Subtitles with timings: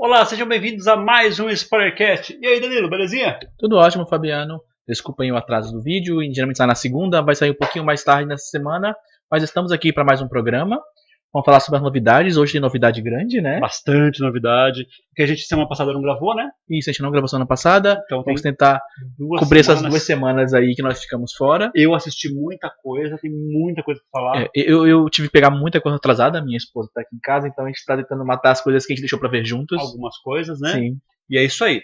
[0.00, 2.38] Olá, sejam bem-vindos a mais um Spoilercast.
[2.40, 3.36] E aí, Danilo, belezinha?
[3.58, 4.60] Tudo ótimo, Fabiano.
[4.86, 8.28] Desculpem o atraso do vídeo, geralmente sai na segunda, vai sair um pouquinho mais tarde
[8.28, 8.94] nessa semana,
[9.28, 10.80] mas estamos aqui para mais um programa.
[11.32, 12.36] Vamos falar sobre as novidades.
[12.38, 13.60] Hoje tem novidade grande, né?
[13.60, 14.86] Bastante novidade.
[15.14, 16.48] Que a gente semana passada não gravou, né?
[16.70, 18.00] Isso, a gente não gravou semana passada.
[18.06, 18.80] Então Vamos tentar
[19.38, 21.70] cobrir essas duas semanas aí que nós ficamos fora.
[21.74, 24.42] Eu assisti muita coisa, tem muita coisa pra falar.
[24.42, 27.46] É, eu, eu tive que pegar muita coisa atrasada, minha esposa tá aqui em casa,
[27.46, 29.78] então a gente tá tentando matar as coisas que a gente deixou pra ver juntos.
[29.78, 30.72] Algumas coisas, né?
[30.72, 30.96] Sim.
[31.28, 31.82] E é isso aí.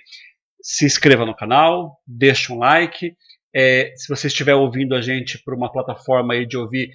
[0.63, 3.15] Se inscreva no canal, deixa um like.
[3.55, 6.91] É, se você estiver ouvindo a gente por uma plataforma aí de ouvir,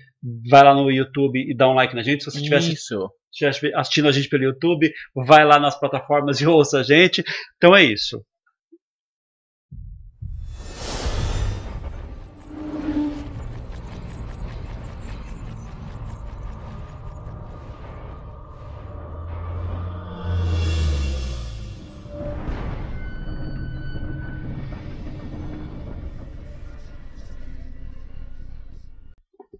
[0.49, 2.23] vai lá no YouTube e dá um like na gente.
[2.23, 6.83] Se você estiver assistindo a gente pelo YouTube, vai lá nas plataformas e ouça a
[6.83, 7.23] gente.
[7.57, 8.21] Então é isso.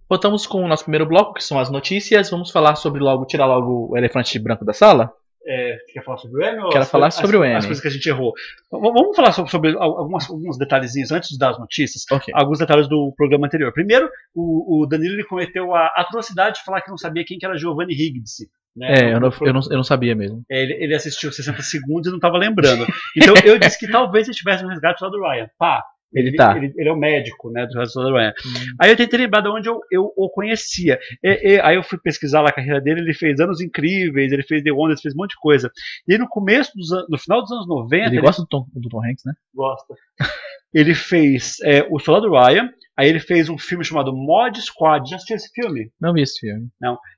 [0.09, 2.29] Voltamos com o nosso primeiro bloco, que são as notícias.
[2.29, 5.11] Vamos falar sobre logo, tirar logo o elefante branco da sala?
[5.47, 6.59] É, quer falar sobre o M?
[6.63, 7.55] ou Quero as falar sobre as- o M.
[7.55, 8.33] As coisas que a gente errou.
[8.71, 12.03] Vamos falar sobre, sobre algumas, alguns detalhezinhos antes de dar as notícias.
[12.11, 12.31] Ok.
[12.35, 13.71] Alguns detalhes do programa anterior.
[13.71, 17.57] Primeiro, o, o Danilo cometeu a atrocidade de falar que não sabia quem que era
[17.57, 18.47] Giovanni Higgins.
[18.75, 18.93] Né?
[18.93, 20.43] É, eu não, eu, não, eu não sabia mesmo.
[20.49, 22.85] É, Ele, ele assistiu 60 segundos e não estava lembrando.
[23.17, 25.49] Então eu disse que talvez ele tivesse um resgate lá do Ryan.
[25.57, 26.57] Pá, Ele tá.
[26.57, 28.33] Ele, ele é o médico né, do resgate do Ryan.
[28.79, 30.97] Aí eu tentei lembrar de onde eu, eu o conhecia.
[31.23, 34.43] E- e- aí eu fui pesquisar lá a carreira dele, ele fez Anos Incríveis, ele
[34.43, 35.69] fez The Wonders, fez um monte de coisa.
[36.07, 38.89] E no começo dos anos, no final dos anos 90, Ele gosta do Tom, do
[38.89, 39.33] Tom Hanks, né?
[39.53, 39.93] gosta.
[40.73, 45.09] Ele fez é, O Soldado Ryan, aí ele fez um filme chamado Mod Squad.
[45.09, 45.91] Já assistiu esse filme?
[45.99, 46.67] Não vi esse filme.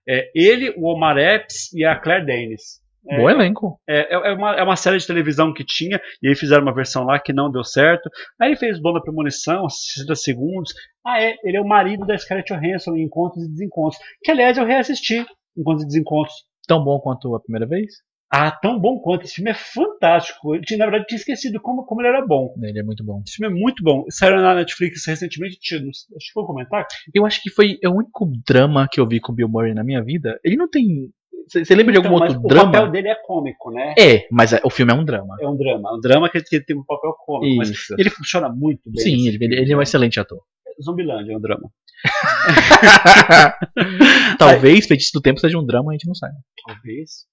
[0.08, 2.80] É, ele, o Omar Epps e a Claire Danes.
[3.10, 3.80] É, Bom elenco.
[3.88, 6.74] é, é, é uma, é uma série de televisão que tinha, e aí fizeram uma
[6.74, 8.10] versão lá que não deu certo.
[8.40, 10.74] Aí ele fez Dona Premonição, 60 segundos.
[11.06, 14.00] Ah, é, ele é o marido da Scarlett Johansson em Encontros e Desencontros.
[14.24, 15.26] Que, aliás, eu reassisti
[15.58, 16.36] Encontros e Desencontros.
[16.68, 17.92] Tão bom quanto a primeira vez?
[18.34, 19.26] Ah, tão bom quanto.
[19.26, 20.56] Esse filme é fantástico.
[20.56, 22.54] Eu tinha, na verdade, tinha esquecido como, como ele era bom.
[22.64, 23.22] Ele é muito bom.
[23.28, 24.06] Esse filme é muito bom.
[24.10, 25.58] Saiu na Netflix recentemente.
[25.60, 26.86] Tinha, acho que vou comentar.
[27.14, 29.74] Eu acho que foi é o único drama que eu vi com o Bill Murray
[29.74, 30.40] na minha vida.
[30.46, 31.12] Ele não tem.
[31.48, 32.70] Você lembra de algum Então, outro mas drama?
[32.70, 33.94] O papel dele é cômico, né?
[33.98, 35.36] É, mas é- o filme é um drama.
[35.42, 35.94] É um drama.
[35.96, 37.58] Um drama que que tem um papel cômico.
[37.58, 37.96] Mas Isso.
[37.98, 39.04] ele funciona muito bem.
[39.04, 40.40] Sim, ele, ele, ele é um excelente ator.
[40.84, 41.70] Zumbilândia é um drama.
[44.38, 46.34] Talvez Feitiço do Tempo seja um drama, a gente não sabe.
[46.66, 47.26] Talvez.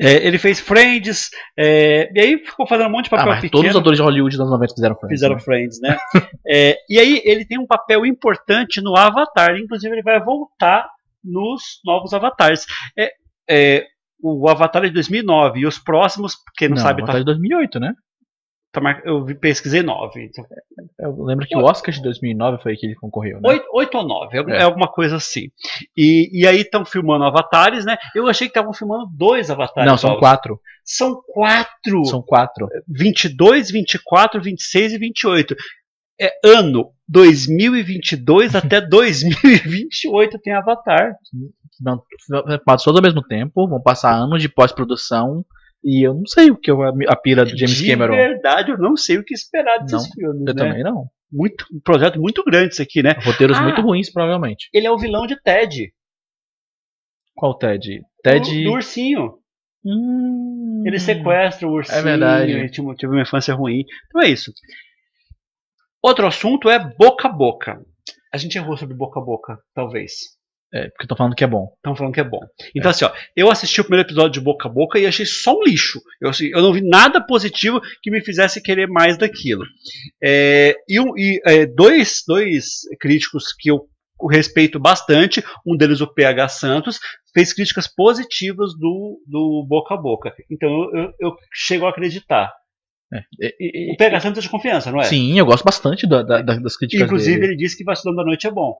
[0.00, 3.40] É, ele fez Friends, é, e aí ficou fazendo um monte de Ah, papel mas
[3.40, 3.62] pequeno.
[3.62, 5.14] todos os atores de Hollywood dos anos 90 fizeram Friends.
[5.14, 5.40] fizeram né?
[5.40, 5.96] Friends, né?
[6.48, 10.88] É, e aí ele tem um papel importante no Avatar, inclusive ele vai voltar
[11.24, 12.64] nos novos Avatares.
[12.96, 13.10] É,
[13.48, 13.86] é,
[14.22, 17.24] o Avatar é de 2009 e os próximos, quem não, Não, sabe, Avatar tá, de
[17.24, 17.92] 2008, né?
[18.72, 20.24] tá mar- eu vi- pesquisei 9.
[20.24, 20.44] Então,
[20.98, 23.48] Eu lembro que o Oscar de 2009 foi que ele concorreu, né?
[23.48, 24.56] 8, 8 ou 9, é, É.
[24.58, 25.48] é alguma coisa assim.
[25.96, 27.96] E, e aí estão filmando Avatares, né?
[28.14, 29.90] Eu achei que estavam filmando dois Avatares.
[29.90, 30.20] Não, são novos.
[30.20, 30.60] quatro.
[30.84, 32.04] São quatro!
[32.04, 32.68] São quatro.
[32.86, 35.56] 22, 24, 26 e 28.
[36.20, 41.14] É ano 2022 até 2028 tem Avatar.
[41.80, 42.02] Não,
[42.64, 45.44] passou ao mesmo tempo, vão passar anos de pós-produção.
[45.84, 48.14] E eu não sei o que eu, a pira do James de Cameron.
[48.16, 50.40] verdade, eu não sei o que esperar desses Não, filmes.
[50.48, 50.54] Eu né?
[50.54, 51.04] também não.
[51.30, 53.12] Muito, um projeto muito grande isso aqui, né?
[53.24, 53.62] Roteiros Ah.
[53.62, 54.68] muito ruins, provavelmente.
[54.72, 55.92] Ele é o vilão de Ted.
[57.36, 58.02] Qual Ted?
[58.22, 58.64] Ted.
[58.64, 59.34] Do, do ursinho.
[59.84, 61.98] Hum, Ele sequestra o ursinho.
[61.98, 62.70] É verdade.
[62.70, 63.84] Tive uma infância ruim.
[64.08, 64.52] Então é isso.
[66.06, 67.80] Outro assunto é boca a boca.
[68.32, 70.12] A gente errou sobre boca a boca, talvez.
[70.72, 71.66] É, porque tô falando que é bom.
[71.74, 72.38] Estão falando que é bom.
[72.76, 75.58] Então, assim, ó, eu assisti o primeiro episódio de Boca a Boca e achei só
[75.58, 76.00] um lixo.
[76.20, 79.64] Eu, assim, eu não vi nada positivo que me fizesse querer mais daquilo.
[80.22, 83.88] É, e e, é, dois, dois críticos que eu
[84.30, 87.00] respeito bastante, um deles o PH Santos,
[87.34, 90.32] fez críticas positivas do, do Boca a Boca.
[90.48, 92.52] Então eu, eu, eu chego a acreditar.
[93.12, 95.04] É, e- e- O PH Santos é de confiança, não é?
[95.04, 97.52] Sim, eu gosto bastante da- da- da- das críticas Inclusive, dele.
[97.52, 98.76] ele disse que Vacilão da Noite é bom.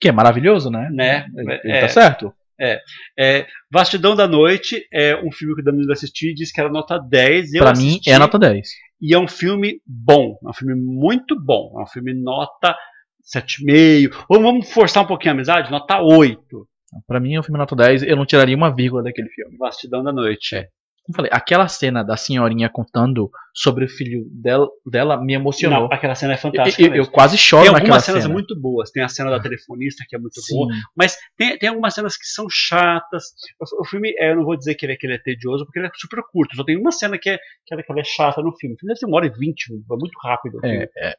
[0.00, 0.88] Que é maravilhoso, né?
[0.92, 1.26] Né?
[1.36, 1.80] Ele, ele É.
[1.80, 2.32] tá certo.
[2.60, 6.68] É, Vastidão da Noite é um filme que o Danilo assistiu e disse que era
[6.70, 7.52] nota 10.
[7.54, 8.68] Eu Pra mim, é nota 10.
[9.00, 10.38] E é um filme bom.
[10.44, 11.76] É um filme muito bom.
[11.78, 12.74] É um filme nota
[13.22, 14.24] 7,5.
[14.28, 15.70] Ou vamos forçar um pouquinho a amizade?
[15.70, 16.66] Nota 8.
[17.06, 18.02] Pra mim, é um filme nota 10.
[18.02, 19.56] Eu não tiraria uma vírgula daquele filme.
[19.58, 20.66] Vastidão da Noite.
[21.08, 25.80] Como falei, aquela cena da senhorinha contando sobre o filho dela, dela me emocionou.
[25.80, 26.82] Não, aquela cena é fantástica.
[26.82, 28.34] eu, eu quase choro tem naquela algumas cenas cena.
[28.34, 28.90] muito boas.
[28.90, 30.54] Tem a cena da telefonista que é muito Sim.
[30.54, 30.68] boa.
[30.94, 33.24] Mas tem, tem algumas cenas que são chatas.
[33.58, 35.64] O, o filme, é, eu não vou dizer que ele, é- que ele é tedioso,
[35.64, 36.54] porque ele é super curto.
[36.54, 38.74] Só tem uma cena que é, que é, que é chata no filme.
[38.74, 40.58] O filme deve ter uma hora e vinte, é muito rápido.
[40.58, 40.76] o filme.
[40.94, 41.14] É, é,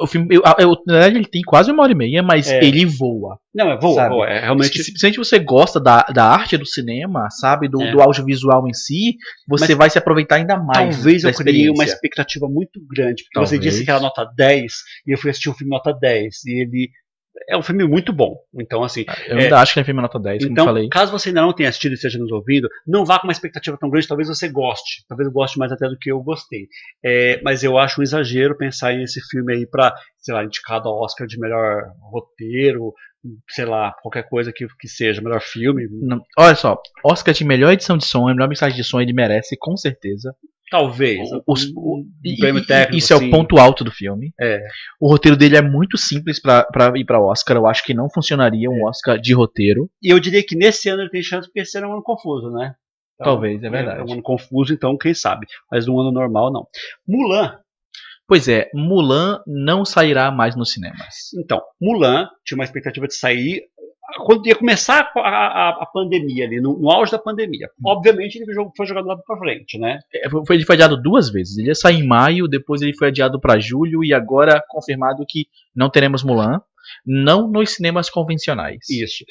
[0.00, 2.62] o filme, eu, eu- na verdade, ele tem quase uma hora e meia, mas É.
[2.64, 3.38] ele voa.
[3.54, 4.08] Não, é sabe?
[4.14, 4.26] boa.
[4.28, 4.82] É Se, realmente.
[4.82, 7.68] simplesmente você gosta da, da arte do cinema, sabe?
[7.68, 7.90] Do, É.
[7.90, 9.16] do audiovisual em si,
[9.48, 10.96] você Mas vai se aproveitar ainda mais.
[10.96, 13.24] Talvez eu criei uma expectativa muito grande.
[13.24, 13.60] Porque você Talvez.
[13.60, 14.72] disse que era nota 10
[15.06, 16.44] e eu fui assistir um filme nota 10.
[16.46, 16.90] E ele
[17.48, 18.36] é um filme muito bom.
[18.54, 19.04] Então, assim.
[19.26, 19.44] Eu É.
[19.44, 20.88] ainda acho que é filme nota 10, como Então, falei.
[20.88, 23.76] caso você ainda não tenha assistido e esteja nos ouvindo, não vá com uma expectativa
[23.78, 25.04] tão grande, talvez você goste.
[25.08, 26.66] Talvez eu goste mais até do que eu gostei.
[27.04, 31.00] É, mas eu acho um exagero pensar nesse filme aí pra, sei lá, indicado ao
[31.02, 32.92] Oscar de melhor roteiro,
[33.48, 35.86] sei lá, qualquer coisa que, que seja, melhor filme.
[35.90, 39.56] Não- olha só, Oscar de melhor edição de som, melhor mensagem de som, ele merece,
[39.58, 40.34] com certeza.
[40.70, 41.28] Talvez.
[41.46, 42.96] Os- um, um E- prêmio técnico.
[42.96, 43.28] isso é assim.
[43.28, 44.32] o ponto alto do filme.
[44.40, 44.60] É.
[45.00, 46.66] O roteiro dele é muito simples pra
[46.96, 47.56] ir pra Oscar.
[47.56, 49.90] Eu acho que não funcionaria um Oscar de roteiro.
[50.02, 52.02] E eu diria que nesse ano ele tem chance, porque esse ano é um ano
[52.02, 52.74] confuso, né?
[53.14, 54.00] Então, Talvez, é verdade.
[54.00, 55.46] É um ano confuso, então quem sabe.
[55.70, 56.66] Mas num ano normal, não.
[57.06, 57.58] Mulan.
[58.26, 61.32] Pois é, Mulan não sairá mais nos cinemas.
[61.38, 63.62] Então, Mulan tinha uma expectativa de sair
[64.24, 67.68] quando ia começar a, a- a pandemia ali, no, no auge da pandemia.
[67.84, 69.98] Obviamente ele foi jogado lá pra frente, né?
[70.14, 71.58] É, foi- Ele foi adiado duas vezes.
[71.58, 75.46] Ele ia sair em maio, depois ele foi adiado pra julho e agora confirmado que
[75.74, 76.60] não teremos Mulan.
[77.06, 78.88] Não nos cinemas convencionais.
[78.90, 79.24] Isso.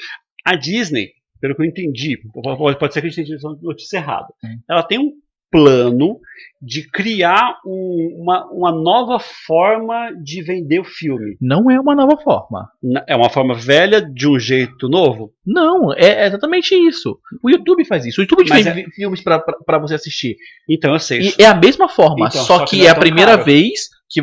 [0.45, 2.17] A Disney, pelo que eu entendi,
[2.57, 4.59] pode pode ser que a gente tenha notícia errada, Hum.
[4.69, 5.11] ela tem um
[5.51, 6.17] plano
[6.63, 11.35] de criar um- uma, uma nova forma de vender o filme.
[11.41, 12.69] Não é uma nova forma.
[13.07, 15.33] É uma forma velha de um jeito novo?
[15.45, 17.17] Não, é exatamente isso.
[17.43, 18.21] O YouTube faz isso.
[18.21, 20.35] O YouTube Mas faz é- filmes pra você assistir.
[20.69, 21.33] Então eu sei.
[21.39, 23.43] É a mesma forma, Então, só, só que que, é é a primeira caro.
[23.43, 24.21] vez que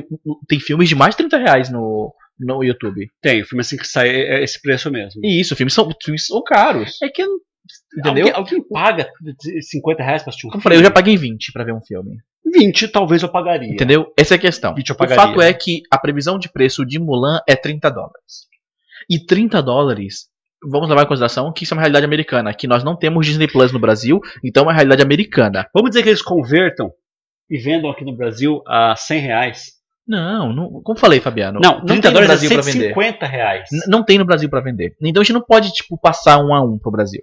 [0.48, 3.08] tem filmes de mais de 30 reais no, no YouTube.
[3.20, 5.20] Tem, o filme assim que sai é esse preço mesmo.
[5.24, 6.98] E isso, filmes são, filmes são caros.
[7.02, 7.24] É que
[7.96, 8.26] Entendeu?
[8.26, 9.10] Alguém, alguém paga
[9.60, 10.62] 50 reais pra assistir um Como eu filme?
[10.62, 12.16] falei, eu já paguei 20 pra ver um filme.
[12.52, 13.72] 20 talvez eu pagaria.
[13.72, 14.12] Entendeu?
[14.16, 14.74] Essa é a questão.
[14.74, 18.46] 20 eu O fato é que a previsão de preço de Mulan é 30 dólares.
[19.10, 20.26] E 30 dólares,
[20.62, 23.46] vamos levar em consideração que isso é uma realidade americana, que nós não temos Disney
[23.48, 25.66] Plus no Brasil, então é uma realidade americana.
[25.74, 26.90] Vamos dizer que eles convertam
[27.50, 29.78] e vendam aqui no Brasil a 100 reais.
[30.06, 32.94] Não, não como falei, Fabiano, Não, 30 tem no dólares Brasil é pra vender.
[32.94, 33.68] 150 reais.
[33.70, 34.96] N- Não tem no Brasil pra vender.
[35.02, 37.20] Então a gente não pode, tipo, passar um a um pro Brasil.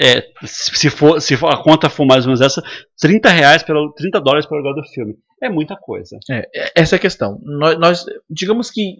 [0.00, 2.62] É, se, for, se for- a conta for mais ou menos essa,
[3.00, 5.14] 30 reais pelo 30 dólares pelo lugar do filme.
[5.42, 6.18] É muita coisa.
[6.30, 7.38] É, é- essa é a questão.
[7.44, 8.96] Nós, nós- digamos que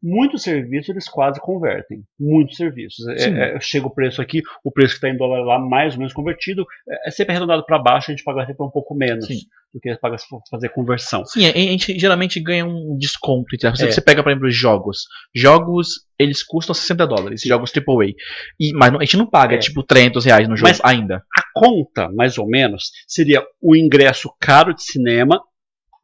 [0.00, 2.04] Muitos serviços eles quase convertem.
[2.20, 3.04] Muitos serviços.
[3.08, 5.98] É, é, chega o preço aqui, o preço que está em dólar lá, mais ou
[5.98, 9.26] menos convertido, é, é sempre arredondado para baixo, a gente paga sempre um pouco menos
[9.26, 9.40] Sim.
[9.74, 11.24] do que paga se for fazer conversão.
[11.26, 13.52] Sim, a gente geralmente ganha um desconto.
[13.56, 13.90] entre- Você, É.
[13.90, 14.98] você pega, por exemplo, jogos.
[15.34, 18.12] Jogos, eles custam 60 dólares, jogos AAA.
[18.60, 19.58] E, mas não- a gente não paga, É.
[19.58, 21.24] tipo, 300 reais no jogo Mas- ainda.
[21.36, 23.27] A conta, mais ou menos, seria
[23.60, 25.40] o ingresso caro de cinema,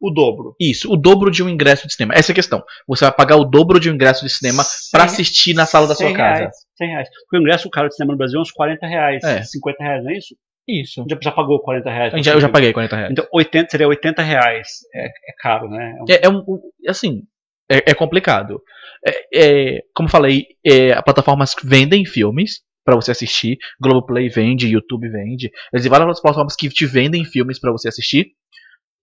[0.01, 0.55] o dobro.
[0.61, 2.15] Isso, o dobro de um ingresso de cinema.
[2.15, 2.63] Essa é a questão.
[2.87, 4.63] Você vai pagar o dobro de um ingresso de cinema
[4.93, 6.39] pra Cem- assistir na sala da sua 100 casa.
[6.41, 7.09] Reais, 100 reais.
[7.09, 9.43] Porque o ingresso caro de cinema no Brasil é uns 40 reais, É.
[9.43, 10.35] 50 reais, não é isso?
[10.69, 11.05] Isso.
[11.09, 12.13] Já, já pagou 40 reais.
[12.15, 13.13] Eu já, eu já paguei 40 reais.
[13.13, 14.69] Então, 80, seria 80 reais.
[14.95, 15.95] É, é caro, né?
[15.99, 16.43] É um- É, é um,
[16.89, 17.23] assim,
[17.71, 18.61] é, é complicado.
[19.07, 23.59] É, é, como falei, é, as plataformas vendem filmes pra você assistir.
[23.81, 25.51] Globoplay vende, YouTube vende.
[25.73, 28.33] Existem várias plataformas que te vendem filmes pra você assistir.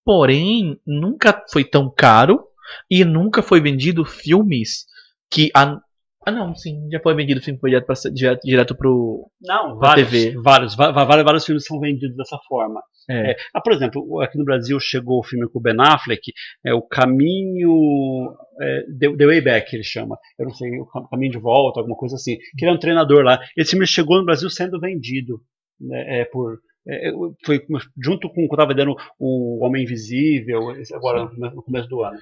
[0.05, 2.43] Porém, nunca foi tão caro
[2.89, 4.85] e nunca foi vendido filmes
[5.29, 5.51] que.
[5.55, 5.79] A,
[6.25, 9.27] ah, não, sim, já foi vendido filme que foi direto, pra, direto, direto pro.
[9.41, 10.35] Não, pra vários, TV.
[10.41, 12.81] vários, vários, vários filmes são vendidos dessa forma.
[13.09, 13.31] É.
[13.31, 13.35] É.
[13.53, 16.31] Ah, por exemplo, aqui no Brasil chegou o filme com o Ben Affleck,
[16.65, 20.17] é o Caminho é, The, The Way Back, ele chama.
[20.37, 22.37] Eu não sei, o Cam- Caminho de Volta, alguma coisa assim.
[22.57, 23.39] Que ele é um treinador lá.
[23.57, 25.39] Esse filme chegou no Brasil sendo vendido
[25.79, 27.11] né, é, por é,
[27.45, 27.61] foi
[28.03, 32.17] junto com o que estava vendendo o Homem Invisível, agora come- no começo do ano.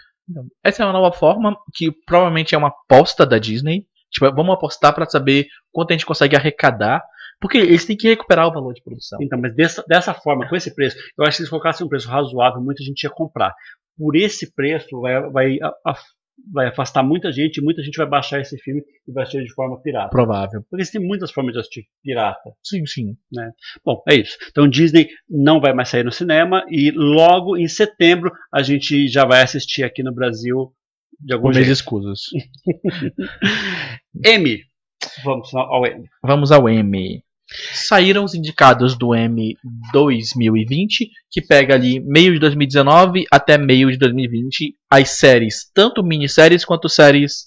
[0.64, 3.86] Essa é uma nova forma que provavelmente é uma aposta da Disney.
[4.12, 7.04] Tipo, vamos apostar pra saber quanto a gente consegue arrecadar.
[7.40, 9.18] Porque eles têm que recuperar o valor de produção.
[9.22, 11.90] Então, mas dessa, dessa forma, com esse preço, eu acho que se eles colocassem um
[11.90, 13.54] preço razoável, muita gente ia comprar.
[13.98, 15.58] Por esse preço, vai, vai,
[16.52, 19.82] vai afastar muita gente, muita gente vai baixar esse filme e vai assistir de forma
[19.82, 20.10] pirata.
[20.10, 20.64] Provável.
[20.70, 22.52] Porque tem muitas formas de assistir pirata.
[22.64, 23.18] Sim, sim.
[23.86, 24.38] Bom, é isso.
[24.50, 29.26] Então, Disney não vai mais sair no cinema e logo em setembro a gente já
[29.26, 30.74] vai assistir aqui no Brasil
[31.20, 31.70] de algum Com jeito.
[31.72, 32.22] escusos.
[34.26, 34.60] M.
[35.24, 36.06] Vamos ao M.
[36.24, 37.24] Vamos ao M.
[37.74, 39.56] Saíram os indicados do M
[39.92, 46.64] 2020, que pega ali meio de 2019 até meio de 2020 as séries, tanto minisséries
[46.64, 47.46] quanto séries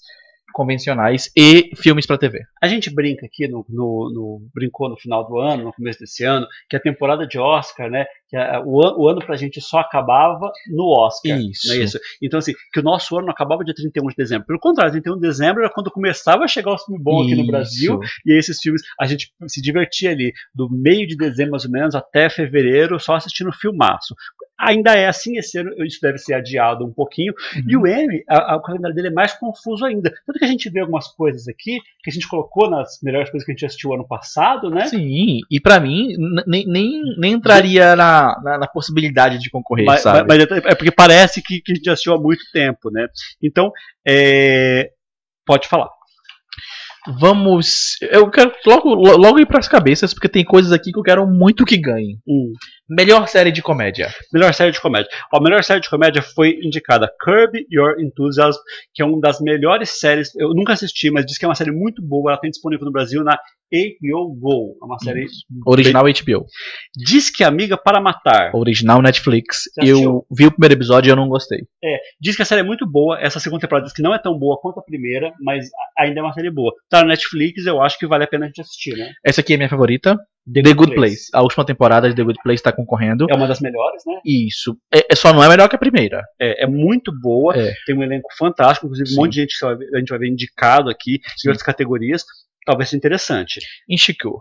[0.53, 2.39] convencionais e filmes para TV.
[2.61, 6.23] A gente brinca aqui no, no, no, brincou no final do ano, no começo desse
[6.23, 9.77] ano, que a temporada de Oscar, né, que a, o, o ano pra gente só
[9.77, 11.39] acabava no Oscar.
[11.39, 11.67] Isso.
[11.67, 11.99] Não é isso?
[12.19, 14.47] Então, assim, que o nosso ano não acabava dia 31 de dezembro.
[14.47, 17.43] Pelo contrário, 31 de dezembro era quando começava a chegar os filmes bons aqui no
[17.43, 17.51] Isso.
[17.51, 21.65] Brasil, e aí esses filmes, a gente se divertia ali do meio de dezembro, mais
[21.65, 24.15] ou menos, até fevereiro, só assistindo filmaço.
[24.59, 27.33] Ainda é assim, esse ano isso deve ser adiado um pouquinho.
[27.55, 27.63] Uhum.
[27.67, 30.11] E o M, a, a- o calendário dele é mais confuso ainda.
[30.25, 33.45] Tanto que a gente vê algumas coisas aqui, que a gente colocou nas melhores coisas
[33.45, 34.85] que a gente assistiu ano passado, né?
[34.85, 36.15] Sim, e pra mim
[36.47, 40.27] nem, nem, nem entraria na, na, na possibilidade de concorrer, Mas, sabe?
[40.27, 43.07] mas- mas é é porque parece que, que a gente assistiu há muito tempo, né?
[43.41, 43.71] Então,
[44.07, 44.89] é,
[45.45, 45.89] pode falar.
[47.19, 47.97] Vamos.
[48.01, 51.65] Eu quero logo, logo ir pras cabeças, porque tem coisas aqui que eu quero muito
[51.65, 52.17] que ganhem.
[52.25, 52.53] Hum.
[52.89, 54.09] Melhor série de comédia.
[54.31, 55.09] Melhor série de comédia.
[55.31, 58.59] A melhor série de comédia foi indicada Curb Your Enthusiasm,
[58.93, 60.35] que é uma das melhores séries.
[60.35, 62.31] Eu nunca assisti, mas diz que é uma série muito boa.
[62.31, 63.37] Ela tem disponível no Brasil na
[63.71, 64.77] HBO Go.
[64.81, 65.25] É uma série.
[65.65, 66.45] Original HBO.
[66.95, 68.55] Diz que Amiga para Matar.
[68.55, 69.63] Original Netflix.
[69.77, 71.59] Eu vi o primeiro episódio e eu não gostei.
[72.21, 73.19] Diz que a série é muito boa.
[73.19, 76.23] Essa segunda temporada diz que não é tão boa quanto a primeira, mas ainda é
[76.23, 76.73] uma série boa.
[76.89, 79.11] Tá na Netflix, eu acho que vale a pena a gente assistir, né?
[79.25, 80.17] Essa aqui é minha favorita.
[80.51, 81.25] The, Good Place.
[81.33, 83.25] A última temporada de The Good Place tá concorrendo.
[83.29, 84.19] É uma das melhores, né?
[84.25, 84.77] Isso.
[84.93, 86.21] É, é- só não é melhor que a primeira.
[86.39, 87.73] É, é muito boa, É.
[87.85, 89.15] tem um elenco fantástico, inclusive Sim.
[89.15, 91.47] um monte de gente que a gente vai ver indicado aqui Sim.
[91.47, 92.25] em outras categorias.
[92.65, 93.59] Talvez seja interessante.
[93.89, 94.39] Insecure.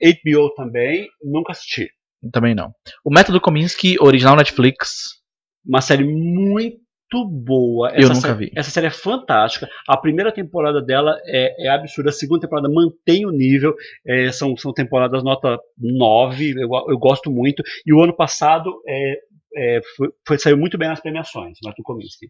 [0.00, 1.88] HBO também, nunca assisti.
[2.32, 2.72] Também não.
[3.04, 5.22] O Método Kominsky, original Netflix.
[5.66, 6.78] Uma série muito
[7.12, 7.88] boa.
[7.90, 8.52] Eu Essa nunca série- vi.
[8.56, 9.68] Essa série é fantástica.
[9.88, 12.10] A primeira temporada dela é, é absurda.
[12.10, 13.74] A segunda temporada mantém o nível.
[14.06, 16.50] É, são, são temporadas nota 9.
[16.52, 17.62] Eu, eu gosto muito.
[17.86, 19.14] E o ano passado é,
[19.56, 22.26] é, foi, foi- saiu muito bem nas premiações, Martin Kominsky.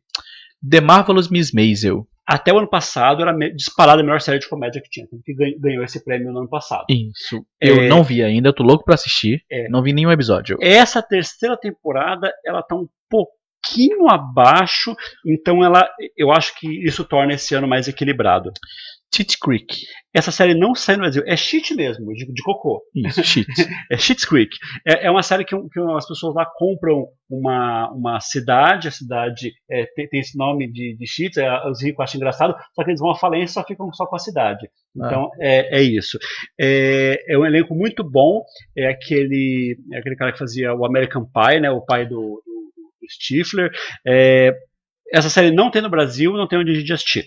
[0.68, 2.06] The Marvelous Miss Maisel.
[2.26, 5.06] Até o ano passado era disparada a melhor série de comédia que tinha.
[5.24, 6.84] Que ganhou, esse prêmio no ano passado.
[6.88, 7.44] Isso.
[7.62, 7.68] É.
[7.68, 9.42] Eu não vi ainda, eu tô louco pra assistir.
[9.50, 9.68] É.
[9.68, 10.56] Não vi nenhum episódio.
[10.60, 12.86] Essa terceira temporada, ela tá um
[13.64, 14.94] pouquinho abaixo,
[15.26, 18.50] então ela, eu acho que isso torna esse ano mais equilibrado.
[19.14, 19.86] Cheat Creek.
[20.12, 22.82] Essa série não sai no Brasil, é shit mesmo, de, de cocô.
[22.94, 23.46] Isso, shit.
[23.90, 24.50] É Schitt's Creek.
[24.86, 29.52] É, é uma série que, que as pessoas lá compram uma, uma cidade, a cidade
[29.70, 33.00] é, tem, tem esse nome de, de é, os ricos acham engraçado, só que eles
[33.00, 34.68] vão à falência e só ficam só com a cidade.
[34.96, 36.18] Então é, é isso.
[36.60, 38.42] É, é um elenco muito bom,
[38.76, 42.53] é aquele, é aquele cara que fazia o American Pie, né, o pai do, do
[43.08, 43.70] Stifler.
[44.06, 44.52] É,
[45.12, 47.26] essa série não tem no Brasil, não tem onde a gente assistir.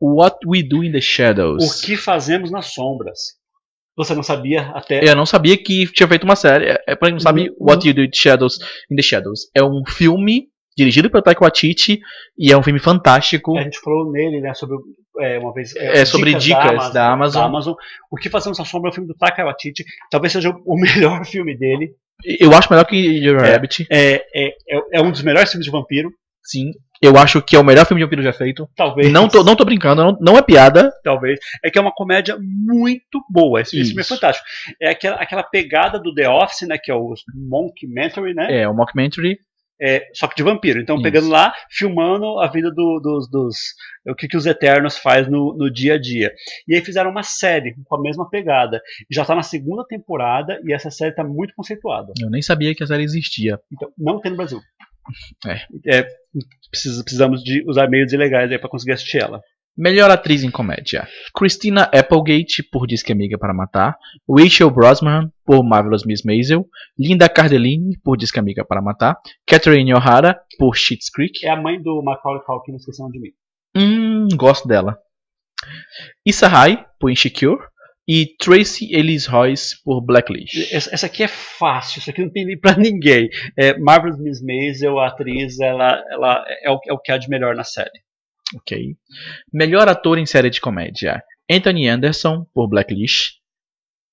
[0.00, 1.64] What We Do in the Shadows.
[1.64, 3.38] O que fazemos nas sombras?
[3.96, 6.66] Você não sabia até Eu não sabia que tinha feito uma série.
[6.66, 7.56] É, é, pra quem não sabe, Uhum.
[7.58, 8.58] What You Do in the Shadows,
[8.90, 12.00] in the Shadows é um filme dirigido pelo Taika Waititi
[12.38, 13.58] e é um filme fantástico.
[13.58, 14.76] A gente falou nele, né, sobre
[15.18, 17.74] é, uma vez É, sobre dicas da Amazon.
[18.08, 19.84] O que fazemos na sombra é o filme do Taika Waititi.
[20.08, 21.92] Talvez seja o melhor filme dele.
[22.24, 23.52] Eu acho melhor que Jojo É.
[23.52, 23.86] Rabbit.
[23.90, 26.10] É, é, é, é um dos melhores filmes de vampiro.
[26.42, 26.72] Sim.
[27.00, 28.68] Eu acho que é o melhor filme de vampiro já feito.
[28.74, 29.12] Talvez.
[29.12, 30.90] Não tô, não tô brincando, não, não é piada.
[31.04, 31.38] Talvez.
[31.62, 33.60] É que é uma comédia muito boa.
[33.60, 34.46] Esse, esse filme é fantástico.
[34.80, 36.76] É aquela, aquela pegada do The Office, né?
[36.76, 38.62] Que é o Mockumentary, né?
[38.62, 39.38] É, o mockumentary.
[39.80, 40.80] É, só que de vampiro.
[40.80, 41.02] Então, Isso.
[41.04, 43.56] pegando lá, filmando a vida do- dos, dos.
[44.08, 46.32] O que, que os Eternos faz no, no dia a dia.
[46.66, 48.80] E aí fizeram uma série com a mesma pegada.
[49.10, 52.12] Já tá na segunda temporada e essa série tá muito conceituada.
[52.20, 53.58] Eu nem sabia que a série existia.
[53.72, 54.60] Então, não tem no Brasil.
[55.46, 55.60] É.
[55.86, 56.06] É,
[56.70, 59.40] precisa- precisamos de usar meios ilegais aí pra conseguir assistir ela.
[59.78, 63.96] Melhor atriz em comédia: Christina Applegate, por Diz que Amiga para Matar.
[64.28, 66.66] Rachel Brosnan, por Marvelous Miss Maisel.
[66.98, 69.16] Linda Cardellini, por Diz que Amiga para Matar.
[69.46, 71.46] Catherine O'Hara, por Schitt's Creek.
[71.46, 73.30] É a mãe do Macaulay Culkin, não esqueceram de mim.
[73.76, 74.98] Hum, gosto dela.
[76.26, 77.60] Issa Rae, por Insecure.
[78.08, 80.72] E Tracy Ellis Royce, por Blacklist.
[80.72, 83.28] Essa, essa aqui é fácil, isso aqui não tem nem pra ninguém.
[83.56, 87.28] É, Marvelous Miss Maisel, a atriz, ela, ela é, o, é o que há de
[87.28, 88.07] melhor na série.
[88.56, 88.96] Ok.
[89.52, 93.38] Melhor ator em série de comédia: Anthony Anderson, por Blacklist.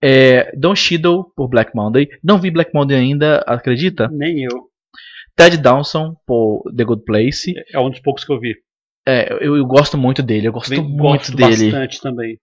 [0.01, 2.07] É, Don Cheadle, por Black Monday.
[2.23, 4.07] Não vi Black Monday ainda, acredita?
[4.09, 4.69] Nem eu.
[5.35, 7.53] Ted Danson, por The Good Place.
[7.73, 8.55] É um dos poucos que eu vi.
[9.07, 11.71] É, eu, eu gosto muito dele, eu gosto Bem, muito gosto dele.
[11.71, 12.39] bastante também.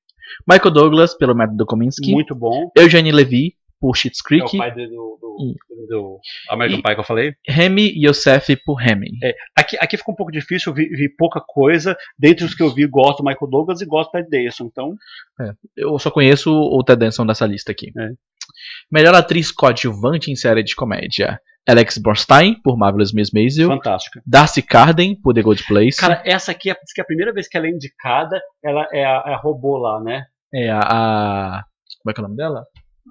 [0.48, 2.12] Michael Douglas, pelo método Kominsky.
[2.12, 2.70] Muito bom.
[2.76, 4.56] Eugene Levy, por Schitt's É o Creek.
[4.56, 7.34] pai do, do, do, do American E- Pie que eu falei.
[7.48, 9.10] Remy Youssef por Remy.
[9.24, 11.96] É, aqui, aqui ficou um pouco difícil, eu vi, vi pouca coisa.
[12.16, 14.66] Dentre os que eu vi, gosto do Michael Douglas e gosto do Ted Danson.
[14.70, 14.94] Então,
[15.76, 17.88] Eu só conheço o Ted Danson dessa lista aqui.
[17.98, 18.10] É.
[18.90, 21.40] Melhor atriz coadjuvante em série de comédia.
[21.68, 23.68] Alex Borstein, por Marvelous Miss Maisel.
[23.68, 24.20] fantástica.
[24.26, 25.96] Darcy Carden, por The Good Place.
[25.98, 29.04] Cara, essa aqui é, que é a primeira vez que ela é indicada, ela é
[29.04, 30.24] a, é a robô lá, né?
[30.52, 31.64] É a, a-
[32.02, 32.64] Como é que é o nome dela?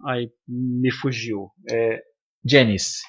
[0.05, 1.49] Aí me fugiu.
[1.69, 2.01] É,
[2.43, 3.01] Janice.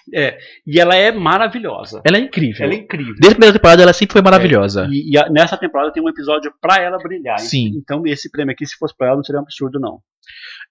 [0.66, 2.02] e ela é maravilhosa.
[2.04, 2.64] Ela é incrível.
[2.64, 3.14] Ela é incrível.
[3.14, 4.86] Desde a primeira temporada ela sempre foi maravilhosa.
[4.90, 7.38] E, e a- nessa temporada tem um episódio pra ela brilhar.
[7.38, 7.72] Sim.
[7.76, 10.00] Então esse prêmio aqui, se fosse pra ela, não seria um absurdo, não.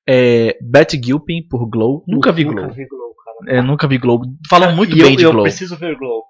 [0.07, 2.03] É, Betty Gilpin por Glow.
[2.07, 2.55] Nunca vi Glow.
[2.65, 3.57] Nunca vi Glow, cara.
[3.57, 4.21] É, nunca vi Glow.
[4.49, 5.43] Falam muito bem eu, de eu Glow.
[5.43, 6.23] preciso ver Glow.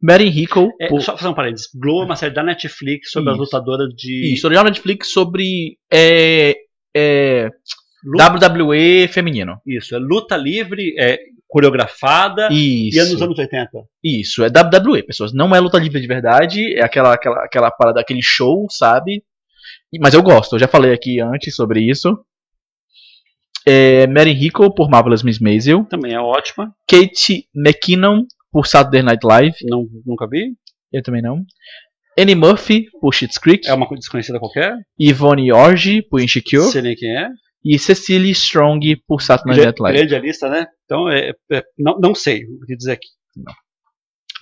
[0.00, 1.00] Mary Hickle É, por...
[1.02, 1.66] Só fazer um parênteses.
[1.74, 3.44] Glow é uma série da Netflix sobre as Isso.
[3.44, 6.54] lutadoras de Isso, original Netflix sobre é,
[6.96, 7.50] é,
[8.04, 9.60] luta, WWE feminino.
[9.66, 13.24] isso, é luta livre, é coreografada e é nos Isso.
[13.24, 13.70] anos 80.
[14.04, 15.32] Isso, é WWE, pessoas.
[15.32, 19.24] Não é luta livre de verdade, é aquela, aquela, aquela parada, aquele show, sabe?
[19.98, 22.18] Mas eu gosto, eu já falei aqui antes sobre isso.
[23.66, 25.84] É, Mary Hickle por Marvelous Miss Maisel.
[25.84, 26.72] Também é ótima.
[26.86, 29.56] Kate McKinnon por Saturday Night Live.
[29.64, 30.54] Não, nunca vi.
[30.92, 31.44] Eu também não.
[32.18, 33.68] Annie Murphy por Schitt's Creek.
[33.68, 34.74] É uma desconhecida qualquer.
[34.98, 36.70] Yvonne Orji por Insecure.
[36.70, 37.28] Sei nem quem é.
[37.64, 39.98] E Cecily Strong por Saturday Night Live.
[39.98, 40.66] grande a lista, né?
[40.84, 43.08] Então, é, é- não, não sei o que dizer aqui.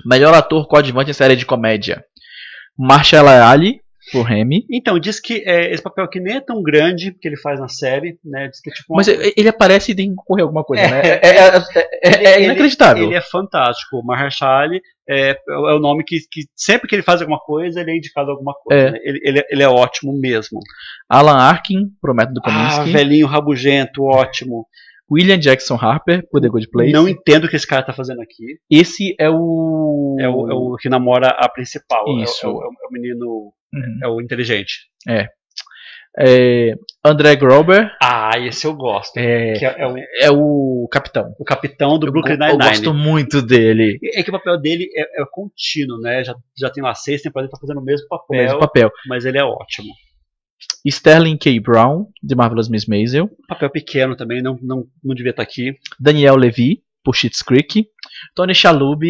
[0.04, 2.04] Melhor ator coadjuvante em série de comédia.
[2.78, 3.80] Marshall Ali
[4.12, 4.64] por Remy.
[4.70, 7.68] Então, diz que é, esse papel aqui nem é tão grande que ele faz na
[7.68, 8.48] série, né?
[8.48, 10.82] Diz que é tipo uma- Mas ele ele aparece e tem que concorrer alguma coisa,
[10.82, 11.00] É, né?
[11.02, 11.62] é, É, é-
[12.04, 13.04] é- é Ele- inacreditável.
[13.04, 13.96] Ele é fantástico.
[13.98, 14.72] O Mahershala
[15.08, 18.54] é, o nome que, que sempre que ele faz alguma coisa, ele é indicado alguma
[18.54, 18.90] coisa.
[18.90, 18.98] Né?
[19.02, 20.58] Ele, ele, é- ele é ótimo mesmo.
[21.08, 22.92] Alan Arkin por Método Ah, Kominsky.
[22.92, 24.66] velhinho rabugento, ótimo.
[25.08, 26.90] William Jackson Harper por The Good Place.
[26.92, 28.58] Não entendo o que esse cara tá fazendo aqui.
[28.68, 30.16] Esse é o.
[30.18, 32.04] É o, é o que namora a principal.
[32.08, 32.44] O- Isso.
[32.44, 33.52] É o, é o- é o menino.
[33.72, 33.98] Uhum.
[34.02, 34.86] É o inteligente.
[36.18, 39.18] É, André Grober Ah, esse eu gosto.
[39.18, 41.34] é, é, é o, é o capitão.
[41.38, 42.70] o capitão do Eu, Brooklyn go- eu Nine-Nine.
[42.70, 43.98] gosto muito dele.
[44.14, 46.24] É que o papel dele é, é contínuo, né?
[46.24, 48.90] Já, já tem lá seis temporadas, ele tá fazendo o mesmo O papel, mesmo papel.
[49.06, 49.92] mas ele é ótimo.
[50.86, 51.60] Sterling K.
[51.60, 53.28] Brown, de Marvelous Miss Maisel.
[53.46, 55.74] Papel pequeno também, não, não, não devia estar aqui.
[56.00, 57.86] Daniel Levy, por Schitt's Creek.
[58.34, 59.02] Tony Shalhoub,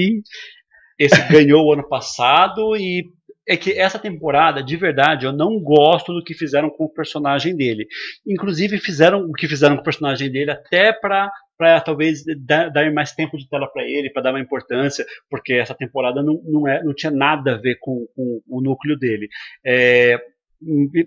[0.98, 3.04] Esse ganhou o ano passado e
[3.48, 7.56] é que essa temporada, de verdade, eu não gosto do que fizeram com o personagem
[7.56, 7.86] dele.
[8.26, 12.92] Inclusive fizeram o que fizeram com o personagem dele até para para talvez dar, dar
[12.92, 16.68] mais tempo de tela para ele, para dar uma importância, porque essa temporada não, não,
[16.68, 19.26] é, não tinha nada a ver com, com o núcleo dele.
[19.64, 20.20] É,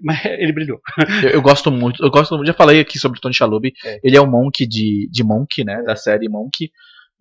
[0.04, 0.82] mas ele brilhou.
[1.24, 2.04] eu, eu gosto muito.
[2.04, 3.72] Eu gosto, já falei aqui sobre o Tony Shalhoub.
[3.86, 4.00] É.
[4.04, 5.84] Ele é o Monk de, de Monk, né?
[5.84, 6.72] Da série Monk.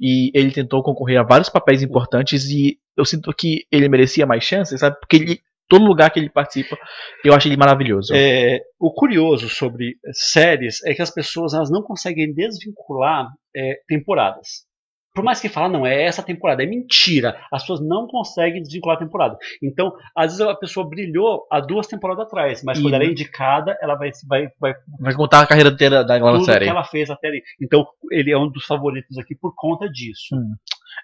[0.01, 4.45] E ele tentou concorrer a vários papéis importantes e eu sinto que ele merecia mais
[4.45, 4.99] chances, sabe?
[5.01, 6.79] Porque ele, todo lugar que ele participa,
[7.25, 8.15] eu acho ele maravilhoso.
[8.15, 14.68] É, o curioso sobre séries é que as pessoas elas não conseguem desvincular é, temporadas.
[15.19, 17.37] Por mais que falam, não, é essa temporada, é mentira.
[17.51, 19.37] As pessoas não conseguem desvincular a temporada.
[19.61, 23.09] Então, às vezes a pessoa brilhou há duas temporadas atrás, mas E- quando ela é
[23.09, 26.67] indicada, ela vai, vai, vai Vai contar a carreira inteira daquela tudo série.
[26.67, 27.43] que ela fez até ali.
[27.61, 30.37] Então, ele é um dos favoritos aqui por conta disso.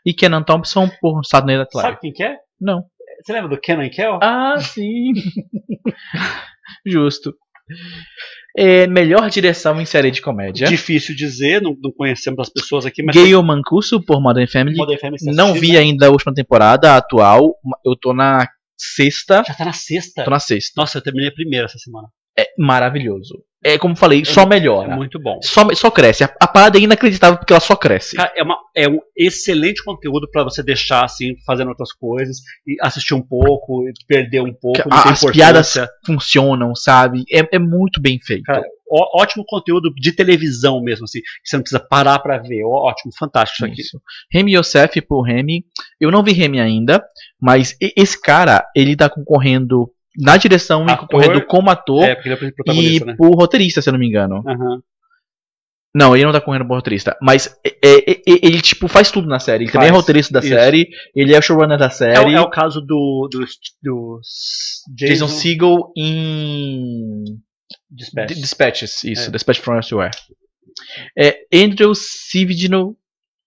[0.06, 1.88] E Kenan Thompson por Saturday Night Live.
[1.88, 2.36] Sabe quem que é?
[2.60, 2.84] Não.
[3.20, 4.20] Você lembra do Kenan Kel?
[4.22, 5.12] Ah, sim.
[6.86, 7.34] Justo.
[8.56, 10.68] É, melhor direção em série de comédia.
[10.68, 14.76] Difícil dizer, não, não conhecemos as pessoas aqui, mas Gayle Mancuso por Modern Family.
[14.76, 15.78] Modern Family Não vi né?
[15.78, 17.56] ainda a última temporada, a atual.
[17.84, 19.42] Eu tô na sexta.
[19.46, 20.24] Já tá na sexta.
[20.24, 20.80] Tô na sexta.
[20.80, 22.08] Nossa, eu terminei a primeira essa semana.
[22.38, 23.42] É maravilhoso.
[23.64, 24.94] É como falei, só É melhora.
[24.94, 25.38] muito bom.
[25.42, 26.22] Só, só cresce.
[26.22, 28.14] A, a parada é inacreditável porque ela só cresce.
[28.16, 32.76] Cara, é, uma- é um excelente conteúdo pra você deixar assim, fazendo outras coisas e
[32.82, 34.82] assistir um pouco, e perder um pouco.
[34.90, 35.74] As piadas
[36.04, 37.24] funcionam, sabe?
[37.32, 38.42] É, é muito bem feito.
[38.44, 42.62] Cara, Ó- ótimo conteúdo de televisão mesmo, assim, que você não precisa parar pra ver.
[42.64, 44.04] Ó, Ótimo, fantástico isso aqui.
[44.38, 45.64] Remy Youssef por Remy.
[45.98, 47.02] Eu não vi Remy ainda,
[47.40, 50.98] mas esse cara, ele tá concorrendo na direção e Ator.
[51.08, 53.14] concorrendo como ator É, é o e né?
[53.16, 54.42] por roteirista, se eu não me engano.
[54.46, 54.80] Aham.
[55.96, 57.16] Não, ele não tá correndo por roteirista.
[57.22, 59.64] Mas é, é, é, ele, tipo, faz tudo na série.
[59.64, 60.00] Ele também é Faz.
[60.02, 60.48] roteirista da Isso.
[60.48, 60.88] série.
[61.14, 62.34] Ele é o showrunner da É, série.
[62.34, 63.44] é o caso do, do,
[63.80, 64.20] do
[64.96, 67.22] Jason Jason, Segel em
[67.88, 68.34] Dispatch.
[68.34, 69.32] Dispatches, isso, É.
[69.32, 70.10] Dispatch from Elsewhere.
[71.16, 72.96] É, Andrew Sividino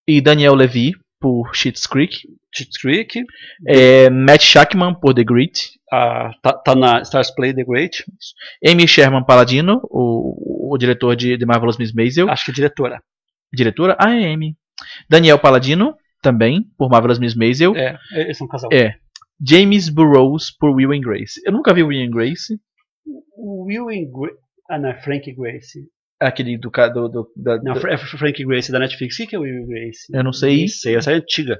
[0.08, 2.16] e Daniel Levy por Schitt's Creek.
[2.56, 3.26] Schitt's Creek.
[3.68, 5.72] É, Matt Shackman por The Grit.
[5.92, 8.04] Ah, tá, tá na Stars Play The Great.
[8.66, 12.30] Amy Sherman Paladino, o, o diretor de The Marvelous Miss Maisel.
[12.30, 13.02] Acho que é diretora.
[13.54, 14.56] Diretora, a Amy.
[15.10, 17.76] Daniel Paladino, também, por Marvelous Miss Maisel.
[17.76, 18.70] É, eles são um casal.
[18.72, 18.96] É.
[19.46, 21.40] James Burroughs, por Will and Grace.
[21.46, 22.60] Eu nunca vi Will and Grace.
[23.38, 24.38] Will and Grace.
[24.70, 25.88] Ah, não, é Frank Grace.
[26.20, 26.70] Aquele do.
[26.70, 29.20] do, do da, Não, é Frank Grace da Netflix.
[29.20, 30.08] O que é Will and Grace?
[30.12, 30.58] Eu não sei.
[30.58, 31.60] Nem sei, essa é antiga.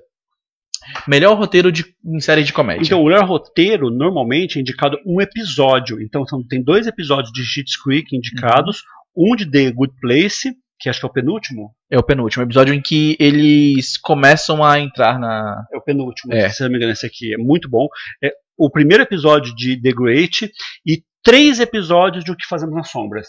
[1.08, 2.84] Melhor roteiro de, em série de comédia.
[2.86, 6.02] Então, o melhor roteiro normalmente é indicado um episódio.
[6.02, 8.84] Então, são, tem dois episódios de Schitt's Creek indicados,
[9.16, 11.72] um de The Good Place, que acho que é o penúltimo.
[11.90, 15.66] É o penúltimo episódio em que eles começam a entrar na.
[15.74, 16.50] É o penúltimo, É.
[16.50, 17.88] se não me engano, esse aqui é muito bom.
[18.24, 20.52] É o primeiro episódio de The Great
[20.86, 23.28] e três episódios de O que Fazemos nas Sombras.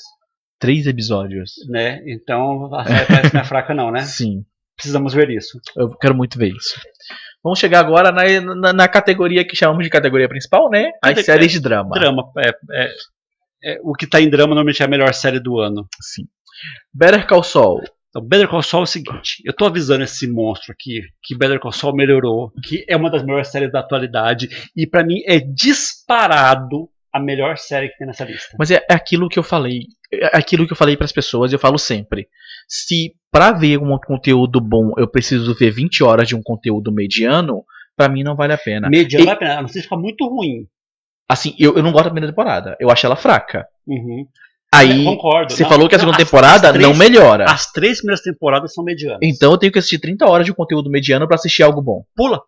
[0.61, 1.53] Três episódios.
[1.69, 2.03] Né?
[2.07, 4.01] Então, a série parece que não é fraca, não, né?
[4.05, 4.45] Sim.
[4.77, 5.59] Precisamos ver isso.
[5.77, 6.79] Eu quero muito ver isso.
[7.43, 10.91] Vamos chegar agora na, na, na categoria que chamamos de categoria principal, né?
[11.03, 11.91] As Cate- séries de drama.
[11.91, 12.31] Drama.
[12.39, 12.95] É, é-
[13.65, 15.87] é- o que está em drama normalmente é a melhor série do ano.
[16.01, 16.25] Sim.
[16.93, 17.83] Better Call Saul.
[18.11, 21.61] Então, Better Call Saul é o seguinte, eu tô avisando esse monstro aqui que Better
[21.61, 25.39] Call Saul melhorou, que é uma das melhores séries da atualidade e pra mim é
[25.39, 28.57] disparado a melhor série que tem nessa lista.
[28.59, 29.83] Mas é, é aquilo que eu falei.
[30.13, 32.29] É aquilo que eu falei pras pessoas, eu falo sempre.
[32.69, 37.65] Se pra ver um conteúdo bom eu preciso ver 20 horas de um conteúdo mediano,
[37.97, 38.89] pra mim não vale a pena.
[38.89, 40.67] Mediano E- vai a pena, a não ser que fica muito ruim.
[41.31, 42.77] Assim, eu, eu não gosto da primeira temporada.
[42.81, 43.67] Eu acho ela fraca.
[43.87, 44.27] Uhum.
[44.73, 45.53] Aí, concordo.
[45.53, 47.45] você Não, falou que a não, segunda as- temporada as três- não melhora.
[47.47, 49.19] As três primeiras temporadas são medianas.
[49.23, 52.03] Então eu tenho que assistir 30 horas de um conteúdo mediano pra assistir algo bom.
[52.15, 52.41] pula.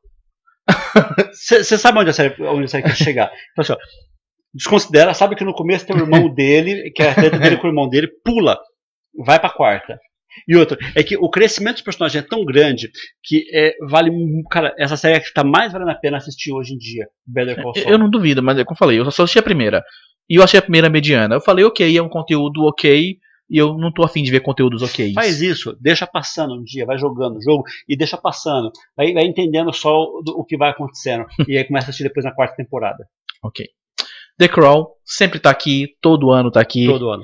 [1.33, 3.31] Você sabe onde a série, onde a série quer chegar.
[3.53, 3.77] Então, assim, ó,
[4.55, 7.67] desconsidera, sabe que no começo tem o irmão dele, que é a treta dele com
[7.67, 8.59] o irmão dele, pula,
[9.25, 9.99] vai pra quarta.
[10.47, 12.91] E outra, é que o crescimento dos personagens é tão grande
[13.23, 14.11] que é, vale.
[14.51, 17.09] Cara, essa série é que tá mais valendo a pena assistir hoje em dia.
[17.27, 17.91] Better Call Saul.
[17.91, 19.83] Eu não duvido, mas é como eu falei, eu só assisti a primeira.
[20.29, 21.35] E eu achei a primeira mediana.
[21.35, 23.19] Eu falei, ok, é um conteúdo ok.
[23.51, 25.13] E eu não tô afim de ver conteúdos ok.
[25.13, 28.71] Faz isso, deixa passando um dia, vai jogando o jogo e deixa passando.
[28.97, 31.27] Vai, vai entendendo só o, o que vai acontecendo.
[31.49, 33.05] e aí começa a assistir depois na quarta temporada.
[33.43, 33.67] Ok.
[34.41, 36.87] The Crawl sempre tá aqui, todo ano tá aqui.
[36.87, 37.23] Todo ano.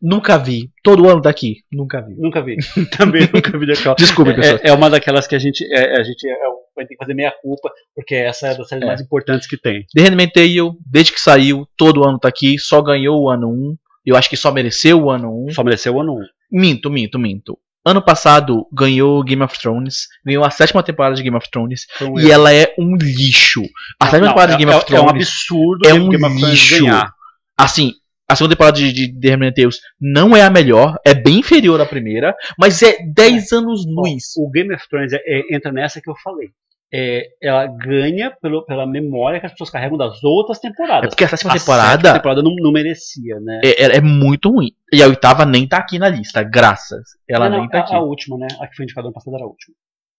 [0.00, 0.70] Nunca vi.
[0.82, 1.56] Todo ano tá aqui.
[1.70, 2.14] Nunca vi.
[2.16, 2.56] Nunca vi.
[2.96, 3.94] Também nunca vi The Crown.
[3.98, 4.58] Desculpe, pessoal.
[4.64, 6.34] É, é uma daquelas que a gente, é, a gente é,
[6.74, 8.86] vai ter que fazer meia culpa, porque essa é das séries É.
[8.86, 9.84] mais importantes que tem.
[9.94, 12.58] The Handmaid's Tale, desde que saiu, todo ano tá aqui.
[12.58, 13.76] Só ganhou o ano 1.
[14.06, 15.50] Eu acho que só mereceu o ano 1.
[15.50, 16.20] Só mereceu o ano 1.
[16.52, 17.58] Minto, minto, minto.
[17.86, 20.08] Ano passado ganhou Game of Thrones.
[20.24, 21.86] Ganhou a sétima temporada de Game of Thrones.
[22.02, 23.62] Um E ela é um lixo.
[24.00, 25.28] A sétima Não, temporada é, de Game é- of é um Thrones.
[25.28, 26.78] absurdo é um of Thrones lixo.
[26.80, 27.10] ganhar.
[27.56, 27.92] Assim,
[28.28, 29.70] a segunda temporada de, de The Handmaid's Tale
[30.00, 30.96] não é a melhor.
[31.06, 32.34] É bem inferior à primeira.
[32.58, 34.24] Mas é 10 anos luz.
[34.36, 36.48] O Game of Thrones é- é- entra nessa que eu falei.
[36.92, 41.06] É, ela ganha pelo, pela memória que as pessoas carregam das outras temporadas.
[41.06, 43.60] É porque a sétima a temporada sétima temporada não, não merecia, né?
[43.64, 44.70] é, é- é muito ruim.
[44.92, 47.02] E a oitava nem tá aqui na lista, graças.
[47.28, 47.94] Ela Não, nem tá a, aqui.
[47.94, 48.46] a última, né?
[48.60, 49.74] A que foi indicada ano passado era a última.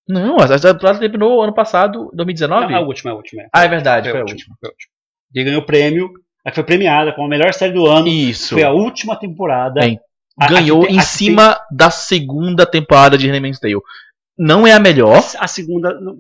[0.10, 2.72] Não, a sétima temporada terminou ano passado, 2019?
[2.74, 3.44] Não, a última, a última.
[3.44, 3.48] é.
[3.54, 4.36] Ah, é verdade, Foi foi a última.
[4.38, 4.56] última.
[4.60, 4.92] Foi a última.
[5.36, 6.10] E ganhou o prêmio.
[6.46, 8.08] A que foi premiada como a melhor série do ano.
[8.08, 8.54] Isso.
[8.54, 9.82] Foi a última temporada.
[10.40, 13.74] A Ganhou tem- em a que cima da segunda temporada de Handmaid's Tale.
[14.38, 15.23] Não é a melhor.
[15.39, 16.15] A segunda não,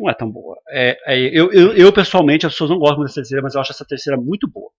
[0.00, 0.56] não é tão boa.
[0.68, 3.72] É, é, eu, eu, eu, pessoalmente, as pessoas não gostam dessa terceira, mas eu acho
[3.72, 4.70] essa terceira muito boa.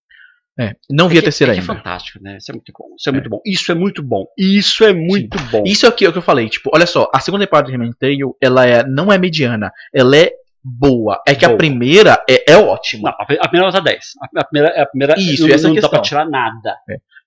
[0.60, 1.74] É, não vi É a que- terceira é que ainda.
[1.74, 2.38] É fantástica, né?
[2.38, 2.86] Isso é muito bom.
[2.96, 3.42] Isso é, muito bom.
[3.44, 4.26] Isso é muito bom.
[4.38, 5.64] Isso é muito bom.
[5.66, 7.66] Isso é o que, é o que eu falei, tipo, olha só, a segunda temporada
[7.68, 10.32] de Handmaid's Tale, ela é, não é mediana, ela é
[10.64, 11.22] boa.
[11.28, 11.58] É que a Boa.
[11.58, 13.10] primeira é, é ótima.
[13.12, 14.00] Não, a, pri- a primeira nota 10.
[14.22, 16.78] A, a primeira, a primeira Isso, não, essa é a não dá pra tirar nada.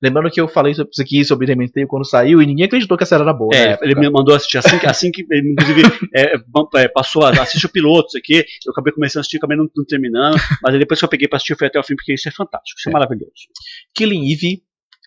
[0.02, 2.96] Lembrando que eu falei sobre isso aqui, sobre Handmaid's Tale quando saiu, e ninguém acreditou
[2.98, 3.54] que a série era boa.
[3.54, 3.84] É, época.
[3.86, 5.82] ele me mandou assistir assim que, assim que ele, inclusive,
[6.14, 6.34] é,
[6.82, 8.44] é, passou a assistir o piloto, isso aqui.
[8.66, 10.36] Eu acabei começando a assistir, acabei não, não terminando.
[10.62, 12.32] Mas aí depois que eu peguei pra assistir, fui até o fim, porque isso é
[12.32, 12.92] fantástico, isso é, É.
[12.92, 13.32] maravilhoso.
[13.94, 14.62] Killing Eve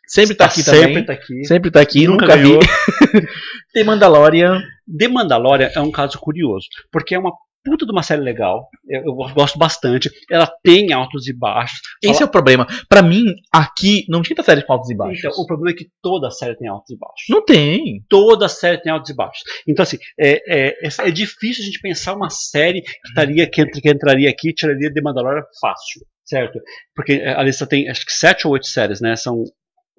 [0.08, 1.06] sempre tá, aqui sempre também.
[1.06, 1.46] tá aqui.
[1.46, 2.60] Sempre tá aqui, Nunca nunca, vi.
[3.74, 4.60] Tem Mandalorian.
[4.98, 7.32] The Mandalorian é um caso curioso, porque é uma
[7.64, 8.70] puta de uma série legal.
[8.88, 10.10] Eu, eu gosto bastante.
[10.30, 11.80] Ela tem altos e baixos.
[12.04, 12.68] Esse é o problema.
[12.88, 15.20] Pra mim, aqui não tinha série com altos e baixos.
[15.20, 17.26] Então, o problema é que toda série tem altos e baixos.
[17.30, 18.04] Não tem.
[18.10, 19.44] Toda série tem altos e baixos.
[19.68, 23.90] Então, assim, é, é, é- difícil a gente pensar uma série que, estaria, que, que
[23.90, 26.60] entraria aqui e tiraria The Mandalorian fácil, certo?
[26.96, 29.16] Porque é, a lista tem acho que sete ou oito séries, né?
[29.16, 29.44] São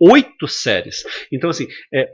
[0.01, 1.03] oito séries.
[1.31, 2.09] Então, assim, é,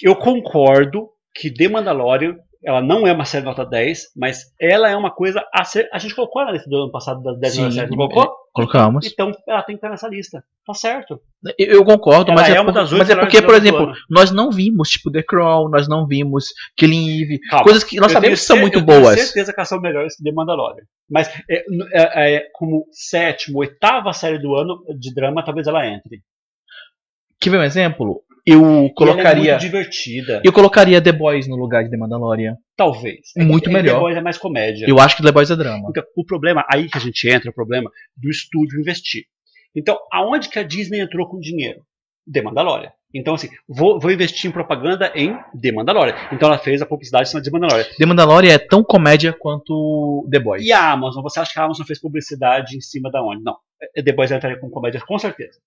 [0.00, 4.96] eu concordo que The Mandalorian ela não é uma série nota 10, mas ela é
[4.96, 5.88] uma coisa a ser.
[5.92, 8.36] A gente colocou na lista do ano passado das 10 melhores séries, não colocou?
[8.52, 9.06] Colocamos.
[9.06, 10.44] Então ela tem que estar nessa lista.
[10.66, 11.20] Tá certo.
[11.58, 14.30] Eu, eu concordo, Ela mas é é, uma por- mas é porque, por exemplo, nós
[14.30, 16.46] não vimos, tipo, The Crown, nós não vimos
[16.76, 17.64] Killing Eve, Calma.
[17.64, 19.18] coisas que nós Eu sabemos tenho que são muito eu tenho boas.
[19.20, 20.84] certeza que elas são melhores que The Mandalorian.
[21.10, 26.20] Mas é, é, é, como sétimo, oitava série do ano de drama, talvez ela entre.
[27.40, 28.22] Quer ver um exemplo?
[28.44, 29.52] Eu é colocaria.
[29.52, 30.42] muito divertida.
[30.44, 32.56] Eu colocaria The Boys no lugar de The Mandalorian.
[32.76, 33.20] Talvez.
[33.36, 33.94] Muito é, melhor.
[33.94, 34.86] The Boys é mais comédia.
[34.88, 35.88] Eu acho que The Boys é drama.
[35.88, 39.24] Então, o problema, aí que a gente entra, o problema do estúdio investir.
[39.74, 41.82] Então, aonde que a Disney entrou com dinheiro?
[42.30, 42.92] The Mandalorian.
[43.14, 46.14] Então, assim, vou, vou investir em propaganda em The Mandalorian.
[46.32, 47.86] Então, ela fez a publicidade em cima de The Mandalorian.
[47.98, 50.64] The Mandalorian é tão comédia quanto The Boys.
[50.64, 53.42] E a Amazon, você acha que a Amazon fez publicidade em cima da onde?
[53.42, 53.56] Não.
[53.94, 55.58] É, The Boys entraria com comédia, com certeza.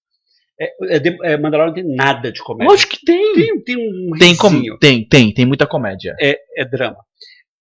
[0.59, 2.71] É, é, é, Mandalorian não tem nada de comédia.
[2.71, 3.33] Lógico que tem.
[3.33, 4.77] Tem, tem um Tem, com...
[4.77, 6.15] tem, tem, tem muita comédia.
[6.21, 6.97] é, é drama.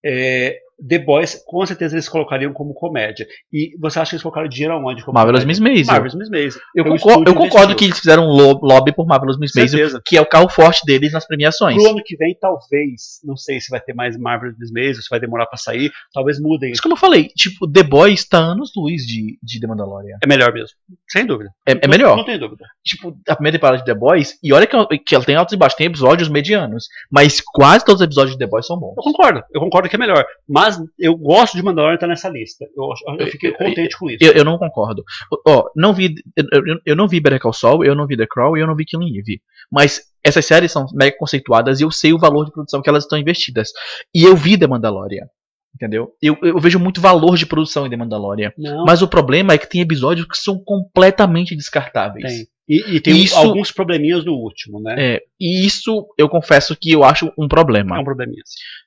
[0.05, 3.27] É, The Boys, com certeza eles colocariam como comédia.
[3.53, 5.05] E você acha que eles colocaram dinheiro aonde?
[5.05, 5.45] Como Marvelous?
[5.45, 5.93] Miss Maisel.
[5.93, 6.61] Marvelous Miss Maisel.
[6.75, 10.17] Eu, concordo, eu concordo que eles fizeram um lo- lobby por Marvelous Miss Maisel, que
[10.17, 11.77] é o carro forte deles nas premiações.
[11.83, 15.09] Pro ano que vem, talvez, não sei se vai ter mais Marvelous Miss Maisel, se
[15.11, 16.71] vai demorar pra sair, talvez mudem.
[16.71, 20.17] Mas como eu falei, tipo, The Boys tá anos luz de, de The Mandalorian.
[20.23, 20.77] É melhor mesmo,
[21.09, 21.51] sem dúvida.
[21.69, 22.17] É, é melhor.
[22.17, 22.65] Não, tem dúvida.
[22.85, 25.57] Tipo, a primeira temporada de The Boys, e olha que, que ela tem altos e
[25.57, 28.95] baixos, tem episódios medianos, mas quase todos os episódios de The Boys são bons.
[28.97, 30.25] Eu concordo, eu concordo que é melhor.
[30.49, 30.64] Mas
[30.99, 32.65] eu gosto de Mandalorian estar nessa lista.
[32.77, 34.19] Eu, eu fiquei contente com isso.
[34.23, 35.03] Eu, eu não concordo.
[35.47, 38.57] Ó, não vi, eu, eu- não vi Better Call Saul, eu não vi The Crown
[38.57, 39.41] e eu não vi Killing Eve.
[39.71, 43.05] Mas essas séries são mega conceituadas e eu sei o valor de produção que elas
[43.05, 43.71] estão investidas.
[44.15, 45.27] E eu vi The Mandalorian.
[45.75, 46.13] Entendeu?
[46.23, 48.53] Eu, eu vejo muito valor de produção em The Mandalorian.
[48.57, 52.25] Não, Mas o problema é que tem episódios que são completamente descartáveis.
[52.33, 52.47] tem.
[52.67, 54.95] E, e tem Isso- alguns probleminhas no último, né?
[55.17, 57.97] É, e isso eu confesso que eu acho um problema.
[57.99, 58.41] É um probleminha.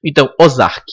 [0.03, 0.83] Então, Ozark.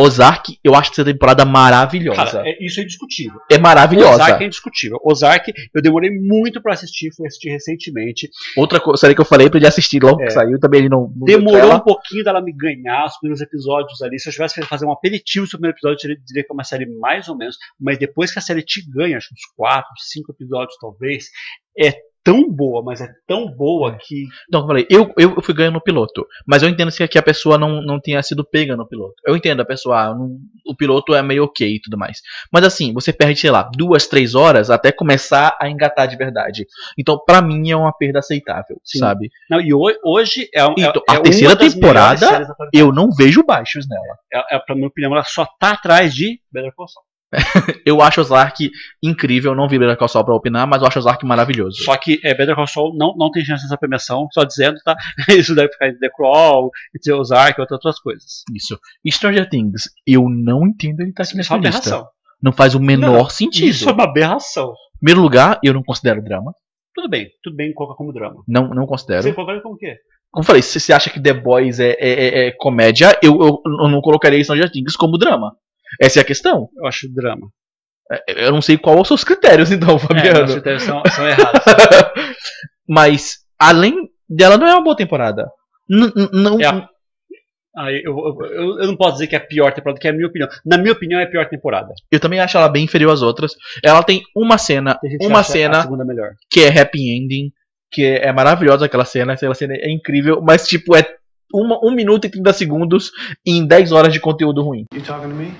[0.00, 2.24] Ozark, eu acho essa temporada maravilhosa.
[2.38, 3.40] Cara, é- isso é indiscutível.
[3.50, 4.14] é maravilhosa.
[4.22, 4.98] Ozark é indiscutível.
[5.04, 8.28] Ozark, eu demorei muito pra assistir, fui assistir recentemente.
[8.56, 10.26] Outra série que eu falei pra ele assistir logo É.
[10.26, 11.12] que saiu, também ele não.
[11.16, 14.18] não Demorou um pouquinho dela me ganhar os primeiros episódios ali.
[14.18, 16.52] Se eu tivesse que fazer um aperitivo sobre o primeiro episódio, eu diria- diria que
[16.52, 17.56] é uma série mais ou menos.
[17.80, 21.26] Mas depois que a série te ganha, acho que uns 4, 5 episódios talvez,
[21.78, 24.24] é tão boa, mas é tão boa que.
[24.48, 26.26] Então, eu falei, eu, eu fui ganhando no piloto.
[26.46, 29.14] Mas eu entendo que a pessoa não, não tenha sido pega no piloto.
[29.26, 32.18] Eu entendo a pessoa, ah, não- o piloto é meio ok e tudo mais.
[32.52, 36.66] Mas assim, você perde, sei lá, duas, três horas até começar a engatar de verdade.
[36.98, 38.98] Então, pra mim, é uma perda aceitável, Sim.
[38.98, 39.30] sabe?
[39.48, 42.54] Não, e ho- hoje é, um- é, Então, é a terceira temporada.
[42.72, 44.16] Eu não vejo baixos nela.
[44.32, 47.04] É, é, pra minha opinião, ela só tá atrás de Better Call Saul.
[47.86, 48.70] Eu acho Ozark
[49.02, 51.84] incrível, não vi Better Call Saul pra opinar, mas eu acho Ozark maravilhoso.
[51.84, 54.96] Só que é, Better Call Saul não, não tem chance dessa premiação, só dizendo, tá?
[55.28, 58.42] Isso deve ficar em The Crawl, entre Ozark e outras, outras coisas.
[58.54, 58.78] Isso.
[59.04, 61.78] E Stranger Things, eu não entendo ele tá aqui Isso é nessa uma lista.
[61.88, 62.08] aberração.
[62.42, 63.68] Não faz o menor Não, sentido.
[63.68, 64.70] Isso é uma aberração.
[64.96, 66.52] Em primeiro lugar, eu não considero drama.
[66.94, 68.42] Tudo bem, tudo bem colocar como drama.
[68.48, 69.22] Não, não considero.
[69.22, 69.96] Você colocaria como o quê?
[70.32, 73.32] Como eu falei, se você acha que The Boys é, é- é- é comédia, eu,
[73.40, 75.52] eu, eu não colocaria Stranger Things como drama.
[76.00, 76.68] Essa é a questão.
[76.76, 77.48] Eu acho drama.
[78.12, 80.44] É, Eu não sei quais são os critérios, então, É, Fabiano.
[80.44, 81.60] os critérios são, são errados.
[82.88, 85.48] Mas, além dela, não é uma boa temporada.
[85.88, 86.88] N- n- não, É a-
[87.76, 90.12] Aí, eu, eu, eu- não posso dizer que é a pior temporada, que é a
[90.12, 90.48] minha opinião.
[90.66, 91.92] Na minha opinião, é a pior temporada.
[92.10, 93.52] Eu também acho ela bem inferior às outras.
[93.84, 96.32] Ela tem uma cena, Tem uma cena segunda melhor.
[96.50, 97.52] que é happy ending,
[97.92, 101.06] que é maravilhosa aquela cena, aquela cena é incrível, mas tipo, é
[101.54, 103.12] uma, 1 minuto e 30 segundos
[103.46, 104.84] em 10 horas de conteúdo ruim.
[104.92, 105.52] You talking to me?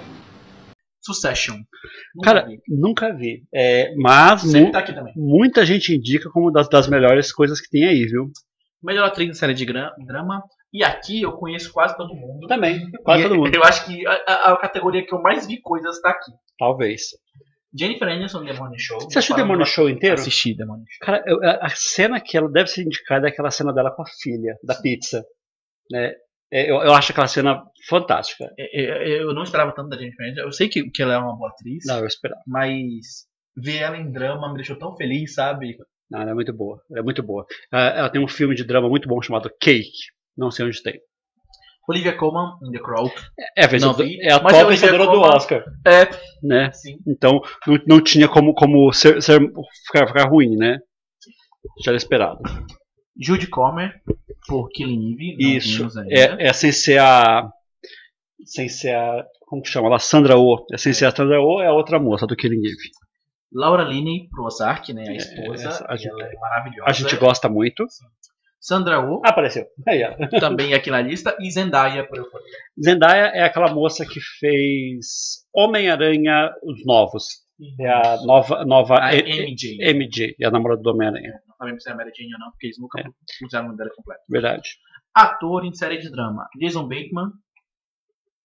[1.00, 1.56] Succession.
[2.22, 3.42] Cara, nunca vi.
[3.54, 5.12] É, mas mu- tá aqui também.
[5.16, 8.30] muita gente indica como das, das melhores coisas que tem aí, viu?
[8.82, 10.42] Melhor atriz em série de drama.
[10.72, 12.46] E aqui eu conheço quase todo mundo.
[12.46, 13.54] Também, quase E todo mundo.
[13.54, 14.12] Eu acho que a,
[14.52, 16.30] a- categoria que eu mais vi coisas tá aqui.
[16.58, 17.02] Talvez.
[17.76, 19.00] Jennifer Aniston, The Morning Show.
[19.00, 20.14] Você assistiu The Morning Show inteiro?
[20.14, 21.06] Assisti The Morning Show.
[21.06, 24.02] Cara, eu- a a cena que ela deve ser indicada é aquela cena dela com
[24.02, 25.24] a filha, da pizza.
[25.90, 26.12] Né?
[26.52, 28.50] É, Eu, eu acho aquela cena fantástica.
[28.58, 30.42] É, é, Eu não esperava tanto da Jennifer Aniston.
[30.42, 32.40] Eu sei que, que ela é uma boa atriz, Não, eu esperava.
[32.46, 35.76] mas ver ela em drama me deixou tão feliz, sabe?
[36.10, 36.80] Não, ela é muito boa.
[36.90, 37.46] Ela é muito boa.
[37.72, 39.90] Ela, tem um filme de drama muito bom chamado Cake.
[40.36, 41.00] Não sei onde tem.
[41.88, 43.10] Olivia Colman em The Crow.
[43.56, 45.64] É Não vi, é a top Olivia vencedora do Oscar.
[45.86, 46.08] É,
[46.42, 46.70] Né?
[46.72, 46.98] sim.
[47.06, 49.40] Então não, não tinha como, como ser, ser-
[49.86, 50.78] ficar, ficar ruim, né?
[51.84, 52.40] Já era esperado.
[53.18, 54.00] Judy Comer
[54.46, 55.56] por Killing Eve.
[55.56, 55.86] Isso.
[56.08, 57.50] É, é sem ser a.
[58.44, 59.24] Sem ser a.
[59.46, 59.88] Como que chama?
[59.88, 60.64] Ela, Sandra Oh.
[60.72, 62.90] É sem ser a Sandra Oh, é a outra moça do Killing Eve.
[63.52, 65.04] Laura Linney pro Ozark, né?
[65.08, 65.68] A É, esposa.
[65.68, 66.88] essa- a gente- é maravilhosa.
[66.88, 67.84] A gente gosta muito.
[68.60, 69.66] Sandra Oh, apareceu.
[69.88, 70.02] Aí,
[70.40, 71.36] também aqui na lista.
[71.40, 72.46] E Zendaya por Euphoria.
[72.82, 77.24] Zendaya é aquela moça que fez Homem-Aranha os novos.
[77.78, 79.78] É a nova, nova A MJ.
[79.92, 81.40] MJ, é a namorada do Homem-Aranha.
[81.46, 83.04] Não sabemos se é a Mary Jane ou não, porque eles nunca É.
[83.44, 84.22] usaram o nome dela completo.
[84.28, 84.70] Verdade.
[85.14, 86.46] Ator em série de drama.
[86.58, 87.32] Jason Bateman.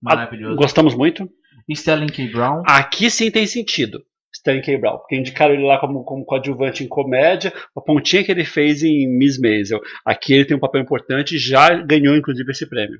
[0.02, 0.56] Maravilhoso.
[0.56, 1.30] Gostamos muito.
[1.70, 2.28] Sterling K.
[2.32, 2.64] Brown.
[2.68, 4.04] Aqui sim tem sentido.
[4.34, 4.78] Stanley K.
[4.78, 8.84] Brown, porque indicaram ele lá como, como coadjuvante em comédia, a pontinha que ele fez
[8.84, 9.80] em Miss Maisel.
[10.06, 13.00] Aqui ele tem um papel importante e já ganhou, inclusive, esse prêmio.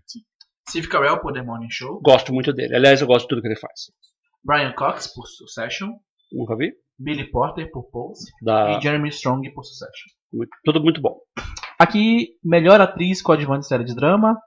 [0.70, 2.00] Steve Carell por The Morning Show.
[2.02, 2.74] Gosto muito dele.
[2.76, 3.92] Aliás, eu gosto de tudo que ele faz.
[4.44, 5.90] Brian Cox por Succession.
[6.32, 6.74] Nunca vi?
[6.98, 8.32] Billy Porter por Pose.
[8.42, 8.72] Da...
[8.78, 10.10] E Jeremy Strong por Succession.
[10.34, 11.18] Muito- tudo muito bom.
[11.80, 14.38] Aqui, melhor atriz coadjuvante de série de drama.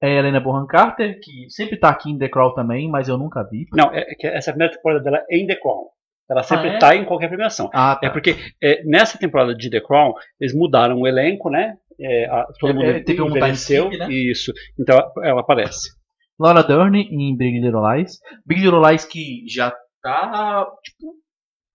[0.00, 3.42] É Helena Bonham Carter, que sempre tá aqui em The Crown também, mas eu nunca
[3.42, 3.66] vi.
[3.72, 5.86] Não, é, é que essa primeira temporada dela é em The Crown.
[6.30, 6.78] Ela sempre Ah, é?
[6.78, 7.68] tá em qualquer premiação.
[7.74, 8.06] Ah, tá.
[8.06, 11.74] É porque é, nessa temporada de The Crown, eles mudaram o elenco, né?
[12.00, 13.90] É, a- todo É, mundo é, teve um envelheceu.
[13.90, 14.08] né?
[14.10, 14.52] Isso.
[14.78, 15.90] Então ela- ela aparece.
[16.38, 18.18] Laura Dern em Big Little Lies.
[18.46, 21.14] Big Little Lies que já tá, tipo,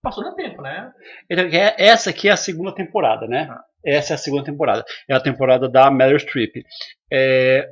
[0.04, 0.92] passou do tempo, né?
[1.30, 3.48] Então, é- essa aqui é a segunda temporada, né?
[3.50, 3.62] Ah.
[3.86, 4.84] Essa é a segunda temporada.
[5.10, 6.64] É a temporada da Meryl Streep.
[7.12, 7.68] É,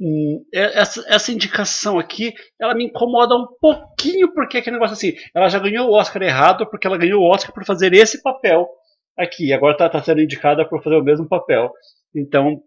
[0.00, 4.94] hum, é- essa, essa indicação aqui, ela me incomoda um pouquinho, porque é aquele negócio
[4.94, 8.22] assim, ela já ganhou o Oscar errado, porque ela ganhou o Oscar por fazer esse
[8.22, 8.68] papel
[9.16, 9.52] aqui.
[9.52, 11.70] Agora tá, tá sendo indicada por fazer o mesmo papel.
[12.14, 12.60] Então,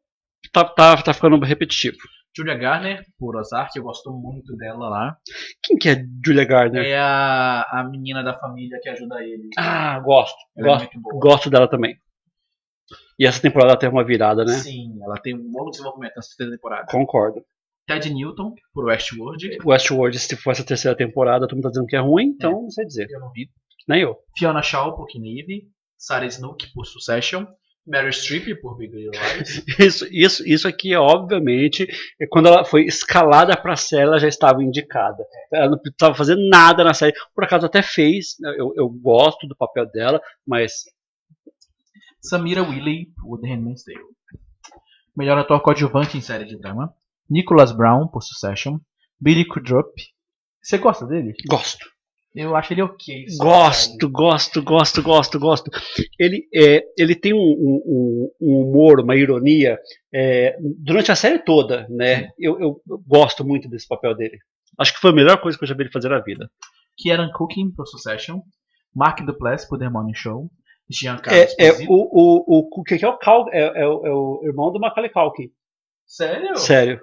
[0.64, 1.98] tá, tá, tá ficando repetitivo.
[2.36, 5.18] Julia Garner, por Ozark, eu gosto muito dela lá.
[5.64, 6.86] Quem que é Julia Gardner?
[6.86, 9.50] É a, a menina da família que ajuda ele.
[9.58, 10.36] Ah, gosto.
[10.58, 11.20] Ela é Gosto, boa.
[11.20, 11.96] gosto dela também.
[13.18, 14.52] E essa temporada tem uma virada, né?
[14.54, 16.88] Sim, ela tem um bom desenvolvimento nessa terceira temporada.
[16.92, 17.42] Concordo.
[17.88, 19.58] Ted Newton, por Westworld.
[19.64, 22.70] Westworld, se for essa terceira temporada, todo mundo tá dizendo que é ruim, então não
[22.70, 23.08] sei dizer.
[23.10, 23.48] Eu não vi.
[23.88, 24.18] Nem eu.
[24.38, 25.70] Fiona Shaw, por Knive.
[25.98, 27.46] Sarah Snook, por Succession.
[27.86, 29.64] Mary Streep, por Big Little Lies.
[29.80, 31.88] Isso, isso, isso aqui, obviamente,
[32.20, 35.24] é quando ela foi escalada pra série, ela já estava indicada.
[35.54, 37.14] Ela não precisava fazer nada na série.
[37.34, 40.86] Por acaso até fez, né, eu, eu gosto do papel dela, mas
[42.22, 44.00] Samira Wiley, por The Handmaid's Tale.
[45.16, 46.94] Melhor ator coadjuvante em série de drama.
[47.30, 48.80] Nicholas Brown, por Succession.
[49.20, 49.90] Billy Crudup.
[50.62, 51.34] Você gosta dele?
[51.48, 51.95] gosto.
[52.36, 53.26] Eu acho ele ok.
[53.38, 55.72] Gosto, gosto, gosto, gosto, gosto.
[56.20, 59.80] Ele, é, ele tem um, um- um humor, uma ironia
[60.14, 62.30] é, durante a série toda, né?
[62.38, 64.38] Eu, eu gosto muito desse papel dele.
[64.78, 66.50] Acho que foi a melhor coisa que eu já vi ele fazer na vida.
[66.98, 68.42] Kieran Cooking, por Succession.
[68.94, 70.50] Mark Duplass, por The Morning Show.
[70.90, 74.72] Giancarlo É, é o, o, o, é o Cal, é, é o, é o irmão
[74.72, 75.50] do Macaulay Culkin.
[76.06, 76.56] Sério?
[76.58, 77.00] Sério,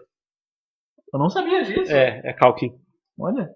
[1.12, 1.90] Eu não sabia disso.
[1.92, 2.70] é, é Culkin.
[3.18, 3.50] Olha.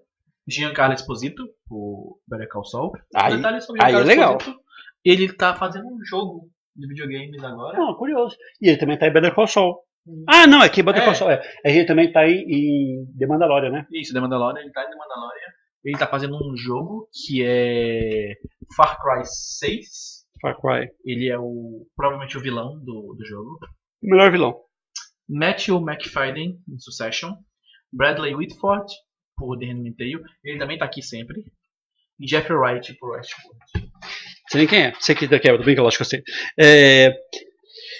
[0.47, 2.91] Giancarlo Esposito, por Better Call Saul.
[3.15, 4.37] Aí, Detalhe sobre aí é legal.
[4.37, 4.59] Esposito,
[5.03, 7.77] Ele tá fazendo um jogo de videogames agora.
[7.77, 8.35] não, curioso.
[8.61, 9.79] E ele também tá em Better Call Saul.
[10.27, 11.05] Ah, não, é que Better É.
[11.05, 11.41] Call Saul é.
[11.65, 13.87] É, Ele também tá em, em The Mandalorian, né?
[13.91, 15.47] Isso, The Mandalorian, ele tá em The Mandalorian.
[15.83, 18.33] Ele tá fazendo um jogo que é
[18.75, 20.25] Far Cry 6.
[20.41, 20.89] Far Cry.
[21.05, 23.57] Ele é o provavelmente o vilão do, do jogo.
[24.03, 24.55] O melhor vilão.
[25.29, 27.33] Matthew McFadden em Succession.
[27.91, 28.85] Bradley Whitford
[29.37, 30.21] por The Handmaid's.
[30.43, 31.45] Ele também tá aqui sempre.
[32.19, 33.59] E Jeffrey Wright por Westworld.
[34.49, 34.93] Sei nem quem é.
[34.99, 36.23] Sei que daqui é, tudo bem que eu acho que eu sei.
[36.59, 37.13] É,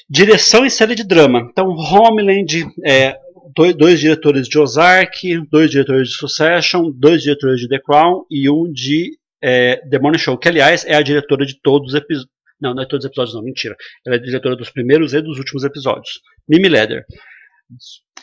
[0.10, 1.48] direção em série de drama.
[1.52, 3.18] Então, Homeland, é,
[3.56, 8.50] dois, dois diretores de Ozark, dois diretores de Succession, dois diretores de The Crown e
[8.50, 12.32] um de é, The Morning Show, que aliás é a diretora de todos os episódios.
[12.60, 13.76] Não, não é todos os episódios, não, mentira.
[14.06, 16.22] Ela é diretora dos primeiros e dos últimos episódios.
[16.48, 17.06] Mimi Leder.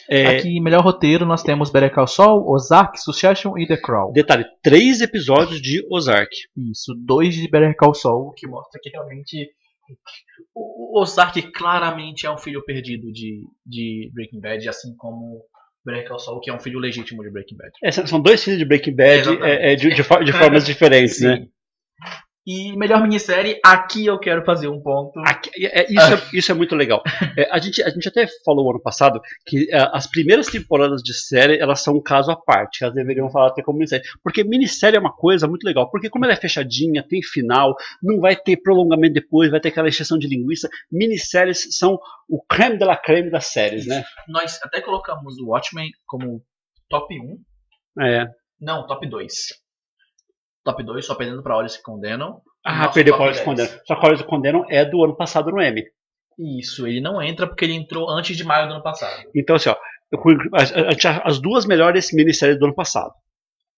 [0.09, 4.13] É, Aqui, melhor roteiro, nós temos Better Call Saul, Ozark, Succession e The Crown.
[4.13, 6.31] detalhe: três episódios de Ozark.
[6.57, 9.51] Isso, dois de Better Call Saul, que mostra que realmente
[10.55, 15.43] o o Ozark claramente é um filho perdido de, de Breaking Bad, assim como
[15.85, 17.73] Better Call Saul, que é um filho legítimo de Breaking Bad.
[17.83, 21.47] É, são dois filhos de Breaking Bad é, é, de, de de formas diferentes, né?
[22.47, 25.19] E melhor minissérie, aqui eu quero fazer um ponto.
[25.21, 27.03] Aqui- é- é- isso, é, isso é muito legal.
[27.39, 31.13] É, a, gente, a gente até falou ano passado que é, as primeiras temporadas de
[31.15, 32.85] série elas são um caso à parte.
[32.85, 34.05] Elas deveriam falar até como minissérie.
[34.23, 35.91] Porque minissérie é uma coisa muito legal.
[35.91, 39.89] Porque como ela é fechadinha, tem final, não vai ter prolongamento depois, vai ter aquela
[39.89, 40.69] exceção de linguiça.
[40.93, 44.05] Minisséries são o creme de la creme das séries, né?
[44.29, 46.43] Nós até colocamos o Watchmen como
[46.89, 48.05] top 1.
[48.05, 48.27] É.
[48.61, 49.33] Não, top 2.
[50.65, 52.41] Top 2, só perdendo pra Olhos que Condenam.
[52.65, 53.45] Ah, perdeu para Olhos 10.
[53.47, 53.71] Condenam.
[53.87, 55.83] Só que Olhos Condenam é do ano passado no M.
[56.59, 59.23] Isso, ele não entra porque ele entrou antes de maio do ano passado.
[59.37, 59.77] Então, assim, ó,
[60.11, 60.19] eu
[60.55, 63.13] as, as- as duas melhores minisséries do ano passado.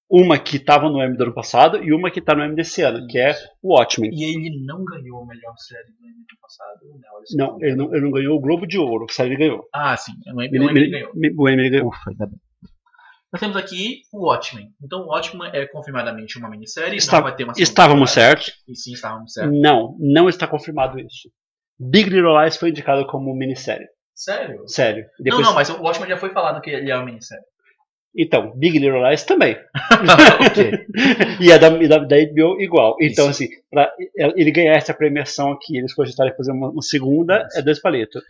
[0.09, 2.81] Uma que estava no M do ano passado e uma que está no M desse
[2.83, 4.09] ano, que é o Watchmen.
[4.12, 7.09] E ele não ganhou a melhor série do ano passado, né?
[7.27, 9.64] Que Não, ele não, ele não ganhou o Globo de Ouro, que série ele ganhou.
[9.75, 10.12] Ah, sim.
[10.33, 11.11] O Ele- Emily ele- ganhou.
[11.12, 11.88] o M ele ganhou.
[11.88, 12.38] Ufa, ainda bem.
[13.32, 14.68] Nós temos aqui o Watchmen.
[14.82, 16.96] Então, o Watchmen é confirmadamente uma minissérie.
[16.96, 18.52] Está- não vai ter uma Estávamos certos.
[18.68, 19.60] E sim, estávamos certos.
[19.60, 21.28] Não, não está confirmado isso.
[21.78, 23.87] Big Little Lies foi indicado como minissérie.
[24.14, 24.66] Sério?
[24.66, 25.04] Sério.
[25.18, 27.44] Depois, Não, não, mas o Watchmen já foi falado que ele é uma minissérie.
[28.18, 29.58] Então, Big Little Lies também.
[31.38, 32.96] e a da, da, da HBO igual.
[33.00, 33.42] Então, Isso.
[33.44, 37.79] assim, pra ele ganhar essa premiação aqui, eles cogitarem fazer uma, uma segunda, é dois
[37.81, 38.22] palitos.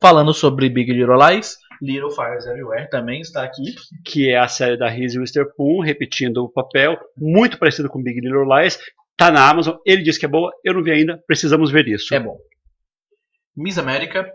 [0.00, 3.74] Falando sobre Big Little Lies, Little Fires Everywhere também está aqui.
[4.04, 8.44] Que é a série da Reese Witherspoon, repetindo o papel, muito parecido com Big Little
[8.44, 8.78] Lies.
[9.16, 12.14] Tá na Amazon, ele disse que é boa, eu não vi ainda, precisamos ver isso.
[12.14, 12.38] É bom.
[13.56, 14.30] Miss América.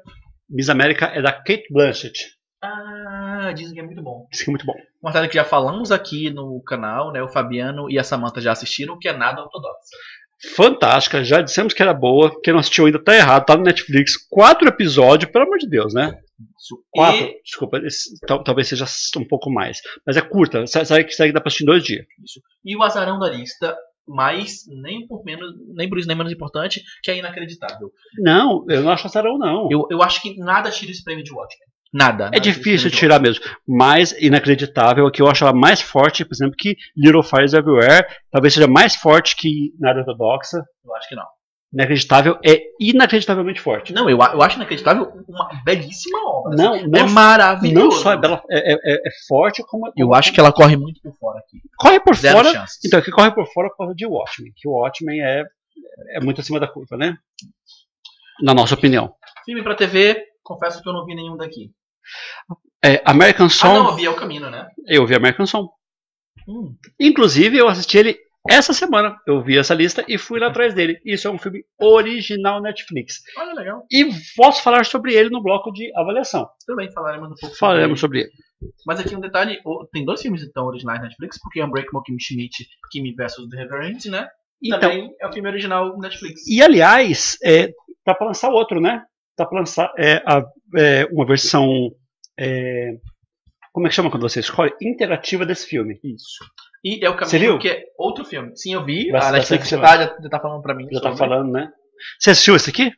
[0.49, 2.37] Miss América é da Kate Blanchett.
[2.61, 4.27] Ah, dizem que é muito bom.
[4.31, 4.75] Isso que é muito bom.
[5.01, 7.21] Uma série que já falamos aqui no canal, né?
[7.21, 9.97] O Fabiano e a Samantha já assistiram, que é nada ortodoxa.
[10.55, 12.39] Fantástica, já dissemos que era boa.
[12.41, 14.13] Quem não assistiu ainda tá errado, tá no Netflix.
[14.29, 16.17] Quatro episódios, pelo amor de Deus, né?
[16.59, 16.83] Isso.
[16.91, 17.79] Quatro, E, desculpa,
[18.43, 18.85] talvez seja
[19.17, 19.79] um pouco mais.
[20.05, 22.05] Mas é curta, sa- sabe que segue dá pra assistir em dois dias.
[22.65, 23.75] e o azarão da lista,
[24.07, 27.89] mas nem por menos, nem por isso nem menos importante, que é inacreditável.
[28.19, 29.69] Não, eu não acho azarão, não.
[29.71, 31.67] Eu, eu acho que nada tira esse prêmio de Watchmen.
[31.93, 32.25] Nada.
[32.25, 33.43] nada É difícil tirar mesmo.
[33.67, 38.05] Mas inacreditável, que eu acho ela mais forte, por exemplo, que Little Fires Everywhere.
[38.31, 40.63] Talvez seja mais forte que Nada Ortodoxa.
[40.83, 41.25] Eu acho que não.
[41.73, 43.93] Inacreditável é inacreditavelmente forte.
[43.93, 46.55] Não, eu, eu acho inacreditável uma belíssima obra.
[46.55, 47.85] Não, é não, maravilhoso.
[47.85, 51.01] não só é, bela, é, é- é forte, como Eu acho que ela corre muito
[51.01, 51.57] por fora aqui.
[51.77, 52.51] corre por Zero fora.
[52.51, 52.77] chances.
[52.85, 54.51] Então, que corre por fora por causa de Watchmen.
[54.55, 55.43] Que o Watchmen é,
[56.11, 57.17] é muito acima da curva, né?
[58.41, 59.13] Na nossa opinião.
[59.43, 61.71] Filme pra TV, confesso que eu não vi nenhum daqui.
[62.83, 64.67] É, American Ah, Song, não, eu vi É caminho, né?
[64.87, 65.69] eu vi American Song.
[66.47, 68.17] Hum, Inclusive, eu assisti ele
[68.49, 69.15] essa semana.
[69.25, 70.99] Eu vi essa lista e fui lá atrás dele.
[71.05, 73.21] Isso é um filme original Netflix.
[73.37, 73.85] olha, legal.
[73.89, 76.49] E posso falar sobre ele no bloco de avaliação.
[76.67, 78.43] Também falaremos um pouco Falaremos sobre sobre ele.
[78.61, 78.73] ele.
[78.85, 79.59] Mas aqui um detalhe,
[79.93, 83.35] tem dois filmes então originais na Netflix, porque Unbreakable Kim Schmidt, Kimi vs.
[83.49, 84.27] The Reverend, né?
[84.61, 86.45] Então, Também é o filme original Netflix.
[86.47, 87.67] e aliás, é,
[88.05, 89.03] tá para lançar outro, né?
[89.35, 90.45] Tá para lançar é, a-
[90.77, 91.91] é, uma versão.
[92.39, 92.91] é,
[93.71, 94.71] como é que chama quando você escolhe?
[94.81, 95.99] Interativa desse filme.
[96.03, 96.43] Isso.
[96.83, 97.59] E é o caminho viu?
[97.59, 98.55] que é outro filme.
[98.55, 99.09] Sim, eu vi.
[99.09, 100.87] Vai- a vai Netflix já tá, já, já tá falando pra mim.
[100.91, 101.17] Já tá sobre.
[101.17, 101.71] falando, né?
[102.19, 102.91] Você assistiu esse aqui?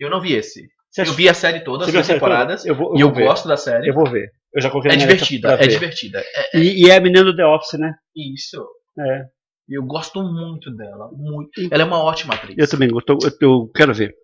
[0.00, 0.62] Eu não vi esse.
[0.90, 1.14] Você Eu assistiu?
[1.24, 2.32] vi a série toda, Você viu a seis série toda?
[2.32, 2.64] temporadas.
[2.66, 3.24] Eu vou, E eu ver.
[3.24, 3.88] gosto da série.
[3.88, 4.30] Eu vou ver.
[4.54, 5.68] Eu já coloquei É lista divertida, é ver.
[5.68, 6.20] divertida.
[6.54, 7.94] É, E, e é a menina do The Office, né?
[8.16, 8.66] Isso.
[8.98, 9.24] É.
[9.68, 11.10] Eu gosto muito dela.
[11.12, 11.50] Muito.
[11.70, 12.56] Ela é uma ótima atriz.
[12.56, 14.14] Eu também, eu, tô- eu- eu quero ver.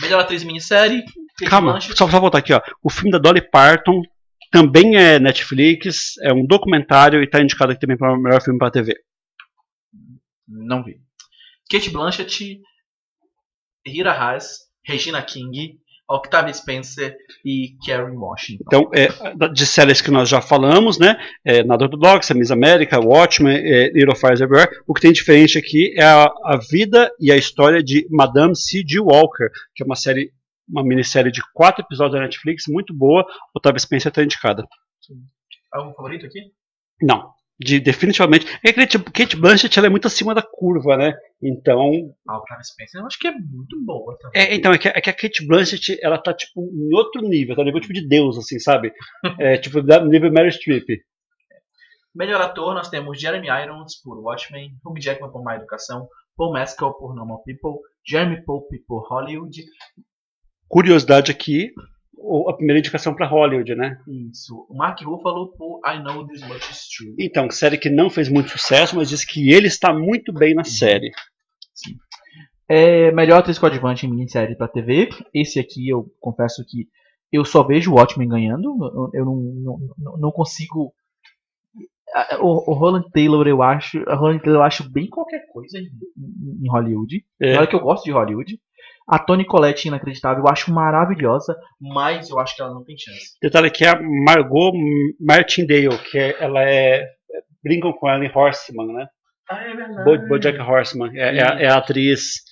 [0.00, 1.04] Melhor atriz minissérie.
[1.38, 1.96] Kate Calma, Blanchett.
[1.96, 2.60] só, só voltar aqui, ó.
[2.82, 4.02] O filme da Dolly Parton
[4.50, 8.58] também é Netflix, é um documentário e tá indicado aqui também para o melhor filme
[8.58, 8.94] para TV.
[10.46, 11.00] Não vi.
[11.70, 12.60] Kate Blanchett,
[13.84, 18.64] Hira Haas, Regina King, Octavia Spencer e Karen Washington.
[18.66, 21.16] Então, é, de séries que nós já falamos, né?
[21.44, 24.70] É, Nada Ortodoxa, Miss América, Watchmen, é, Little Fires Everywhere.
[24.86, 29.00] O que tem diferente aqui é a, a vida e a história de Madame C.G.
[29.00, 30.30] Walker, que é uma série,
[30.68, 33.24] uma minissérie de quatro episódios da Netflix, muito boa.
[33.54, 34.66] Octavia Spencer está indicada.
[35.72, 36.40] Algum favorito aqui?
[37.00, 37.32] Não.
[37.64, 38.46] De, definitivamente.
[38.62, 41.14] É que tipo, Kate Blanchett ela é muito acima da curva, né?
[41.42, 41.90] Então.
[42.28, 44.42] A Octavia Spencer eu acho que é muito boa também.
[44.42, 47.56] É, então, é que, é que a Kate Blanchett ela tá tipo em outro nível,
[47.56, 48.92] tá nível tipo de Deus, assim, sabe?
[49.40, 50.84] É, tipo, da- nível Mary Streep.
[52.14, 56.06] Melhor ator nós temos Jeremy Irons por Watchmen, Hugh Jackman por Má Educação,
[56.36, 59.64] Paul Mescal por Normal People, Jeremy Pope por Hollywood.
[60.68, 61.72] Curiosidade aqui,
[62.26, 63.98] o- a primeira indicação para Hollywood, né?
[64.08, 64.66] Isso.
[64.68, 67.14] O Mark Ruffalo por I Know This Much Is True.
[67.18, 70.64] Então, série que não fez muito sucesso, mas diz que ele está muito bem na
[70.64, 71.10] série.
[72.68, 75.08] É, melhor atriz coadjuvante em minissérie pra TV.
[75.34, 76.88] Esse aqui eu confesso que
[77.30, 79.10] eu só vejo o Watchmen ganhando.
[79.12, 79.36] Eu, não,
[79.98, 80.92] não, não- consigo.
[82.40, 83.98] O, o Roland Taylor eu acho.
[84.08, 85.82] A Roland Taylor eu acho bem qualquer coisa em,
[86.16, 87.24] em- em Hollywood.
[87.40, 87.58] É.
[87.58, 88.58] Olha que eu gosto de Hollywood.
[89.06, 93.36] A Toni Collette inacreditável, eu acho maravilhosa, mas eu acho que ela não tem chance.
[93.42, 94.72] Detalhe aqui é a Margot
[95.20, 97.06] Martindale, que é- ela é.
[97.62, 99.06] Brincam com ela em Horseman, né?
[99.50, 100.04] Ah, é verdade.
[100.04, 101.10] Bo- Bojack Horseman.
[101.16, 102.42] É, é a, é a atriz.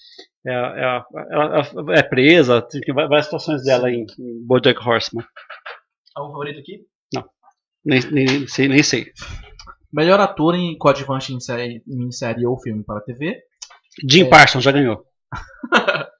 [0.46, 1.62] É, é, ela
[1.96, 5.24] é presa, tem várias situações dela em, em Bojack Horseman.
[6.14, 6.80] Algum favorito aqui?
[7.84, 9.07] Nem, nem, sei, nem sei.
[9.92, 13.38] Melhor ator em coadjuvante em série, em minissérie ou filme para TV.
[14.09, 14.28] Jim É.
[14.28, 15.05] Parsons já ganhou.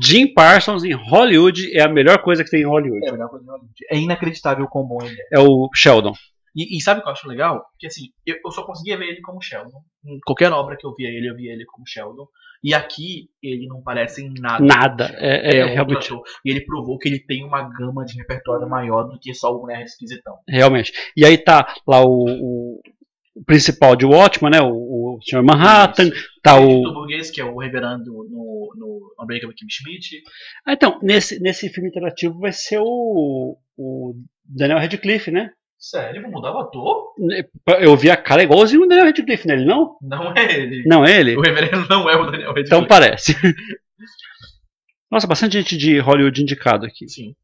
[0.00, 3.04] Jim Parsons em Hollywood é a melhor coisa que tem em Hollywood.
[3.06, 3.74] É, a melhor coisa de Hollywood.
[3.90, 5.36] É inacreditável o quão bom ele é.
[5.36, 6.12] É o Sheldon.
[6.56, 7.64] E, e sabe o que eu acho legal?
[7.78, 9.80] Que assim, eu, eu só conseguia ver ele como Sheldon.
[10.06, 12.26] Em qualquer obra que eu via ele, eu via ele como Sheldon.
[12.64, 14.64] E aqui, ele não parece em nada.
[14.64, 15.14] Nada.
[15.18, 16.12] É, é É, realmente.
[16.44, 19.60] E ele provou que ele tem uma gama de repertório maior do que só o
[19.60, 20.34] Mulher Esquisitão.
[20.48, 20.92] realmente.
[21.16, 22.80] E aí tá lá o- o
[23.46, 24.60] principal de Watchman, né?
[24.60, 25.42] O, o Sr.
[25.42, 26.10] Manhattan.
[26.42, 26.92] Tá o o.
[26.92, 30.22] burguês, que é o reverendo no, no Unbreakable Kim Schmidt.
[30.66, 34.14] Ah, então, nesse, nesse filme interativo vai ser o, o
[34.44, 35.50] Daniel Radcliffe, né?
[35.78, 37.14] Sério, vou mudar o ator?
[37.80, 39.96] Eu vi a cara igualzinho o Daniel Radcliffe nele, não?
[40.02, 40.82] Não é ele.
[40.86, 41.36] Não é ele?
[41.36, 42.66] O reverendo não é o Daniel Radcliffe.
[42.66, 43.34] Então parece.
[45.10, 47.08] Nossa, bastante gente de Hollywood indicado aqui.
[47.08, 47.34] Sim.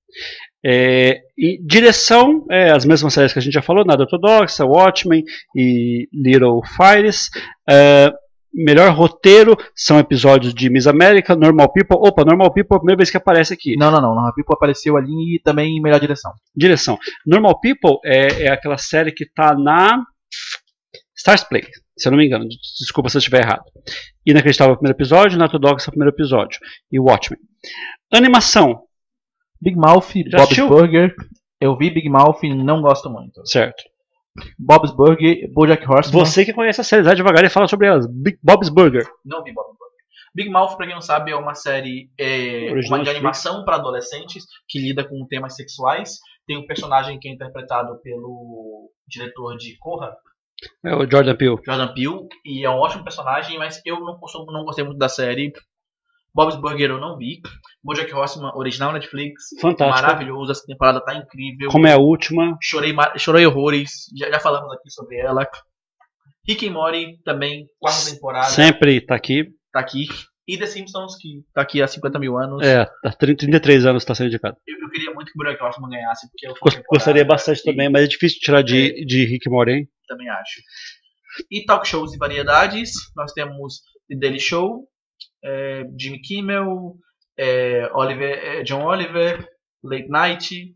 [0.65, 5.23] É, e direção, é, as mesmas séries que a gente já falou, Nada Ortodoxa, Watchmen
[5.55, 7.29] e Little Fires.
[7.69, 8.11] É,
[8.55, 11.99] melhor roteiro são episódios de Miss América, Normal People.
[12.01, 13.77] Opa, Normal People é a primeira vez que aparece aqui.
[13.77, 14.15] Não, não, não.
[14.15, 16.33] Normal People apareceu ali e também em melhor direção.
[16.57, 16.99] Direção.
[17.27, 20.03] Normal People é, é aquela série que tá na
[21.17, 21.65] Stars Play,
[21.99, 22.47] se eu não me engano.
[22.79, 23.65] Desculpa se eu estiver errado.
[24.25, 26.59] Inacreditável é o primeiro episódio, Nato Dogs é o primeiro episódio.
[26.93, 27.41] E Watchmen.
[28.13, 28.83] Animação.
[29.65, 30.69] Big Mouth, Já Bob's assistiu?
[30.69, 31.15] Burger.
[31.61, 33.41] Eu vi Big Mouth e não gosto muito.
[33.47, 33.83] Certo.
[34.59, 36.25] Bob's Burger, Bojack Horseman.
[36.25, 38.07] Você que conhece a série, vai devagar e fala sobre elas.
[38.07, 39.07] Big Bob's Burger.
[39.25, 39.85] Não vi Bob's Burger.
[40.35, 43.09] Big Mouth, pra quem não sabe, é uma série é, Original uma de Netflix.
[43.17, 46.19] animação para adolescentes que lida com temas sexuais.
[46.47, 50.13] Tem um personagem que é interpretado pelo diretor de Corra,
[50.85, 51.57] É o Jordan Peele.
[51.65, 55.09] Jordan Peele, e é um ótimo personagem, mas eu não, consumo, não gostei muito da
[55.09, 55.53] série.
[56.35, 57.41] Bob's Burger eu não vi.
[57.83, 59.45] Bojack Horseman, original Netflix.
[59.61, 60.03] Fantástico.
[60.03, 61.69] Maravilhoso, essa temporada tá incrível.
[61.71, 62.57] Como é a última.
[62.63, 65.47] Chorei, chorei horrores, já, já falamos aqui sobre ela.
[66.47, 69.45] Rick and Morty também, quarta temporada, Sempre tá aqui.
[69.73, 70.07] tá aqui.
[70.47, 72.67] E The Simpsons, que tá aqui há 50 mil anos.
[72.67, 74.57] É, há 30, 33 anos tá sendo indicado.
[74.67, 77.89] Eu, eu queria muito que o Bojack Horseman ganhasse, porque eu Gos- Gostaria bastante também,
[77.89, 79.89] mas é difícil tirar de, de Rick and Morty, hein?
[80.07, 80.61] Também acho.
[81.51, 83.81] E talk shows e variedades, nós temos
[84.11, 84.87] The Daily Show,
[85.45, 86.95] é, Jimmy Kimmel,
[87.39, 89.47] é, Oliver, é, John Oliver,
[89.83, 90.75] Late Night.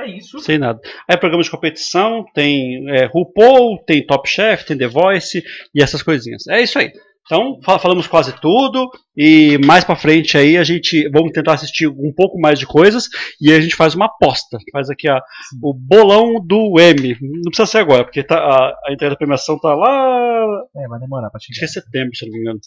[0.00, 0.40] É isso.
[0.40, 0.80] Sem nada.
[1.08, 5.42] Aí programa de competição, tem é, RuPaul, tem Top Chef, tem The Voice
[5.74, 6.46] e essas coisinhas.
[6.48, 6.90] É isso aí.
[7.26, 11.86] Então, fa- falamos quase tudo e mais pra frente aí a gente vamos tentar assistir
[11.88, 13.08] um pouco mais de coisas
[13.40, 14.58] e aí a gente faz uma aposta.
[14.72, 15.22] Faz aqui a,
[15.62, 17.16] o bolão do M.
[17.22, 20.46] Não precisa ser agora, porque tá, a, a entrega da premiação tá lá.
[20.76, 22.60] É, vai demorar pra Acho que é setembro, se não me engano.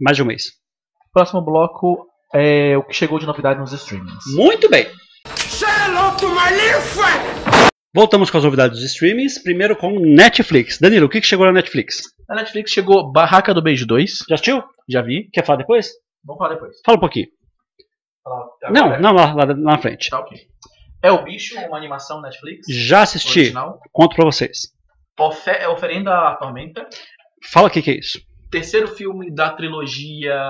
[0.00, 0.52] Mais de um mês.
[1.12, 4.24] Próximo bloco é o que chegou de novidade nos streamings.
[4.34, 4.86] Muito bem.
[7.94, 9.42] Voltamos com as novidades dos streamings.
[9.42, 10.78] Primeiro com Netflix.
[10.80, 12.02] Danilo, o que, que chegou na Netflix?
[12.28, 14.24] Na Netflix chegou Barraca do Beijo 2.
[14.28, 14.64] Já assistiu?
[14.88, 15.30] Já vi.
[15.32, 15.90] Quer falar depois?
[16.24, 16.76] Vamos falar depois.
[16.84, 17.28] Fala um pouquinho.
[18.70, 20.10] Não, não, lá, lá na frente.
[20.10, 20.38] Tá ok.
[21.02, 22.66] É o Bicho, uma animação Netflix.
[22.68, 23.40] Já assisti.
[23.40, 23.78] Original.
[23.92, 24.72] Conto pra vocês.
[25.20, 26.88] Ofe é Oferenda à Tormenta.
[27.44, 28.18] Fala o que, que é isso.
[28.54, 30.40] Terceiro filme da trilogia.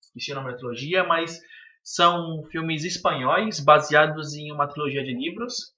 [0.00, 1.40] Esqueci o nome da trilogia, mas
[1.82, 5.74] são filmes espanhóis baseados em uma trilogia de livros.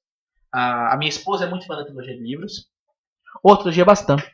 [0.52, 2.68] A, a minha esposa é muito fã da trilogia de livros.
[3.42, 4.30] Outra trilogia bastante.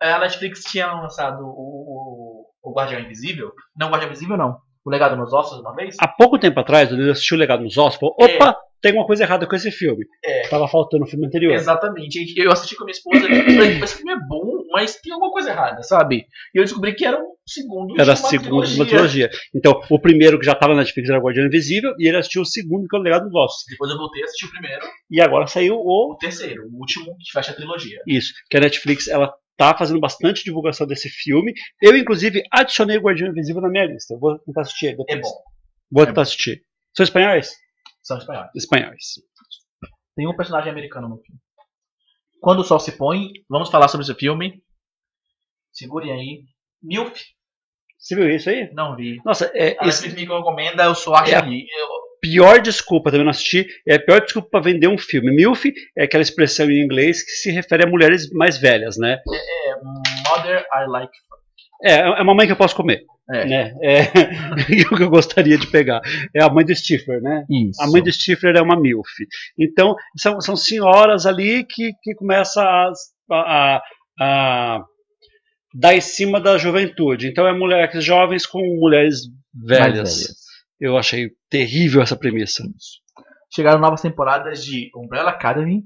[0.00, 3.52] A Netflix tinha lançado o, o, o Guardião Invisível.
[3.76, 4.60] Não, o Guardião Invisível não.
[4.84, 5.96] O Legado nos Ossos uma vez.
[6.00, 9.22] Há pouco tempo atrás, Danilo assistiu o Legado nos Ossos falou: opa, tem uma coisa
[9.22, 10.04] errada com esse filme.
[10.24, 10.48] É.
[10.48, 11.54] Tava faltando o filme anterior.
[11.54, 12.34] Exatamente.
[12.36, 15.30] Eu assisti com a minha esposa e falei, esse filme é bom, mas tem alguma
[15.32, 16.26] coisa errada, sabe?
[16.54, 19.28] E eu descobri que era um segundo Era a de uma segunda de uma trilogia.
[19.28, 19.30] trilogia.
[19.54, 22.42] Então, o primeiro que já estava na Netflix era o Guardião Invisível, e ele assistiu
[22.42, 23.64] o segundo, que é o Legado dos Ossos.
[23.70, 27.16] Depois eu voltei a assistir o primeiro, E agora saiu o o terceiro, o último
[27.18, 28.00] que fecha a trilogia.
[28.06, 31.52] Isso, que a Netflix ela tá fazendo bastante divulgação desse filme.
[31.80, 34.16] Eu, inclusive, adicionei o Guardião Invisível na minha lista.
[34.18, 34.88] Vou tentar assistir.
[34.88, 35.20] É depois.
[35.20, 35.34] bom.
[35.90, 36.62] Vou é tentar assistir.
[36.96, 37.52] São espanhóis?
[38.02, 38.50] São espanhóis.
[38.54, 39.04] Espanhóis.
[40.16, 41.40] Tem um personagem americano no filme.
[42.40, 44.62] Quando o Sol se põe, vamos falar sobre esse filme.
[45.72, 46.42] Segurem aí.
[46.82, 47.16] Milf,
[47.98, 48.68] Você viu isso aí?
[48.74, 49.20] não vi.
[49.24, 51.36] Nossa, é, A esse, Netflix me recomenda, eu sou acho É.
[51.36, 51.60] ali.
[51.78, 55.34] Eu- pior desculpa, também não assisti, é a pior desculpa para vender um filme.
[55.34, 59.20] MILF é aquela expressão em inglês que se refere a mulheres mais velhas, né?
[59.32, 59.74] É
[60.28, 61.12] Mother I Like.
[61.84, 63.46] É, é a mamãe que eu posso comer, É.
[63.46, 63.74] né?
[63.82, 64.02] É
[64.92, 66.00] o que eu gostaria de pegar.
[66.34, 67.44] É a mãe do Stifler, né?
[67.48, 67.82] Isso.
[67.82, 69.08] A mãe do Stifler é uma MILF.
[69.58, 72.92] Então, são, são senhoras ali que, que começam a,
[73.30, 73.82] a,
[74.20, 74.84] a
[75.74, 77.28] dar em cima da juventude.
[77.28, 79.20] Então, é mulheres jovens com mulheres
[79.54, 80.42] Mais velhas.
[80.78, 82.62] Eu achei terrível essa premissa.
[83.54, 85.82] Chegaram novas temporadas de Umbrella Academy,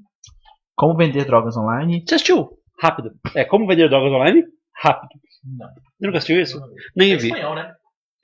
[0.75, 2.03] Como Vender Drogas Online.
[2.07, 2.49] Você assistiu?
[2.81, 3.11] Rápido.
[3.35, 4.43] É Como Vender Drogas Online?
[4.75, 5.21] Rápido.
[5.47, 5.69] Não.
[6.01, 6.61] Nunca assistiu isso?
[6.95, 7.29] Nem É vi.
[7.29, 7.75] espanhol, né?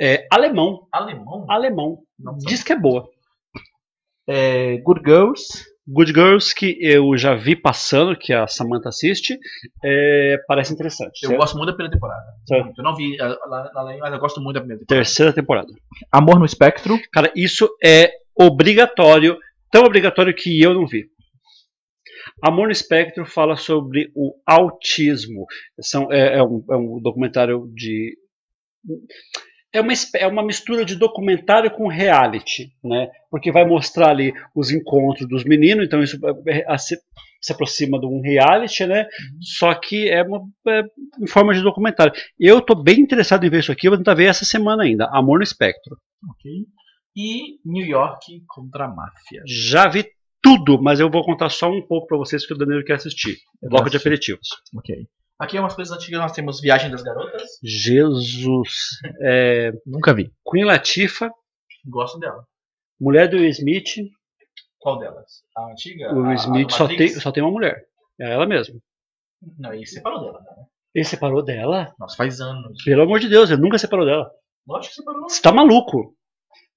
[0.01, 0.87] É alemão.
[0.93, 1.47] Alemão?
[1.49, 1.99] Alemão.
[2.19, 2.37] Não.
[2.39, 3.09] Diz que é boa.
[4.29, 5.71] É, Good Girls.
[5.87, 9.37] Good Girls, que eu já vi passando, que a Samantha assiste,
[9.85, 11.21] é, parece interessante.
[11.25, 11.41] Eu Certo?
[11.41, 12.23] gosto muito da primeira temporada.
[12.47, 12.73] Certo.
[12.79, 13.71] Eu não vi lá
[14.01, 15.05] mas eu gosto muito da primeira temporada.
[15.05, 15.69] Terceira temporada.
[16.11, 16.97] Amor no Espectro.
[17.13, 19.37] Cara, isso é obrigatório,
[19.73, 21.07] tão obrigatório que eu não vi.
[22.43, 25.47] Amor no Espectro fala sobre o autismo.
[25.81, 28.17] São, é, é um, é um documentário de.
[29.73, 33.09] é uma, é uma mistura de documentário com reality, né?
[33.31, 36.19] Porque vai mostrar ali os encontros dos meninos, então isso
[36.49, 36.99] é, é, se,
[37.41, 39.07] se aproxima de um reality, né?
[39.41, 40.83] Só que é, uma, é
[41.21, 42.13] em forma de documentário.
[42.41, 45.09] Eu tô bem interessado em ver isso aqui, vou tentar ver essa semana ainda.
[45.13, 45.97] Amor no Espectro.
[46.29, 46.51] Ok.
[47.15, 49.43] E New York contra a máfia.
[49.47, 50.05] Já vi
[50.43, 53.39] tudo, mas eu vou contar só um pouco pra vocês que o Danilo quer assistir.
[53.63, 54.49] Eu Bloco de aperitivos.
[54.77, 55.07] Ok.
[55.39, 57.59] Aqui é umas coisas antigas, nós temos Viagem das Garotas.
[57.63, 58.69] Jesus.
[59.25, 60.33] É, Nunca vi.
[60.51, 61.31] Queen Latifah,
[61.87, 62.45] Gosto dela.
[63.01, 63.95] mulher do Will Smith.
[64.79, 65.43] Qual delas?
[65.57, 66.13] A antiga?
[66.13, 67.85] O Will Smith só tem, só tem uma mulher.
[68.21, 68.75] É ela mesma.
[69.59, 70.65] Não, ele separou dela, né?
[70.95, 71.93] Ele separou dela?
[71.99, 72.83] Nossa, faz anos.
[72.85, 74.31] Pelo amor de Deus, ele nunca separou dela.
[74.67, 75.29] Lógico que separou.
[75.29, 76.15] Você tá maluco?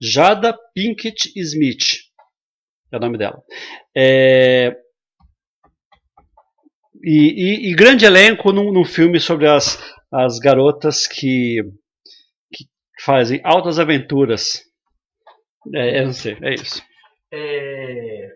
[0.01, 2.04] Jada Pinkett Smith.
[2.95, 3.41] É o nome dela.
[3.95, 4.75] É,
[7.03, 9.77] E, e- e grande elenco num, num filme sobre as,
[10.11, 11.61] as garotas que,
[12.51, 12.65] que
[13.03, 14.61] fazem altas aventuras.
[15.75, 16.81] É, eu não sei, é isso.
[17.31, 18.29] É...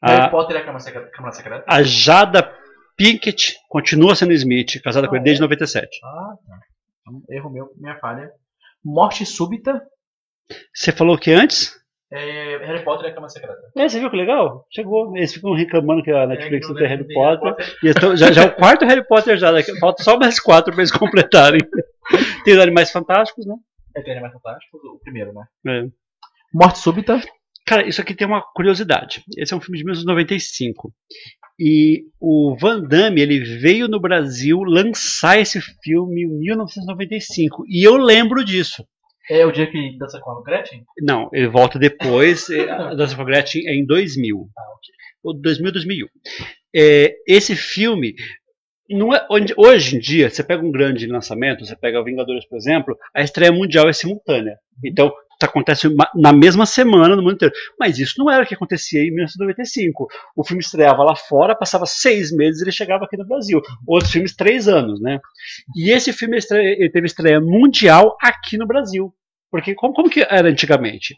[0.00, 1.10] A, Potter e a Câmara Secreta.
[1.10, 1.64] Câmara Secreta?
[1.68, 2.54] a Jada
[2.96, 5.44] Pinkett continua sendo Smith, casada com ele Ah, desde é?
[5.44, 5.98] 97.
[6.02, 6.58] Ah, tá.
[7.00, 8.30] Então, Erro meu, minha falha.
[8.84, 9.82] Morte súbita.
[10.74, 11.74] Você falou que antes?
[12.12, 12.58] É...
[12.64, 13.60] Harry Potter e a Câmara Secreta.
[13.76, 14.64] É, você viu que legal?
[14.70, 15.16] Chegou.
[15.16, 17.76] Eles ficam reclamando que a Netflix É, não tem Harry tem Potter.
[17.82, 19.50] E então, já, já é o quarto Harry Potter já.
[19.80, 21.60] Falta só mais quatro pra eles completarem.
[22.44, 23.54] Tem os Animais Fantásticos, né?
[23.96, 25.44] É tem Animais Fantásticos, o primeiro, né?
[25.66, 25.88] É.
[26.54, 27.20] Morte súbita.
[27.66, 29.24] Cara, isso aqui tem uma curiosidade.
[29.36, 30.92] Esse é um filme de 1995.
[31.58, 37.64] E o Van Damme, ele veio no Brasil lançar esse filme em 1995.
[37.66, 38.86] E eu lembro disso.
[39.30, 40.82] É o dia que dança com a Gretchen?
[41.00, 42.46] Não, ele volta depois.
[42.70, 44.48] A Dança com a Gretchen é em 2000.
[45.24, 46.06] Ou 2000, 2001.
[46.74, 48.14] É, esse filme,
[48.88, 52.56] não é, onde- hoje em dia, você pega um grande lançamento, você pega Vingadores, por
[52.56, 54.56] exemplo, a estreia mundial é simultânea.
[54.84, 57.54] Então, tá- acontece na mesma semana no mundo inteiro.
[57.78, 60.08] Mas isso não era o que acontecia em 1995.
[60.34, 63.60] O filme estreava lá fora, passava seis meses e ele chegava aqui no Brasil.
[63.86, 65.20] Outros filmes, três anos, né?
[65.76, 69.12] E esse filme ele teve estreia mundial aqui no Brasil.
[69.50, 71.14] Porque como, como que era antigamente?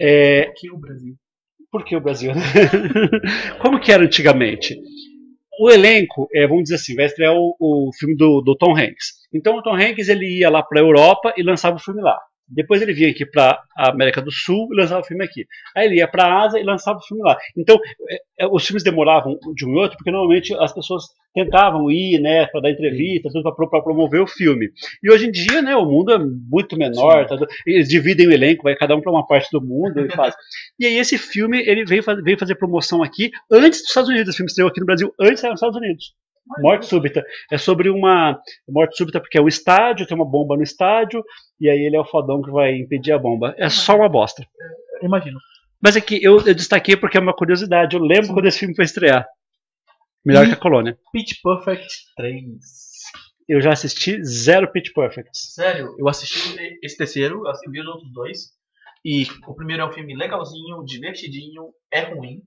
[0.00, 1.14] É, Aqui o Brasil.
[1.70, 2.32] por que o Brasil?
[3.60, 4.78] Como que era antigamente?
[5.60, 9.28] O elenco, é, vamos dizer assim, vai estrear o, o filme do, do Tom Hanks.
[9.32, 12.18] Então o Tom Hanks ele ia lá para a Europa e lançava o filme lá.
[12.50, 15.46] Depois ele vinha aqui para a América do Sul e lançava o filme aqui.
[15.76, 17.36] Aí ele ia para a Ásia e lançava o filme lá.
[17.56, 17.78] Então
[18.10, 22.18] é, é, os filmes demoravam de um e outro porque normalmente as pessoas tentavam ir,
[22.20, 24.68] né, para dar entrevista, para promover o filme.
[25.02, 27.36] E hoje em dia, né, o mundo é muito menor, tá,
[27.66, 30.34] eles dividem o elenco, vai cada um para uma parte do mundo e faz.
[30.78, 34.34] E aí esse filme ele veio, faz- veio fazer promoção aqui antes dos Estados Unidos.
[34.34, 36.12] O filme estreou aqui no Brasil antes nos Estados Unidos.
[36.58, 37.24] Morte súbita.
[37.50, 38.38] É sobre uma
[38.68, 41.22] morte súbita porque é um estádio, tem uma bomba no estádio,
[41.60, 43.54] e aí ele é o fodão que vai impedir a bomba.
[43.56, 44.44] É só uma bosta.
[45.02, 45.38] Imagino.
[45.82, 47.96] Mas aqui eu, eu destaquei porque é uma curiosidade.
[47.96, 49.26] Eu lembro quando esse filme foi estrear.
[50.24, 50.98] Melhor E- que a Colônia.
[51.12, 51.86] Pitch Perfect
[52.16, 52.44] 3.
[53.48, 55.30] Eu já assisti zero Pitch Perfect.
[55.32, 58.38] Sério, eu assisti esse terceiro, eu vi os outros dois.
[59.04, 62.42] E o primeiro é um filme legalzinho, divertidinho, é ruim,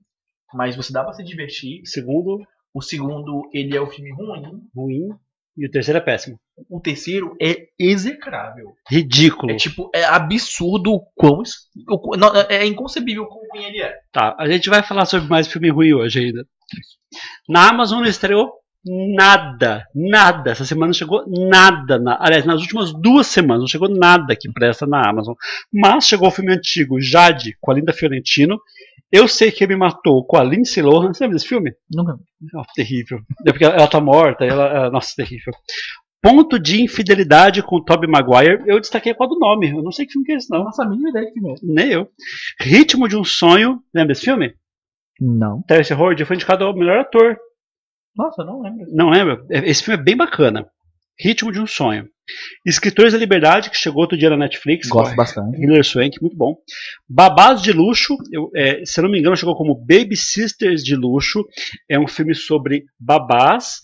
[0.54, 1.82] mas você dá pra se divertir.
[1.82, 2.38] O segundo,
[2.74, 4.60] O segundo, ele é um filme ruim.
[4.74, 5.08] ruim.
[5.56, 6.36] E o terceiro é péssimo.
[6.68, 8.74] O terceiro é execrável.
[8.90, 9.52] Ridículo.
[9.52, 11.42] É tipo, é absurdo o quão.
[12.18, 13.96] não, é inconcebível o quão ruim ele é.
[14.10, 16.44] Tá, a gente vai falar sobre mais filme ruim hoje ainda.
[17.48, 18.52] Na Amazon estreou
[18.84, 20.50] nada, nada.
[20.50, 21.98] Essa semana não chegou nada.
[21.98, 25.34] Na, aliás, nas últimas duas semanas não chegou nada que presta na Amazon.
[25.72, 28.58] Mas chegou o filme antigo, Jade, com a Linda Fiorentino.
[29.10, 31.12] Eu sei que me matou com a Lindsay Lohan.
[31.12, 31.72] Você lembra desse filme?
[31.94, 32.16] Nunca.
[32.54, 33.20] Oh, terrível.
[33.46, 34.44] É porque ela, ela tá morta.
[34.44, 35.52] Ela, ela- nossa, terrível.
[36.20, 38.64] Ponto de infidelidade com o Tobey Maguire.
[38.66, 39.70] Eu destaquei qual do nome.
[39.70, 40.64] Eu não sei que filme que é esse, não.
[40.64, 41.54] Nossa, a mínima ideia de filme é.
[41.62, 42.08] Nem eu.
[42.60, 43.80] Ritmo de um sonho.
[43.94, 44.52] Lembra desse filme?
[45.20, 45.62] Não.
[45.62, 47.36] Terence Howard foi indicado ao melhor ator.
[48.16, 48.86] Nossa, eu não lembro.
[48.92, 49.44] Não lembra?
[49.50, 50.66] É- Esse filme é bem bacana.
[51.18, 52.08] Ritmo de um sonho.
[52.66, 54.88] Escritores da Liberdade, que chegou outro dia na Netflix.
[54.88, 55.62] Gosto com bastante.
[55.62, 56.56] Hilary Swank, muito bom.
[57.08, 60.96] Babás de Luxo, eu, é, se eu não me engano, chegou como Baby Sisters de
[60.96, 61.44] Luxo.
[61.88, 63.76] É um filme sobre babás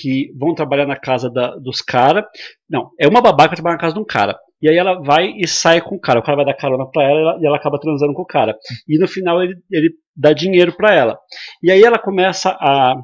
[0.00, 2.24] que vão trabalhar na casa da- dos caras.
[2.68, 4.36] Não, é uma babá que vai trabalhar na casa de um cara.
[4.62, 6.20] E aí ela vai e sai com o cara.
[6.20, 8.26] O cara vai dar carona pra ela e ela- e ela acaba transando com o
[8.26, 8.54] cara.
[8.86, 11.18] E no final ele, ele dá dinheiro pra ela.
[11.62, 12.94] E aí ela começa a.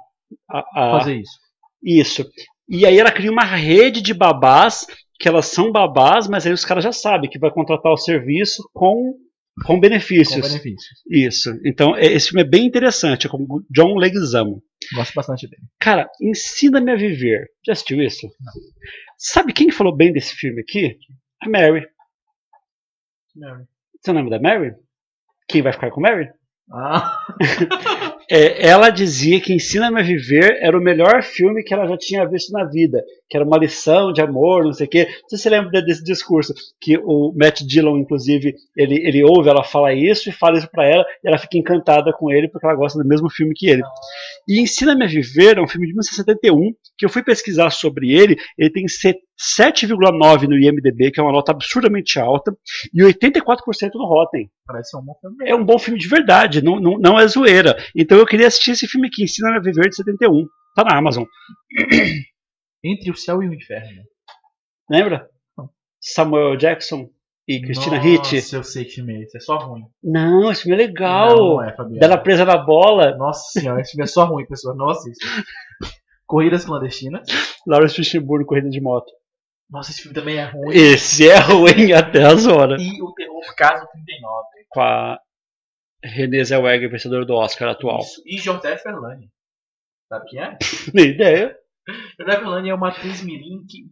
[0.51, 1.39] a- a- Fazer isso.
[1.83, 2.31] isso.
[2.69, 4.87] E aí ela cria uma rede de babás,
[5.19, 8.63] que elas são babás, mas aí os caras já sabem que vai contratar o serviço
[8.73, 9.15] com,
[9.67, 10.41] com Com benefícios.
[10.47, 11.03] benefícios.
[11.11, 11.51] Isso.
[11.65, 14.63] Então, é- esse filme é bem interessante, é com o John Leguizamo.
[14.95, 15.63] Gosto bastante dele.
[15.79, 17.47] Cara, Ensina-me a Viver.
[17.65, 18.29] Já assistiu isso?
[19.17, 20.97] Sabe quem falou bem desse filme aqui?
[21.41, 21.87] A Mary.
[24.01, 24.75] Você lembra da Mary?
[25.49, 26.29] Quem vai ficar com Mary?
[26.73, 27.19] Ah,
[28.35, 32.27] É, ela dizia que Ensina-me a Viver era o melhor filme que ela já tinha
[32.27, 35.07] visto na vida, que era uma lição de amor, não sei o quê.
[35.27, 39.49] Sei se você lembra de- desse discurso, que o Matt Dillon, inclusive, ele, ele ouve
[39.49, 42.67] ela falar isso e fala isso pra ela, e ela fica encantada com ele porque
[42.67, 43.81] ela gosta do mesmo filme que ele.
[44.47, 48.37] E Ensina-me a Viver é um filme de 1971, que eu fui pesquisar sobre ele,
[48.59, 49.17] ele tem se-
[49.57, 52.53] 7,9 no IMDB, que é uma nota absurdamente alta,
[52.93, 54.47] e 84% no Rotten.
[54.67, 55.37] parece um bom filme.
[55.47, 57.77] É um bom filme de verdade, não, não, não é zoeira.
[57.97, 60.47] Então eu queria assistir esse filme aqui, Ensina-me a Viver, de 71.
[60.77, 61.25] Tá na Amazon.
[62.85, 64.03] Entre o céu e o inferno.
[64.91, 65.31] Lembra?
[66.01, 67.09] Samuel Jackson
[67.47, 68.55] e Christina Nossa, Ricci.
[68.55, 69.37] eu sei que filme é esse.
[69.37, 69.85] É só ruim.
[70.03, 71.37] Não, esse filme é legal.
[71.37, 72.01] Não, é, Fabiano.
[72.01, 73.17] Dela presa na bola.
[73.17, 74.77] Nossa senhora, esse filme é só ruim, pessoal.
[74.77, 75.25] Não assista.
[76.27, 77.27] Corridas clandestinas.
[77.67, 79.13] Lawrence Fishburne, Corrida de Moto.
[79.71, 80.75] Nossa, esse filme também é ruim.
[80.75, 82.83] Esse é ruim até as horas.
[82.83, 84.47] E o terror Caso 39.
[84.69, 85.21] Com a
[86.03, 88.01] Renée Zellweger, vencedora do Oscar atual.
[88.01, 88.23] Isso.
[88.27, 89.31] E José Ferlani.
[90.09, 90.59] Sabe quem é?
[90.93, 91.57] Nem ideia.
[92.17, 93.87] Ferlani é uma atriz mirim que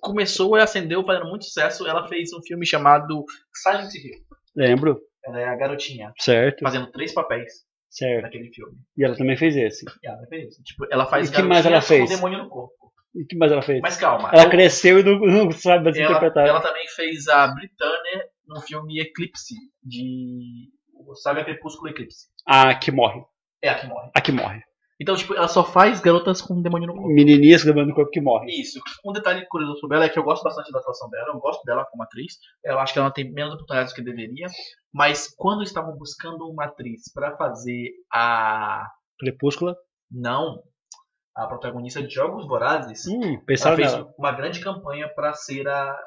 [0.00, 1.86] começou e acendeu fazendo muito sucesso.
[1.86, 4.18] Ela fez um filme chamado Silent Hill.
[4.56, 5.00] Lembro.
[5.26, 7.50] Ela é a garotinha, Certo, fazendo três papéis
[7.88, 8.24] certo.
[8.24, 8.76] naquele filme.
[8.96, 9.86] E ela também fez esse.
[10.02, 10.62] E ela fez isso.
[10.62, 12.10] Tipo, ela faz E que mais ela fez?
[12.10, 12.74] com demônio no corpo.
[13.14, 13.80] E o que mais ela fez?
[13.80, 14.30] Mas calma.
[14.34, 16.46] Ela eu- cresceu e não, não sabe mais ela, interpretar.
[16.46, 20.68] ela também fez a Britannia no filme Eclipse, de.
[21.22, 22.26] Sabe a Crepúsculo Eclipse?
[22.46, 23.22] A que morre.
[23.62, 24.10] É a que morre.
[24.14, 24.62] A que morre.
[25.00, 27.08] Então, tipo, ela só faz garotas com demônio no corpo.
[27.08, 28.46] Menininhas lembrando do corpo que morre.
[28.48, 28.80] Isso.
[29.04, 31.64] Um detalhe curioso sobre ela é que eu gosto bastante da atuação dela, eu gosto
[31.64, 32.34] dela como atriz.
[32.64, 34.46] Eu acho que ela tem menos oportunidades do que deveria.
[34.92, 38.86] Mas quando estavam buscando uma atriz pra fazer a.
[39.18, 39.76] Crepúscula.
[40.10, 40.62] Não.
[41.36, 44.14] A protagonista de Jogos Vorazes, Hum, ela fez nela.
[44.16, 45.98] uma grande campanha pra ser a.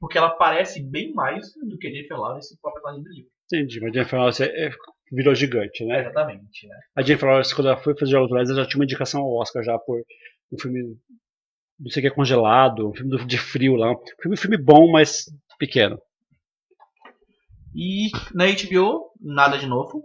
[0.00, 3.30] Porque ela parece bem mais do que Jennifer Lawrence com a personagem do livro.
[3.52, 4.70] Entendi, mas Jennifer Lawrence é- é-
[5.12, 6.00] virou gigante, né?
[6.00, 6.76] Exatamente, né?
[6.96, 9.34] A Jennifer Lawrence, quando ela foi fazer Jogos Vorazes, ela já tinha uma indicação ao
[9.34, 10.02] Oscar já por
[10.52, 10.96] um filme,
[11.78, 13.92] não sei o que é congelado, um filme de frio lá.
[13.92, 15.24] Um filme, filme bom, mas
[15.58, 16.00] pequeno.
[17.74, 20.02] E na HBO, nada de novo.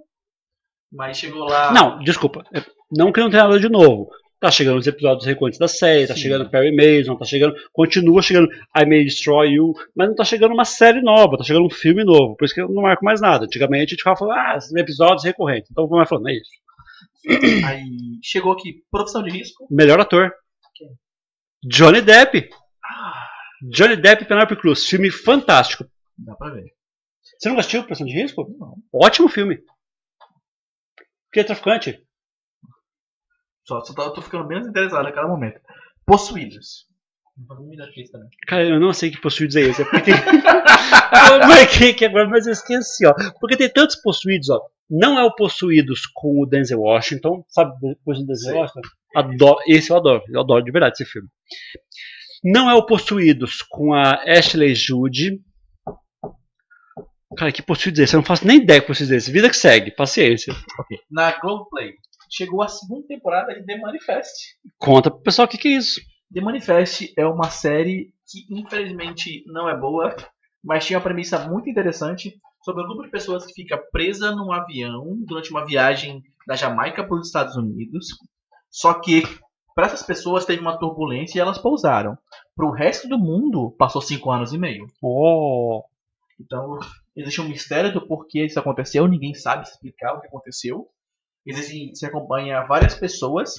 [0.91, 1.71] Mas chegou lá.
[1.71, 2.43] Não, desculpa.
[2.91, 4.11] Não que não tenha nada de novo.
[4.43, 6.23] Tá chegando os episódios recorrentes da série, tá Sim.
[6.23, 7.55] chegando Perry Mason, tá chegando.
[7.71, 11.65] Continua chegando I May Destroy You, mas não tá chegando uma série nova, tá chegando
[11.65, 12.35] um filme novo.
[12.35, 13.45] Por isso que eu não marco mais nada.
[13.45, 15.71] Antigamente a gente ficava falando, ah, episódios recorrentes.
[15.71, 16.51] Então vamos falando, é isso.
[17.65, 17.85] Aí
[18.21, 19.65] chegou aqui, profissão de risco.
[19.71, 20.33] Melhor ator.
[20.75, 20.89] Quem?
[21.63, 22.49] Johnny Depp.
[22.83, 23.25] Ah,
[23.61, 24.85] Johnny Depp e Penelope Cruz.
[24.85, 25.85] Filme fantástico.
[26.17, 26.65] dá pra ver.
[27.39, 28.45] Você não assistiu Pressão de Risco?
[28.59, 28.75] Não.
[28.91, 29.63] Ótimo filme.
[31.31, 32.05] Que é traficante.
[33.65, 35.59] Só, só tô, tô ficando menos interessado a cada momento.
[36.05, 36.87] Possuídos.
[38.47, 39.81] Cara, eu não sei que possuídos é esse.
[39.81, 40.13] É porque tem...
[41.33, 43.13] eu marquei aqui agora, mas eu esqueci, ó.
[43.39, 44.61] Porque tem tantos possuídos, ó.
[44.89, 47.43] Não é o Possuídos com o Denzel Washington.
[47.47, 48.57] Sabe depois do Denzel.
[48.57, 48.81] Washington?
[49.15, 50.21] Adoro, esse eu adoro.
[50.29, 51.27] Eu adoro de verdade esse filme.
[52.43, 55.41] Não é o Possuídos com a Ashley Judd.
[57.35, 58.15] Cara, que Possuídos é esse?
[58.15, 59.31] Eu não faço nem ideia que Possuídos é esse.
[59.31, 59.89] Vida que segue.
[59.89, 60.53] Paciência.
[60.79, 60.99] Ok.
[61.09, 61.93] Na Globoplay,
[62.33, 64.57] chegou a segunda temporada de The Manifest.
[64.79, 66.01] Conta pro pessoal o que, que é isso.
[66.33, 70.15] The Manifest é uma série que infelizmente não é boa,
[70.63, 74.51] mas tinha uma premissa muito interessante sobre um grupo de pessoas que fica presa num
[74.51, 78.07] avião durante uma viagem da Jamaica para os Estados Unidos.
[78.71, 79.21] Só que
[79.75, 82.17] para essas pessoas teve uma turbulência e elas pousaram.
[82.55, 84.87] Para o resto do mundo passou cinco anos e meio.
[85.01, 85.83] Oh.
[86.39, 86.79] Então
[87.15, 90.89] existe um mistério do porquê isso aconteceu, ninguém sabe explicar o que aconteceu.
[91.45, 93.53] Existe, se acompanha várias pessoas,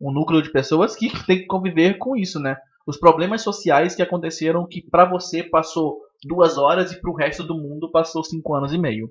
[0.00, 2.56] um núcleo de pessoas que tem que conviver com isso, né?
[2.86, 7.54] Os problemas sociais que aconteceram que pra você passou duas horas e pro resto do
[7.56, 9.10] mundo passou cinco anos e meio.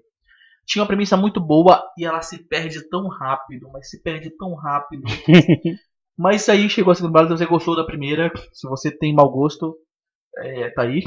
[0.67, 4.55] Tinha uma premissa muito boa e ela se perde tão rápido, mas se perde tão
[4.55, 5.03] rápido.
[6.17, 9.13] mas isso aí chegou a segunda temporada, se você gostou da primeira, se você tem
[9.13, 9.75] mau gosto,
[10.39, 11.03] é, tá aí.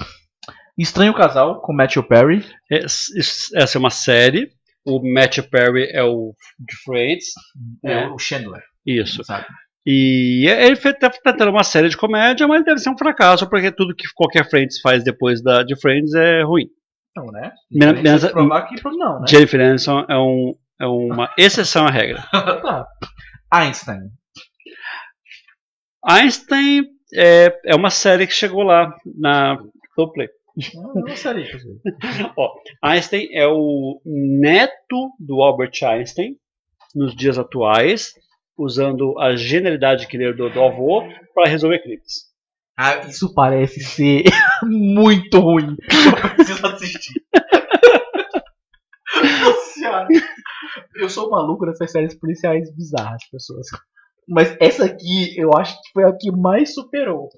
[0.79, 2.45] Estranho Casal, com Matthew Perry.
[2.71, 4.51] Es- Essa é uma série.
[4.89, 7.27] O Matthew Perry é o de Friends.
[7.85, 8.07] É, É.
[8.09, 8.63] o Chandler.
[8.87, 9.23] Isso.
[9.25, 9.47] Sabe?
[9.87, 13.71] E ele fe- tá tentando uma série de comédia, mas deve ser um fracasso, porque
[13.73, 16.67] tudo que qualquer Friends faz depois da, de Friends é ruim.
[17.17, 17.53] Não, né?
[17.71, 19.27] Men- menos- provar que não, né?
[19.29, 22.23] Jennifer Aniston é, um, é uma exceção à regra.
[23.53, 24.11] Einstein.
[26.05, 26.85] Einstein
[27.15, 29.59] é, é uma série que chegou lá na
[29.97, 30.29] Globoplay.
[30.75, 31.79] Não, não seria, inclusive.
[32.37, 32.53] Ó,
[32.83, 36.37] Einstein é o neto do Albert Einstein
[36.95, 38.13] nos dias atuais.
[38.57, 42.27] usando a genialidade que ele herdou do avô para resolver crimes.
[42.77, 44.25] Ah, isso parece ser
[44.67, 45.77] muito ruim.
[45.81, 47.23] Eu preciso assistir.
[49.43, 50.07] Nossa,
[50.97, 53.67] eu sou maluco nessas séries policiais bizarras, pessoas.
[54.29, 57.29] Mas essa aqui, eu acho que foi a que mais superou.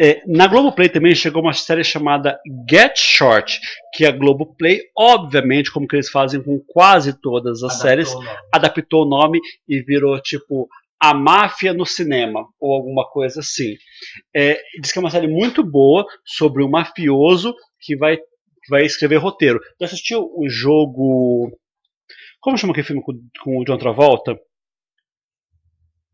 [0.00, 2.38] É, na Globoplay também chegou uma série chamada
[2.70, 3.60] Get Short,
[3.94, 8.14] que a Globoplay, obviamente, como que eles fazem com quase todas as séries,
[8.52, 10.68] adaptou o nome e virou tipo
[11.02, 13.74] a máfia no cinema, ou alguma coisa assim.
[14.36, 18.84] É, diz que é uma série muito boa sobre um mafioso que vai, que vai
[18.84, 19.58] escrever roteiro.
[19.80, 21.50] Já assistiu o jogo.
[22.40, 23.12] Como chama aquele filme com,
[23.42, 24.38] com o John Travolta?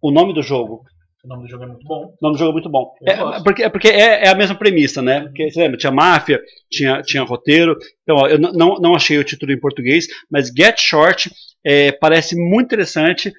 [0.06, 0.84] O nome do jogo.
[1.24, 2.04] O nome do jogo é muito bom.
[2.04, 2.94] O nome do jogo é muito bom.
[3.04, 3.42] É, gosto.
[3.42, 5.22] porque, é porque é, é a mesma premissa, né?
[5.22, 6.40] Porque, você lembra, tinha máfia,
[6.70, 7.76] tinha, tinha roteiro.
[8.04, 11.28] Então, ó, eu não, não achei o título em português, mas Get Short
[11.64, 13.32] é, parece muito interessante.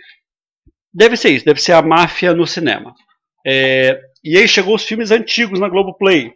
[0.94, 2.94] Deve ser isso, deve ser a máfia no cinema.
[3.46, 6.34] É, e aí chegou os filmes antigos na Globoplay.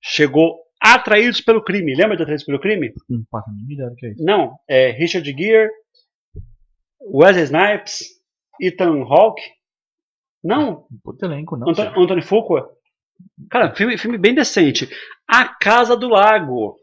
[0.00, 1.96] Chegou Atraídos pelo Crime.
[1.96, 2.92] Lembra de Atraídos pelo Crime?
[3.08, 4.24] Não faço a mínima ideia do que é isso.
[4.24, 4.52] Não.
[4.68, 5.70] É Richard Gere,
[7.12, 8.19] Wesley Snipes,
[8.60, 9.42] Ethan Hawke.
[10.42, 11.68] Não, Puta elenco, não.
[11.70, 12.68] Anto- Anthony Fuqua.
[13.50, 14.88] Cara, filme, filme bem decente.
[15.28, 16.76] A Casa do Lago.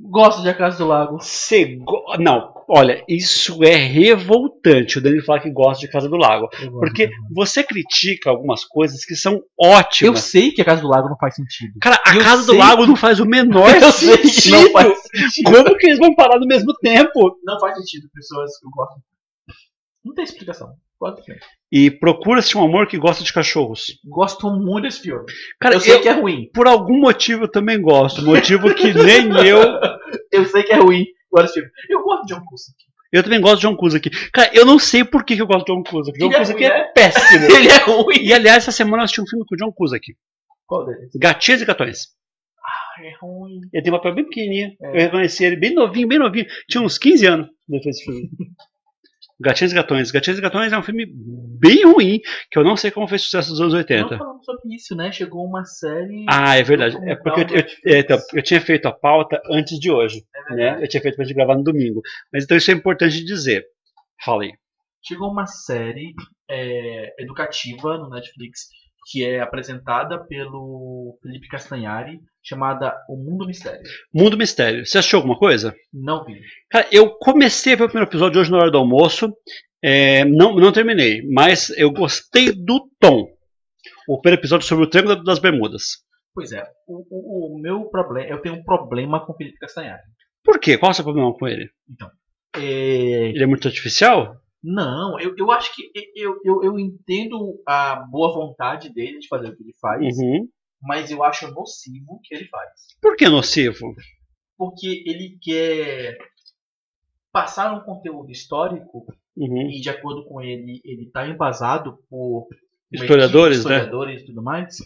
[0.00, 1.18] Gosto de A Casa do Lago.
[1.20, 6.16] Cê go- Não, olha, isso é revoltante o Danilo falar que gosta de Casa do
[6.16, 6.48] Lago.
[6.62, 6.80] Eu gosto.
[6.80, 10.20] Porque você critica algumas coisas que são eu ótimas.
[10.20, 11.72] sei que A Casa do Lago não faz sentido.
[11.80, 14.52] Cara, a eu Casa do Lago não faz o menor Eu sei que sentido.
[14.62, 15.50] não faz sentido.
[15.50, 17.36] Como que eles vão parar no mesmo tempo?
[17.42, 19.00] Não faz sentido, pessoas que eu gosto.
[20.08, 20.74] Não tem explicação.
[21.70, 23.84] E procura-se um amor que gosta de cachorros.
[24.04, 25.24] gosto muito desse filme.
[25.60, 26.50] Cara, eu sei eu- que é ruim.
[26.52, 28.22] por algum motivo eu também gosto.
[28.22, 29.60] Motivo que nem eu
[30.32, 31.04] Eu sei que é ruim.
[31.52, 31.68] Filme.
[31.90, 32.76] Eu gosto de John Cusack.
[33.12, 34.10] Eu também gosto de John Cusack.
[34.32, 36.18] Cara, eu não sei por que eu gosto de John Cusack.
[36.18, 36.92] John Ele é Cusack ruim, é, né?
[36.94, 37.44] péssimo.
[37.56, 38.16] Ele é ruim.
[38.22, 40.14] E aliás, essa semana eu assisti um filme com o John Cusack.
[40.66, 41.10] Qual deles?
[41.14, 41.98] Gatinhas e Gatões.
[42.64, 43.60] Ah, é ruim.
[43.72, 44.72] Ele tem uma papel bem pequenininha.
[44.82, 44.88] É.
[44.88, 46.46] Eu reconheci ele bem novinho, bem novinho.
[46.68, 48.28] Tinha uns 15 anos quando ele fez esse filme.
[49.40, 50.10] Gatinhas e Gatões.
[50.10, 52.20] Gatinhas e Gatões é um filme bem ruim,
[52.50, 54.18] que eu não sei como fez sucesso nos anos Não 80.
[54.18, 55.12] falando sobre isso, né?
[55.12, 56.24] Chegou uma série.
[56.28, 56.96] Ah, é verdade.
[57.08, 60.22] É porque eu, eu- é, então, eu tinha feito a pauta antes de hoje.
[60.50, 60.82] É Né?
[60.84, 62.00] Eu tinha feito pra gente gravar no domingo.
[62.32, 63.64] Mas então isso é importante dizer.
[64.24, 64.52] Falei.
[65.06, 66.12] Chegou uma série
[66.50, 68.62] é, educativa no Netflix
[69.10, 73.82] que é apresentada pelo Felipe Castanhari, chamada O Mundo Mistério.
[74.12, 74.84] Mundo Mistério.
[74.84, 75.74] Você achou alguma coisa?
[75.92, 76.40] Não vi.
[76.70, 79.32] Cara, eu comecei a ver o primeiro episódio hoje na hora do almoço.
[79.82, 83.26] é, não, não terminei, mas eu gostei do tom.
[84.08, 85.84] O primeiro episódio sobre o Triângulo das Bermudas.
[86.34, 88.28] Pois é, o, o- o meu problema.
[88.28, 90.02] Eu tenho um problema com o Felipe Castanhari.
[90.44, 90.76] Por quê?
[90.78, 91.68] Qual é o seu problema com ele?
[92.56, 92.60] É,
[93.30, 94.36] Ele é muito artificial?
[94.62, 99.48] Não, eu, eu acho que eu, eu, eu entendo a boa vontade dele de fazer
[99.48, 100.48] o que ele faz, Uhum.
[100.82, 102.70] mas eu acho nocivo o que ele faz.
[103.00, 103.94] Por que nocivo?
[104.56, 106.18] Porque ele quer
[107.32, 109.06] passar um conteúdo histórico
[109.36, 109.70] Uhum.
[109.70, 112.48] e de acordo com ele, ele está embasado por
[112.90, 113.74] Historiadores, de né?
[113.76, 114.78] historiadores e tudo mais,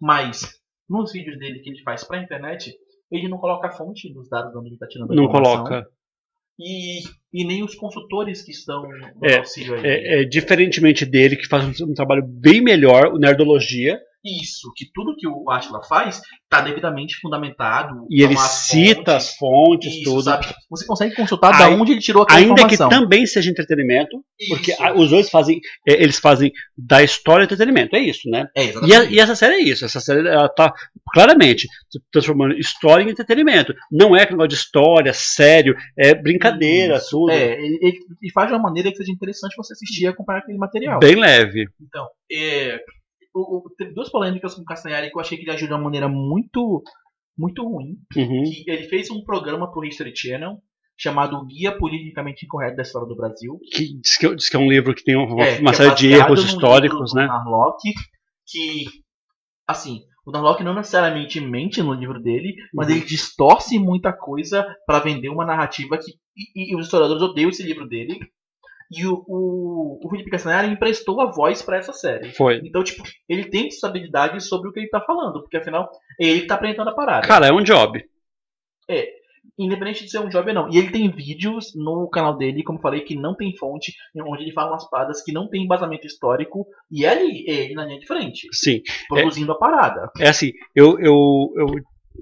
[0.00, 2.74] mas nos vídeos dele que ele faz para a internet,
[3.08, 5.62] ele não coloca a fonte dos dados de onde ele está tirando a Não informação,
[5.64, 5.88] coloca.
[6.60, 7.00] E,
[7.32, 9.88] e nem os consultores que estão no É, auxílio a ele.
[9.88, 14.84] É, é, diferentemente dele, que faz um, um trabalho bem melhor, o Nerdologia, Isso, que
[14.92, 18.06] tudo que o Atila faz está devidamente fundamentado.
[18.10, 20.22] e ele uma cita fonte, as fontes, isso, tudo.
[20.22, 20.46] sabe?
[20.68, 22.88] Você consegue consultar Aí- da onde ele tirou aquela Ainda que informação.
[23.02, 24.82] também seja entretenimento, porque Isso.
[24.82, 25.58] a- os dois fazem,
[25.88, 28.46] é, eles fazem da história entretenimento, é isso, né?
[28.54, 30.70] É, E, a- e essa série é isso, essa série ela tá
[31.14, 31.66] claramente
[32.12, 33.74] transformando história em entretenimento.
[33.90, 37.10] Não é aquele negócio de história, sério, é brincadeira, Isso.
[37.10, 37.30] tudo.
[37.30, 40.58] É, ele- ele faz de uma maneira que seja interessante você assistir e acompanhar aquele
[40.58, 40.98] material.
[41.00, 41.64] Bem leve.
[41.80, 42.78] Então, é,
[43.34, 45.72] o, o- teve duas polêmicas com o Castanhari que eu achei que ele agiu de
[45.74, 46.82] uma maneira muito,
[47.36, 47.96] muito ruim.
[48.16, 48.42] Uhum.
[48.66, 50.56] Ele fez um programa pro History Channel
[50.96, 53.58] chamado Guia Politicamente Incorreto da História do Brasil.
[53.72, 55.84] Que diz, que, diz que é um livro que tem uma, É, uma que é
[55.84, 57.26] série de erros históricos, né?
[57.26, 57.78] Narlock,
[58.46, 58.84] que,
[59.66, 62.96] assim, o Narlock não necessariamente mente no livro dele, mas Uhum.
[62.96, 66.12] ele distorce muita coisa para vender uma narrativa que.
[66.36, 68.18] E, e os historiadores odeiam esse livro dele.
[68.90, 72.32] E o, o, o Felipe Castanhari emprestou a voz para essa série.
[72.32, 72.60] Foi.
[72.64, 75.88] Então, tipo, ele tem responsabilidade sobre o que ele tá falando, porque afinal
[76.20, 77.26] é ele que tá apresentando a parada.
[77.26, 78.04] Cara, é um job.
[79.56, 80.70] Independente de ser um job ou não.
[80.70, 84.42] E ele tem vídeos no canal dele, como eu falei, que não tem fonte, onde
[84.42, 87.84] ele fala umas paradas que não tem embasamento histórico, e é ali, é ele na
[87.84, 88.80] linha de frente, Sim.
[89.08, 90.10] produzindo a parada.
[90.18, 91.66] É assim, eu, eu, eu,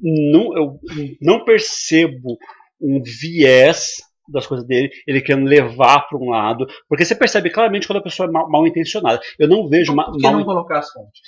[0.02, 0.80] não, eu
[1.22, 2.36] não percebo
[2.80, 7.87] um viés das coisas dele, ele querendo levar para um lado, porque você percebe claramente
[7.87, 9.20] quando a pessoa é mal, mal intencionada.
[9.39, 11.20] Eu não vejo Por que mal não colocar as fontes?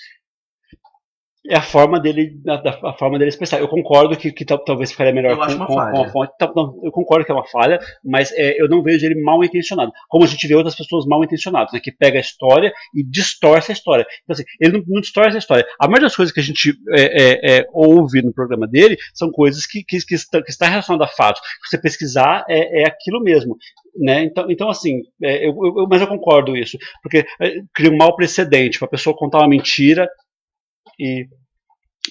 [1.49, 3.59] É a forma dele da- a forma dele expressar.
[3.61, 5.93] Eu concordo que, que tal- talvez ficaria melhor Eu com, acho uma com- falha.
[5.93, 6.33] com a fonte.
[6.55, 9.91] Não, eu concordo que é uma falha, mas é, eu não vejo ele mal intencionado.
[10.09, 13.73] Como a gente vê outras pessoas mal intencionadas, né, que pega a história e distorce
[13.73, 14.07] a história.
[14.23, 15.65] Então, assim, ele não, não distorce a história.
[15.81, 19.31] A maioria das coisas que a gente é, é, é, ouve no programa dele são
[19.31, 21.41] coisas que, que, que, está, que relacionadas a fatos.
[21.65, 23.57] Se você pesquisar, é, é aquilo mesmo.
[23.97, 24.25] Né?
[24.25, 27.27] Então, então, assim, é, eu, eu- mas eu concordo isso, porque
[27.75, 30.09] cria um mau precedente para a pessoa contar uma mentira
[31.01, 31.27] e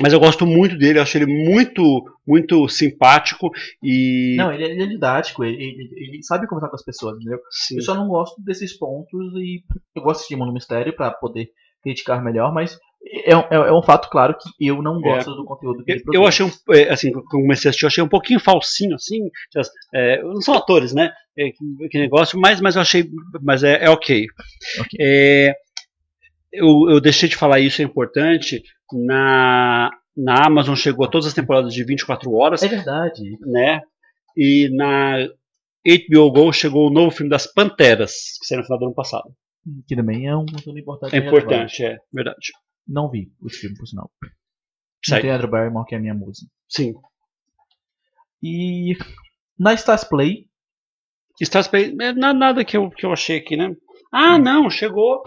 [0.02, 1.82] mas eu gosto muito dele, eu acho ele muito,
[2.26, 3.50] muito simpático
[3.84, 4.36] e.
[4.38, 7.40] Não, ele, é- ele é didático, ele, ele- ele sabe conversar com as pessoas, entendeu?
[7.52, 9.64] sim, Eu só não gosto desses pontos e
[9.96, 11.50] eu gosto de Mundo Mistério pra poder
[11.82, 12.78] criticar melhor, mas
[13.26, 15.96] é, um- é, é um fato claro que eu não gosto do conteúdo que eu,
[15.96, 16.28] ele eu produz.
[16.28, 19.20] achei um, é, assim, quando eu comecei a assistir, eu achei um pouquinho falsinho, assim.
[19.94, 21.12] é, não são atores, né?
[21.38, 23.10] É, que, que negócio, mas, mas eu achei.
[23.42, 24.26] Mas é, é ok.
[24.82, 25.54] Ok.
[26.52, 28.64] Eu, eu deixei de falar isso, é importante.
[28.92, 33.22] Na, na Amazon chegou todas as temporadas de 24 horas, É verdade.
[33.42, 33.82] né?
[34.36, 35.18] E na
[35.86, 39.30] HBO Go chegou o novo filme das Panteras, que saiu no final do ano passado.
[39.88, 41.16] Que também é um conteúdo importante.
[41.16, 42.52] É importante, é verdade.
[42.88, 44.10] Não vi o filme, por sinal.
[44.24, 44.30] Não
[45.06, 45.22] Sai.
[45.22, 46.46] tem a Drew Barrymore, que é a minha musa.
[46.68, 46.94] Sim.
[48.42, 48.96] E
[49.58, 50.48] na Stars Play,
[51.42, 53.76] Stars Play, é na- nada que eu, que eu achei aqui, né?
[54.12, 55.22] Ah, não, chegou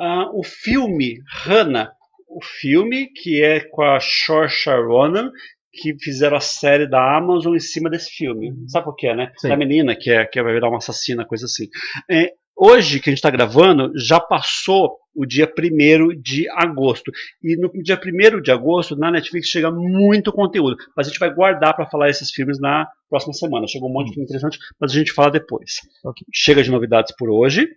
[0.00, 1.92] ah, o filme Hannah.
[2.26, 5.30] O filme que é com a Saoirse Ronan,
[5.72, 8.54] que fizeram a série da Amazon em cima desse filme.
[8.68, 9.32] Sabe por quê, né?
[9.36, 9.50] Sei.
[9.50, 11.66] Da menina que, é, que vai virar uma assassina, coisa assim.
[12.10, 17.10] É, hoje, que a gente está gravando, já passou o dia 1 de agosto.
[17.42, 20.76] E no dia 1 de agosto, na Netflix, chega muito conteúdo.
[20.96, 23.66] Mas a gente vai guardar para falar esses filmes na próxima semana.
[23.66, 25.72] Chegou um monte de filme interessante, mas a gente fala depois.
[26.04, 26.24] Ok.
[26.32, 27.68] Chega de novidades por hoje.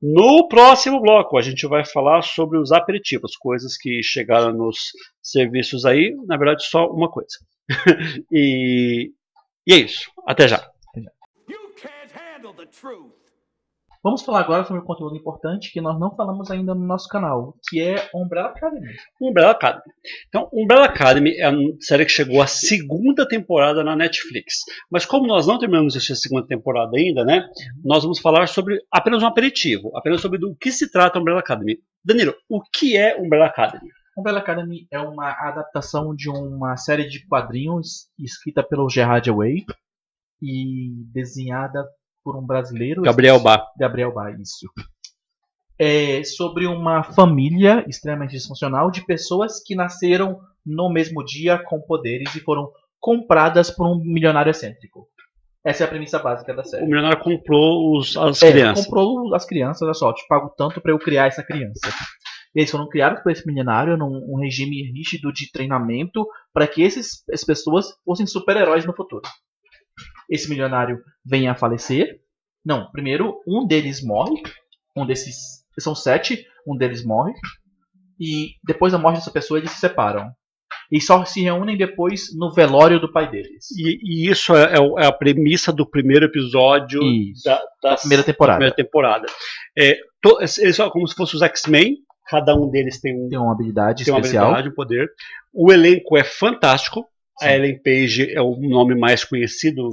[0.00, 5.84] No próximo bloco, a gente vai falar sobre os aperitivos, coisas que chegaram nos serviços
[5.84, 6.14] aí.
[6.26, 7.36] Na verdade, só uma coisa.
[8.30, 9.10] e,
[9.66, 10.10] e é isso.
[10.26, 10.70] Até já.
[11.48, 13.17] You can't handle the truth.
[14.02, 17.54] Vamos falar agora sobre um conteúdo importante que nós não falamos ainda no nosso canal,
[17.68, 18.86] que é Umbrella Academy.
[19.20, 19.92] Umbrella Academy.
[20.28, 24.64] Então, Umbrella Academy é a série que chegou à segunda temporada na Netflix.
[24.90, 27.48] Mas como nós não terminamos de assistir a segunda temporada ainda, né?
[27.84, 31.78] Nós vamos falar sobre apenas um aperitivo, apenas sobre do que se trata Umbrella Academy.
[32.04, 33.90] Danilo, o que é Umbrella Academy?
[34.16, 39.64] Umbrella Academy é uma adaptação de uma série de quadrinhos escrita pelo Gerard Way
[40.42, 41.84] e desenhada
[42.28, 43.66] por um brasileiro, Gabriel Bá.
[43.78, 44.66] Gabriel Bá, isso.
[45.78, 52.34] É sobre uma família extremamente disfuncional de pessoas que nasceram no mesmo dia com poderes
[52.34, 52.70] e foram
[53.00, 55.08] compradas por um milionário excêntrico.
[55.64, 56.84] Essa é a premissa básica da O série.
[56.84, 58.84] milionário comprou os, as É, crianças.
[58.84, 61.88] comprou as crianças, olha só, te pago tanto pra eu criar essa criança.
[62.54, 66.82] E eles foram criados por esse milionário num um regime rígido de treinamento para que
[66.82, 69.22] esses, essas pessoas fossem super-heróis no futuro.
[70.28, 72.20] Esse milionário vem a falecer.
[72.64, 74.42] Não, primeiro um deles morre.
[74.96, 75.36] Um desses.
[75.78, 77.32] São sete, um deles morre.
[78.20, 80.30] E depois da morte dessa pessoa eles se separam.
[80.90, 83.66] E só se reúnem depois no velório do pai deles.
[83.76, 87.00] E, e isso é, é é a premissa do primeiro episódio
[87.44, 88.56] da, da Primeira temporada.
[88.58, 89.26] primeira temporada.
[89.78, 91.98] É, to- eles são como se fossem os X-Men,
[92.28, 94.46] cada um deles tem um, Tem uma habilidade tem uma especial.
[94.46, 95.10] habilidade, um poder.
[95.52, 97.06] O elenco é fantástico.
[97.40, 99.88] A Ellen Page é o nome mais conhecido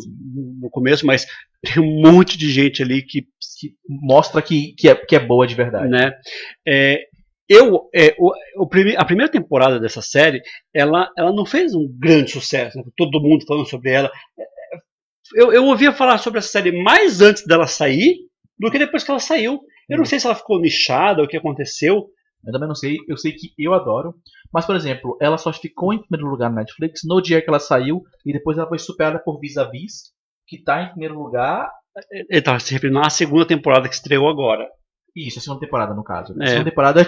[0.59, 1.25] no começo, mas
[1.63, 3.21] tem um monte de gente ali que,
[3.59, 5.89] que mostra que, que, é, que é boa de verdade.
[5.89, 6.13] né?
[6.67, 7.01] É,
[7.47, 8.31] eu, é, o,
[8.63, 10.41] o prime- a primeira temporada dessa série,
[10.73, 12.83] ela, ela não fez um grande sucesso, né?
[12.97, 14.11] todo mundo falando sobre ela.
[14.39, 14.43] É,
[15.35, 18.15] Eu, eu ouvia falar sobre essa série mais antes dela sair
[18.59, 19.59] do que depois que ela saiu.
[19.89, 20.05] Eu não Hum.
[20.05, 22.07] sei se ela ficou nichada, o que aconteceu.
[22.45, 24.13] Eu também não sei, eu sei que eu adoro.
[24.53, 27.59] Mas, por exemplo, ela só ficou em primeiro lugar na Netflix no dia que ela
[27.59, 30.11] saiu e depois ela foi superada por Vis-a-Vis,
[30.47, 31.69] que tá em primeiro lugar.
[32.11, 34.67] Ele estava se referindo à segunda temporada que estreou agora.
[35.15, 36.35] Isso, a segunda temporada, no caso.
[36.39, 36.47] A É.
[36.47, 37.05] segunda temporada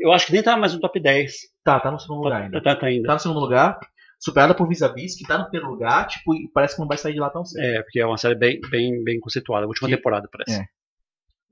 [0.00, 1.32] Eu acho que nem tá mais no top 10.
[1.62, 2.62] tá, tá no segundo lugar Tá, ainda.
[2.62, 3.06] tá, tá ainda.
[3.08, 3.78] Tá no segundo lugar,
[4.18, 7.12] superada por Vis-a-Vis, que tá no primeiro lugar, tipo, e parece que não vai sair
[7.12, 7.62] de lá tão cedo.
[7.62, 9.64] É, porque é uma série bem, bem, bem conceituada.
[9.66, 10.62] A última Que- temporada, parece.
[10.62, 10.64] É.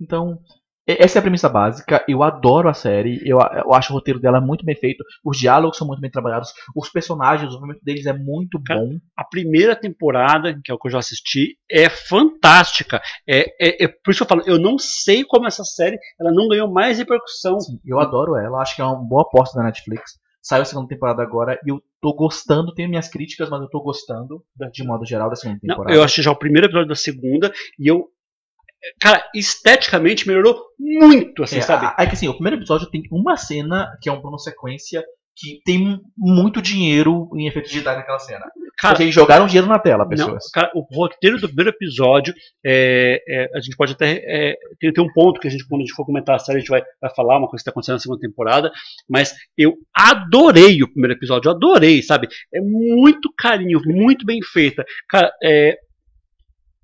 [0.01, 0.39] Então,
[0.87, 2.05] essa é a premissa básica.
[2.09, 3.21] Eu adoro a série.
[3.25, 5.05] Eu, eu acho o roteiro dela muito bem feito.
[5.25, 6.53] Os diálogos são muito bem trabalhados.
[6.75, 8.97] Os personagens, o desenvolvimento deles é muito Cara, bom.
[9.17, 13.01] A primeira temporada, que é o que eu já assisti, é fantástica.
[13.29, 16.33] É, é, é por isso que eu falo, eu não sei como essa série ela
[16.33, 17.59] não ganhou mais repercussão.
[17.61, 18.61] Sim, eu adoro ela.
[18.61, 20.19] Acho que é uma boa aposta da Netflix.
[20.47, 23.81] Saiu a segunda temporada agora e eu tô gostando, tenho minhas críticas, mas eu tô
[23.81, 25.97] gostando de modo geral da segunda Não, temporada.
[25.97, 28.05] eu achei já o primeiro episódio da segunda e eu.
[29.01, 31.93] Cara, esteticamente melhorou muito, assim, É, sabe?
[31.99, 35.05] é que assim, o primeiro episódio tem uma cena que é um plano sequência
[35.39, 38.47] que tem muito dinheiro em efeitos digitais naquela cena.
[38.79, 40.51] Cara, eles jogaram dinheiro na tela, Não, pessoas.
[40.51, 42.33] cara, o roteiro do primeiro episódio,
[42.65, 44.23] é, é, a gente pode até.
[44.25, 46.59] É, tem, tem um ponto que a gente, quando a gente for comentar a série,
[46.59, 48.71] a gente vai, vai falar uma coisa que está acontecendo na segunda temporada,
[49.09, 52.29] mas eu adorei o primeiro episódio, eu adorei, sabe?
[52.53, 54.85] É muito carinho, muito bem feita.
[55.09, 55.77] Cara, é,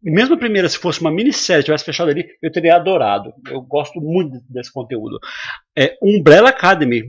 [0.03, 3.33] mesmo a primeira, se fosse uma minissérie, tivesse fechado ali, eu teria adorado.
[3.51, 5.19] Eu gosto muito desse conteúdo.
[5.77, 7.03] É, Umbrella Academy.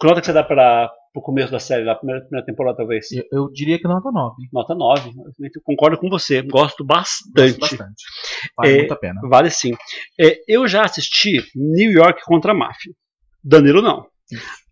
[0.00, 3.10] Que nota que você dá para o começo da série, da primeira, primeira temporada, talvez?
[3.10, 4.34] Eu, eu diria que nota 9.
[4.52, 5.10] Nota 9.
[5.40, 6.40] Eu concordo com você.
[6.42, 7.58] Gosto Gosto bastante.
[7.58, 8.04] bastante.
[8.56, 9.20] Vale É, muito a pena.
[9.24, 9.74] Vale sim.
[10.20, 12.92] É, eu já assisti New York contra a Máfia.
[13.42, 14.06] Danilo não.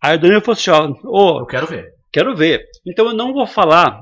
[0.01, 1.93] Aí o Danilo falou assim: ó, ô, Eu quero ver.
[2.13, 2.65] quero ver.
[2.87, 4.01] Então eu não vou falar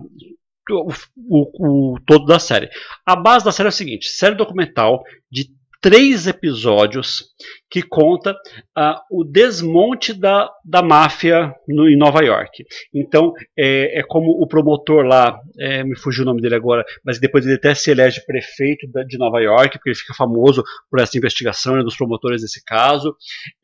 [0.71, 0.89] o,
[1.29, 2.69] o- o todo da série.
[3.07, 5.49] A base da série é o seguinte: série documental de
[5.81, 7.25] três episódios
[7.71, 8.35] que conta
[8.75, 12.65] ah, o desmonte da, da máfia no- em Nova York.
[12.95, 17.19] Então é, é como o promotor lá, é, me fugiu o nome dele agora, mas
[17.21, 21.01] depois ele até se elege prefeito da- de Nova York, porque ele fica famoso por
[21.01, 23.15] essa investigação, é um dos promotores desse caso.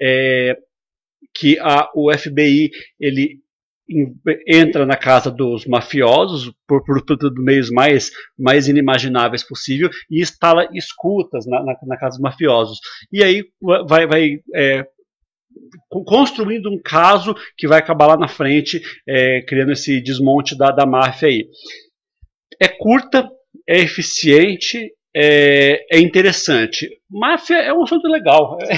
[0.01, 0.55] É,
[1.35, 3.39] que a, o FBI ele
[4.47, 10.69] entra na casa dos mafiosos por, por, por meios mais, mais inimagináveis possível e instala
[10.73, 12.79] escutas na, na, na casa dos mafiosos.
[13.13, 13.45] E aí
[13.89, 14.87] vai, vai é,
[15.89, 20.71] con- construindo um caso que vai acabar lá na frente, é, criando esse desmonte da,
[20.71, 21.49] da máfia aí.
[22.61, 23.29] É curta,
[23.69, 26.89] é eficiente, é, é interessante.
[27.11, 28.59] Máfia é um assunto legal.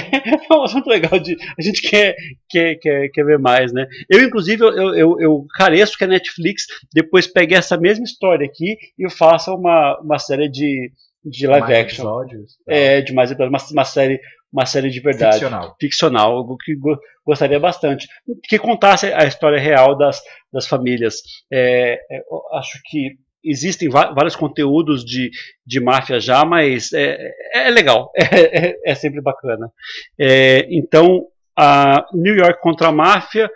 [0.49, 1.35] É um assunto legal de.
[1.57, 2.15] A gente quer,
[2.49, 3.85] quer, quer, quer ver mais, né?
[4.09, 6.63] Eu, inclusive, eu, eu, eu careço que a Netflix
[6.93, 10.91] depois pegue essa mesma história aqui e faça uma, uma série de,
[11.23, 12.03] de live Mais action.
[12.03, 12.51] episódios.
[12.67, 14.19] É, de mais episódios, uma, uma série,
[14.51, 15.75] uma série de verdade Ficcional.
[15.79, 18.07] ficcional, algo que go- gostaria bastante,
[18.47, 20.21] que contasse a história real das,
[20.51, 21.15] das famílias.
[21.51, 22.21] É, é,
[22.53, 23.11] acho que
[23.43, 25.31] existem vários conteúdos de,
[25.65, 29.71] de máfia já, mas é, é legal, é, é- é sempre bacana.
[30.19, 31.25] É, então,
[31.57, 33.49] a New York contra a máfia.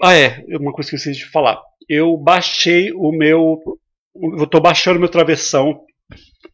[0.00, 1.60] Ah, é, uma coisa que eu esqueci de falar.
[1.88, 3.60] Eu baixei o meu.
[4.14, 5.84] Eu estou baixando meu travessão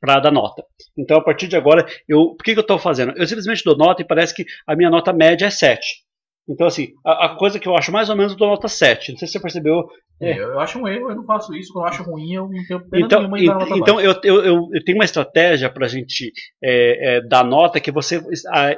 [0.01, 0.65] para dar nota.
[0.99, 3.15] Então, a partir de agora, eu, por que, que eu estou fazendo?
[3.17, 6.05] Eu simplesmente dou nota e parece que a minha nota média é 7.
[6.49, 9.13] Então, assim, a, a coisa que eu acho mais ou menos, eu dou nota 7.
[9.13, 9.87] Não sei se você percebeu.
[10.21, 10.33] É.
[10.33, 11.73] Eu, eu acho um erro, eu não faço isso.
[11.73, 14.05] Quando eu acho ruim, eu não tenho pena Então, nenhuma então baixa.
[14.07, 16.33] eu, eu, eu, eu tenho uma estratégia para a gente
[16.63, 18.23] é, é, dar nota que você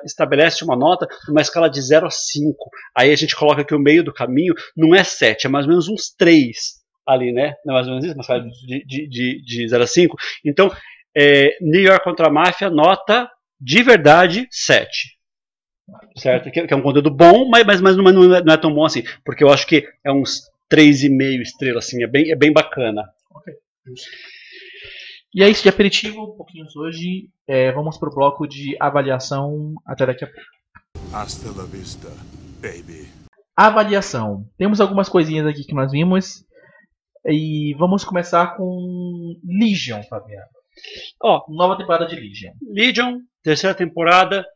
[0.04, 2.56] estabelece uma nota numa escala de 0 a 5.
[2.96, 5.70] Aí a gente coloca que o meio do caminho não é 7, é mais ou
[5.70, 7.54] menos uns 3 ali, né?
[7.64, 8.14] Não é mais ou menos isso?
[8.14, 10.16] Uma escala de, de, de, de 0 a 5.
[10.44, 10.70] Então,
[11.16, 13.28] é, New York contra a máfia, nota
[13.60, 15.19] de verdade 7.
[16.16, 16.50] Certo?
[16.50, 18.56] Que, que é um conteúdo bom, mas, mas, mas não, é, não é- não é
[18.56, 19.02] tão bom assim.
[19.24, 23.02] Porque eu acho que é uns 3,5 estrelas, assim, é bem, é bem bacana.
[25.34, 27.28] E é isso de aperitivo, pouquinhos hoje.
[27.46, 29.74] É, vamos pro bloco de avaliação.
[29.86, 30.42] Até daqui a pouco.
[31.12, 32.08] Hasta la vista,
[32.60, 33.08] baby.
[33.56, 34.44] Avaliação.
[34.58, 36.44] Temos algumas coisinhas aqui que nós vimos.
[37.26, 40.46] E vamos começar com Legion, Fabiano.
[41.22, 42.52] Ó, Nova temporada de Legion.
[42.62, 44.46] Legion, terceira temporada,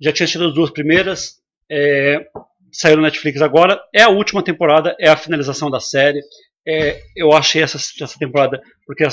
[0.00, 1.38] já tinha sido as duas primeiras,
[1.70, 2.26] é,
[2.72, 6.20] saiu no Netflix agora, é a última temporada, é a finalização da série.
[6.66, 9.04] É, eu achei essa, essa temporada, porque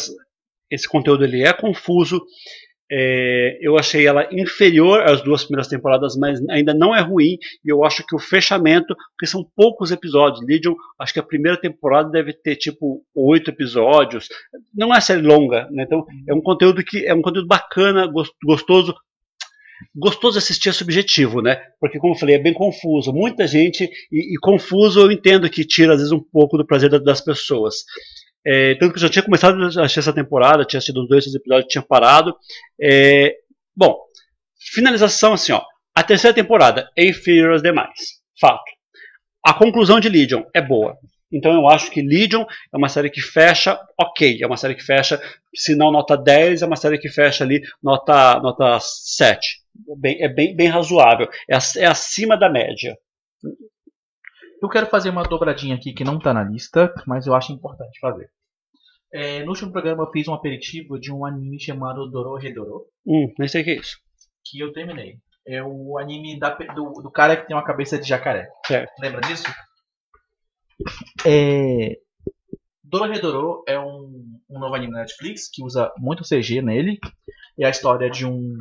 [0.69, 2.21] esse conteúdo ele é confuso,
[2.91, 7.71] é, eu achei ela inferior às duas primeiras temporadas, mas ainda não é ruim, e
[7.71, 12.09] eu acho que o fechamento, porque são poucos episódios, Legion, acho que a primeira temporada
[12.09, 14.27] deve ter tipo oito episódios,
[14.73, 15.83] não é série longa, né?
[15.83, 18.93] então é um conteúdo que é um conteúdo bacana, gos- gostoso,
[19.95, 21.61] gostoso assistir é subjetivo, né?
[21.79, 23.11] Porque, como eu falei, é bem confuso.
[23.13, 26.89] Muita gente, e, e confuso eu entendo que tira, às vezes, um pouco do prazer
[26.89, 27.75] da- das pessoas.
[28.45, 31.23] É, tanto que eu já tinha começado a assistir essa temporada, tinha assistido uns dois
[31.23, 32.35] três episódios, tinha parado.
[32.79, 33.35] É,
[33.75, 33.97] bom,
[34.73, 35.61] finalização assim, ó.
[35.95, 37.91] A terceira temporada é inferior às demais.
[38.39, 38.63] Fato.
[39.43, 40.97] A conclusão de Legion é boa.
[41.31, 42.43] Então eu acho que Legion
[42.73, 44.39] é uma série que fecha ok.
[44.41, 45.21] É uma série que fecha,
[45.55, 49.59] se não nota 10, é uma série que fecha ali nota, nota 7.
[49.97, 51.27] Bem- é bem, bem razoável.
[51.49, 52.97] É, é acima da média.
[54.61, 57.99] Eu quero fazer uma dobradinha aqui que não tá na lista, mas eu acho importante
[57.99, 58.29] fazer.
[59.13, 63.47] É, no último programa eu fiz um aperitivo de um anime chamado Dorohedoro, Hum, nem
[63.47, 63.97] sei o que é isso.
[64.43, 65.17] que eu terminei.
[65.47, 68.49] É o anime da do, do cara que tem uma cabeça de jacaré.
[68.65, 68.91] Certo.
[68.99, 69.43] Lembra disso?
[71.25, 71.97] É...
[72.83, 76.97] Dororedoro é um, um novo anime na Netflix que usa muito CG nele.
[77.59, 78.57] É a história de um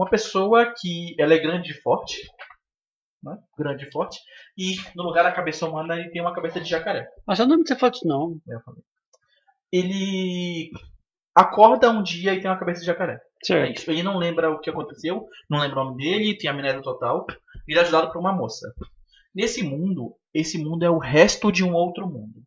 [0.00, 2.26] uma pessoa que ela é grande e forte,
[3.22, 3.36] né?
[3.56, 4.18] grande e forte,
[4.56, 7.06] e no lugar da cabeça humana ele tem uma cabeça de jacaré.
[7.26, 8.40] Mas eu não me fotos, não.
[8.64, 8.82] Falei.
[9.70, 10.70] Ele
[11.34, 13.20] acorda um dia e tem uma cabeça de jacaré.
[13.50, 13.74] É.
[13.88, 17.26] Ele não lembra o que aconteceu, não lembra o nome dele, tem amnésia total.
[17.68, 18.72] Ele é ajudado por uma moça.
[19.34, 22.42] Nesse mundo, esse mundo é o resto de um outro mundo,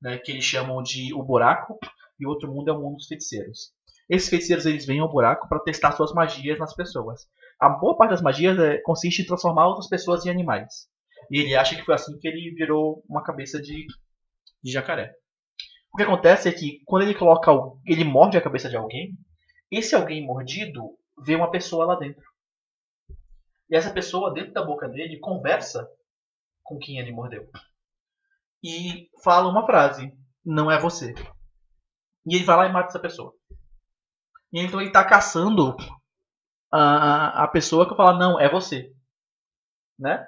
[0.00, 1.78] né, que eles chamam de o buraco,
[2.18, 3.75] e o outro mundo é o mundo dos feiticeiros.
[4.08, 7.28] Esses feiticeiros eles vêm ao buraco para testar suas magias nas pessoas.
[7.58, 10.88] A boa parte das magias é, consiste em transformar outras pessoas em animais.
[11.30, 13.86] E ele acha que foi assim que ele virou uma cabeça de,
[14.62, 15.14] de jacaré.
[15.92, 17.50] O que acontece é que quando ele coloca,
[17.84, 19.16] ele morde a cabeça de alguém,
[19.70, 22.22] esse alguém mordido vê uma pessoa lá dentro.
[23.68, 25.88] E essa pessoa dentro da boca dele conversa
[26.62, 27.48] com quem ele mordeu.
[28.62, 30.12] E fala uma frase:
[30.44, 31.14] Não é você.
[32.26, 33.34] E ele vai lá e mata essa pessoa.
[34.52, 35.76] E então ele tá caçando
[36.72, 38.92] a, a pessoa que fala: Não, é você.
[39.98, 40.26] Né?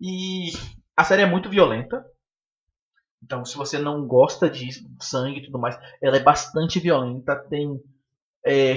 [0.00, 0.50] E
[0.96, 2.04] a série é muito violenta.
[3.22, 4.68] Então, se você não gosta de
[5.00, 7.36] sangue e tudo mais, ela é bastante violenta.
[7.48, 7.80] Tem
[8.44, 8.74] é,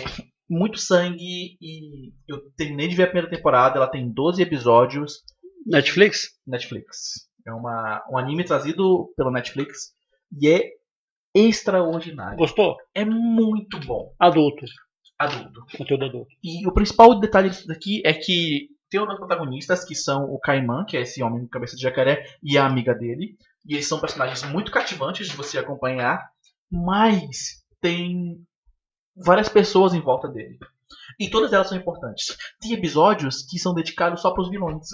[0.50, 1.58] muito sangue.
[1.62, 3.78] E eu terminei de ver a primeira temporada.
[3.78, 5.24] Ela tem 12 episódios.
[5.66, 6.40] Netflix?
[6.48, 7.28] Netflix.
[7.46, 9.94] É uma, um anime trazido pela Netflix
[10.40, 10.79] e é
[11.34, 12.38] extraordinário.
[12.38, 12.78] Gostou?
[12.94, 14.14] É muito bom.
[14.20, 14.66] Adulto.
[15.18, 15.66] Adulto.
[15.78, 16.32] Conteúdo adulto.
[16.44, 20.86] E o principal detalhe disso daqui é que tem dois protagonistas que são o Caimã,
[20.86, 23.38] que é esse homem com cabeça de jacaré, e a amiga dele.
[23.66, 26.28] E eles são personagens muito cativantes de você acompanhar,
[26.72, 28.42] mas tem
[29.16, 30.58] várias pessoas em volta dele.
[31.20, 32.36] E todas elas são importantes.
[32.60, 34.88] Tem episódios que são dedicados só para os vilões.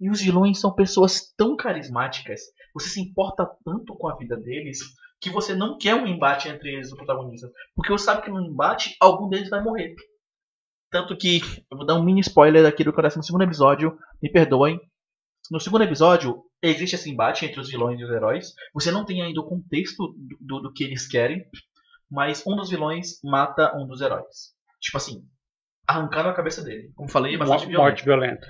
[0.00, 2.40] E os vilões são pessoas tão carismáticas,
[2.74, 4.80] você se importa tanto com a vida deles,
[5.24, 7.50] que você não quer um embate entre eles, os protagonistas.
[7.74, 9.94] Porque você sabe que no embate, algum deles vai morrer.
[10.90, 11.40] Tanto que,
[11.70, 14.78] eu vou dar um mini spoiler aqui do que acontece no segundo episódio, me perdoem.
[15.50, 18.52] No segundo episódio, existe esse embate entre os vilões e os heróis.
[18.74, 21.42] Você não tem ainda o contexto do, do, do que eles querem,
[22.10, 24.52] mas um dos vilões mata um dos heróis.
[24.78, 25.26] Tipo assim,
[25.86, 26.92] arrancando a cabeça dele.
[26.94, 27.82] Como falei, é bastante violento.
[27.82, 28.46] Morte violenta.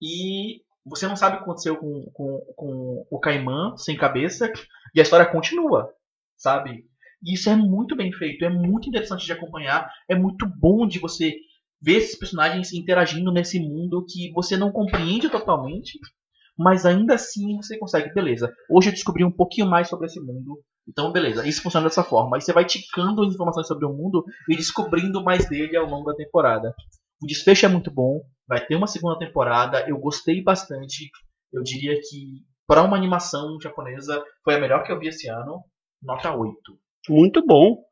[0.00, 4.52] E você não sabe o que aconteceu com, com, com o Caimã sem cabeça.
[4.94, 5.90] E a história continua,
[6.36, 6.84] sabe?
[7.22, 10.98] E isso é muito bem feito, é muito interessante de acompanhar, é muito bom de
[10.98, 11.34] você
[11.80, 15.98] ver esses personagens interagindo nesse mundo que você não compreende totalmente,
[16.56, 18.52] mas ainda assim você consegue, beleza.
[18.70, 22.36] Hoje eu descobri um pouquinho mais sobre esse mundo, então beleza, isso funciona dessa forma.
[22.36, 26.16] Aí você vai ticando informações sobre o mundo e descobrindo mais dele ao longo da
[26.16, 26.74] temporada.
[27.22, 31.10] O desfecho é muito bom, vai ter uma segunda temporada, eu gostei bastante.
[31.52, 35.62] Eu diria que para uma animação japonesa foi a melhor que eu vi esse ano,
[36.02, 36.54] nota 8.
[37.08, 37.82] Muito bom.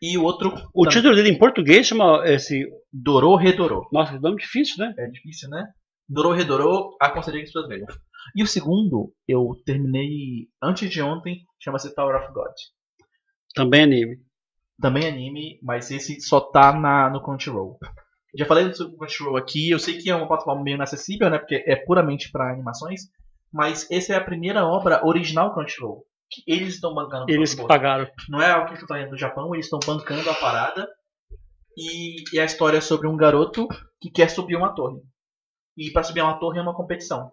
[0.00, 2.66] E o outro, O também, título dele em português chama esse.
[2.92, 3.88] Dorô Redorô.
[3.92, 4.94] Nossa, que nome difícil, né?
[4.98, 5.66] É difícil, né?
[6.08, 7.86] Dorô Redorô, aconselhei que as pessoas vejam.
[8.34, 12.52] E o segundo, eu terminei antes de ontem, chama-se Tower of God.
[13.54, 14.18] Também anime.
[14.80, 17.78] Também anime, mas esse só tá na, no Crunchyroll.
[18.34, 21.38] Já falei sobre o Crunchyroll aqui, eu sei que é uma plataforma meio inacessível, né?
[21.38, 23.02] Porque é puramente para animações.
[23.52, 26.04] Mas essa é a primeira obra original Crunchyroll.
[26.30, 28.08] Que eles estão bancando Eles que pagaram.
[28.28, 30.88] Não é algo que estão trazendo do Japão, eles estão bancando a parada.
[31.76, 33.66] E, e a história é sobre um garoto
[34.00, 35.00] que quer subir uma torre.
[35.76, 37.32] E para subir uma torre é uma competição.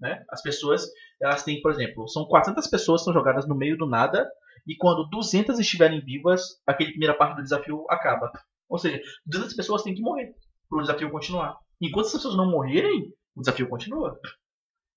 [0.00, 0.24] Né?
[0.28, 0.88] As pessoas,
[1.20, 4.28] elas têm, por exemplo, são 400 pessoas que são jogadas no meio do nada.
[4.66, 8.32] E quando 200 estiverem vivas, aquela primeira parte do desafio acaba.
[8.72, 10.34] Ou seja, 200 pessoas têm que morrer
[10.66, 11.58] para o desafio continuar.
[11.78, 14.18] Enquanto as pessoas não morrerem, o desafio continua.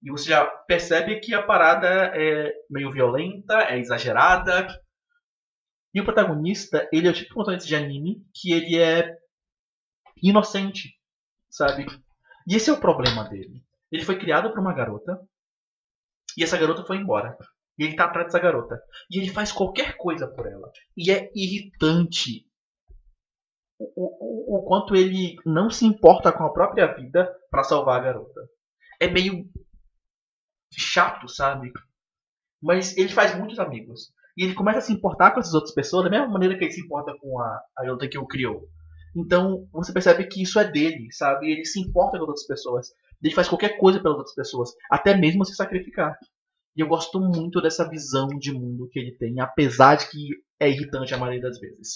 [0.02, 4.66] E você já percebe que a parada é meio violenta, é exagerada.
[5.94, 9.14] E o protagonista, ele é o tipo de protagonista de anime que ele é
[10.24, 10.98] inocente,
[11.50, 11.86] sabe?
[12.48, 13.62] E esse é o problema dele.
[13.92, 15.20] Ele foi criado por uma garota
[16.38, 17.38] e essa garota foi embora.
[17.78, 18.80] E ele tá atrás dessa garota.
[19.12, 20.72] E ele faz qualquer coisa por ela.
[20.96, 22.45] E é irritante
[23.80, 28.04] o, o, o quanto ele não se importa com a própria vida para salvar a
[28.04, 28.50] garota.
[29.00, 29.50] É meio
[30.72, 31.72] chato, sabe?
[32.62, 34.14] Mas ele faz muitos amigos.
[34.38, 36.74] E ele começa a se importar com essas outras pessoas da mesma maneira que ele
[36.74, 38.68] se importa com a, a garota que o criou.
[39.16, 41.50] Então você percebe que isso é dele, sabe?
[41.50, 42.90] Ele se importa com outras pessoas.
[43.24, 46.18] Ele faz qualquer coisa pelas outras pessoas, até mesmo se sacrificar.
[46.76, 50.30] E eu gosto muito dessa visão de mundo que ele tem, apesar de que
[50.60, 51.96] é irritante a maioria das vezes.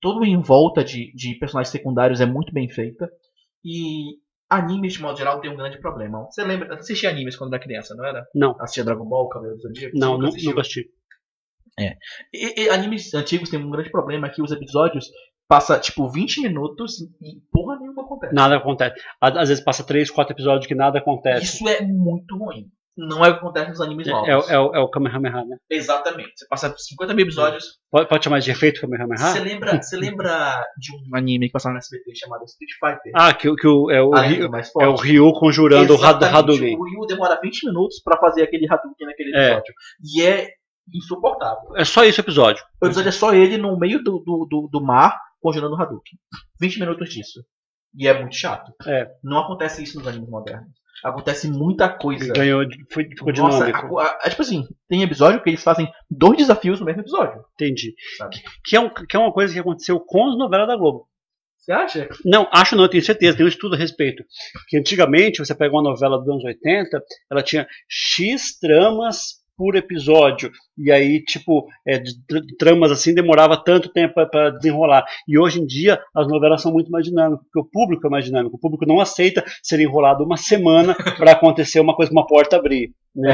[0.00, 3.10] Todo em volta de, de personagens secundários é muito bem feita.
[3.64, 4.18] E
[4.50, 6.24] Animes, de modo geral, tem um grande problema.
[6.24, 6.68] Você lembra?
[6.68, 8.26] Você assistia animes quando era criança, não era?
[8.34, 8.56] Não.
[8.60, 9.98] Assistia Dragon Ball, Cabelo do Zodíaco?
[9.98, 10.50] Não, nunca assistiu?
[10.50, 10.90] nunca assisti.
[12.32, 15.10] E, e animes antigos têm um grande problema que os episódios
[15.46, 18.34] passa tipo 20 minutos e porra nenhuma acontece.
[18.34, 18.96] Nada acontece.
[19.20, 21.44] Às vezes passa três, quatro episódios que nada acontece.
[21.44, 22.70] Isso é muito ruim.
[23.00, 24.28] Não é o que acontece nos animes É, novos.
[24.28, 25.56] é, o- é o- é o Kamehameha, né?
[25.70, 26.32] Exatamente.
[26.36, 27.64] Você passa 50 mil episódios.
[27.90, 29.16] Pode, pode chamar de efeito Kamehameha?
[29.18, 33.12] Você lembra, você lembra de um anime que passava no SBT chamado Street Fighter?
[33.14, 35.92] Ah, que, o- que o, é, o, A Ryu, lenda mais é o Ryu conjurando
[35.92, 36.36] o Exatamente.
[36.36, 36.76] Hadouken.
[36.76, 39.44] O Ryu demora 20 minutos pra fazer aquele Hadouken naquele É.
[39.52, 39.74] episódio.
[40.16, 40.48] E é
[40.92, 41.76] insuportável.
[41.76, 42.62] É só o episódio.
[42.82, 46.18] O episódio é só ele no meio do, do, do, do mar congelando o Hadouken.
[46.60, 47.40] 20 minutos disso.
[47.96, 48.72] E é muito chato.
[48.86, 49.08] É.
[49.22, 50.68] Não acontece isso nos animes modernos.
[51.04, 52.32] Acontece muita coisa.
[52.32, 53.98] Ganhou, foi, ficou Nossa, dinâmico.
[53.98, 57.40] a- a- é tipo assim, tem episódio que eles fazem dois desafios no mesmo episódio.
[57.54, 57.94] Entendi.
[58.30, 61.06] Que, que é um- que é uma coisa que aconteceu com as novelas da Globo.
[61.58, 62.08] Você acha?
[62.24, 64.24] Não, acho não, eu tenho certeza, tem um estudo a respeito.
[64.68, 70.50] Que antigamente, você pega uma novela dos anos 80, ela tinha X tramas por episódio.
[70.78, 75.04] E aí, tipo, é, de tr- tramas assim demorava tanto tempo para desenrolar.
[75.26, 78.24] E hoje em dia, as novelas são muito mais dinâmicas, porque o público é mais
[78.24, 78.56] dinâmico.
[78.56, 82.92] O público não aceita ser enrolado uma semana para acontecer uma coisa, uma porta abrir.
[83.16, 83.32] Né?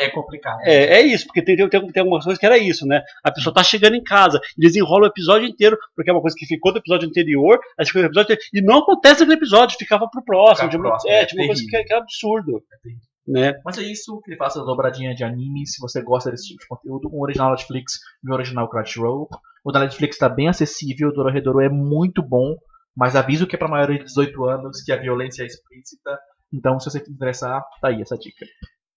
[0.00, 0.58] é complicado.
[0.64, 3.00] É, é isso, porque tem, tem, tem algumas coisas que era isso, né?
[3.22, 6.34] A pessoa tá chegando em casa, eles enrolam o episódio inteiro, porque é uma coisa
[6.36, 9.78] que ficou do episódio anterior, aí ficou do episódio anterior, e não acontece naquele episódio,
[9.78, 10.68] ficava pro próximo.
[10.70, 12.62] Tipo, próximo, é, é tipo uma coisa que, é- que é absurdo.
[12.82, 13.11] terrível.
[13.26, 13.54] Né?
[13.64, 16.60] Mas é isso, que ele faça a dobradinha de anime, se você gosta desse tipo
[16.60, 17.08] de conteúdo.
[17.12, 19.28] Um original Netflix e um original Crunchyroll.
[19.64, 22.56] O da Netflix está bem acessível, o Dororedoro é muito bom,
[22.96, 26.18] mas aviso que é para maiores de 18 anos, que a violência é explícita.
[26.52, 28.44] Então, se você se interessar, tá aí essa dica.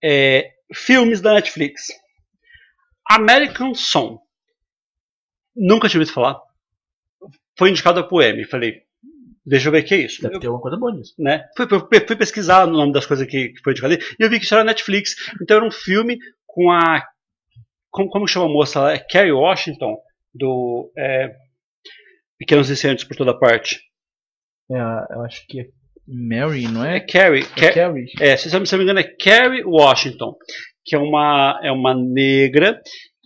[0.03, 1.87] É, filmes da Netflix.
[3.09, 4.17] American Song.
[5.55, 6.41] Nunca tinha ouvido falar.
[7.57, 8.43] Foi indicado pro M.
[8.45, 8.81] Falei,
[9.45, 10.21] deixa eu ver o que é isso.
[10.21, 11.13] Deve Eu- ter alguma coisa boa nisso.
[11.19, 11.45] né?
[11.55, 14.29] Fui, fui- fui pesquisar o nome das coisas que, que foi indicado ali, e eu
[14.29, 15.15] vi que isso era Netflix.
[15.41, 16.17] Então era um filme
[16.47, 17.03] com a.
[17.91, 18.93] Como, como chama a moça lá?
[18.93, 19.95] É Carrie Washington,
[20.33, 21.31] do é,
[22.37, 23.79] Pequenos Incêndios por toda parte.
[24.69, 24.75] É,
[25.15, 25.65] eu acho que é
[26.07, 26.99] Mary, não É é?
[26.99, 27.43] Carrie.
[27.55, 28.05] É Ca- Carrie.
[28.19, 30.35] é, se eu não me engano, é Carrie Washington,
[30.83, 32.79] que é uma, é uma negra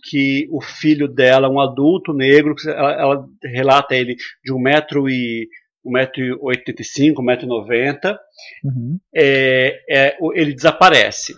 [0.08, 4.14] que o filho dela, um adulto negro, ela, ela relata ele
[4.44, 5.48] de 1,85m, e
[5.86, 8.16] 1,85m, 1,90m,
[8.64, 8.98] Uhum.
[9.14, 11.34] é, é, ele desaparece.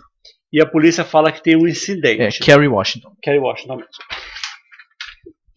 [0.51, 2.39] E a polícia fala que tem um É, incidente.
[2.39, 3.15] Carrie Washington.
[3.21, 3.91] Kerry Washington mesmo.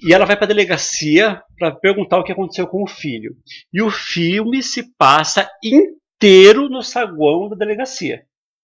[0.00, 3.34] E ela vai para a delegacia para perguntar o que aconteceu com o filho.
[3.72, 8.22] E o filme se passa inteiro no saguão da delegacia.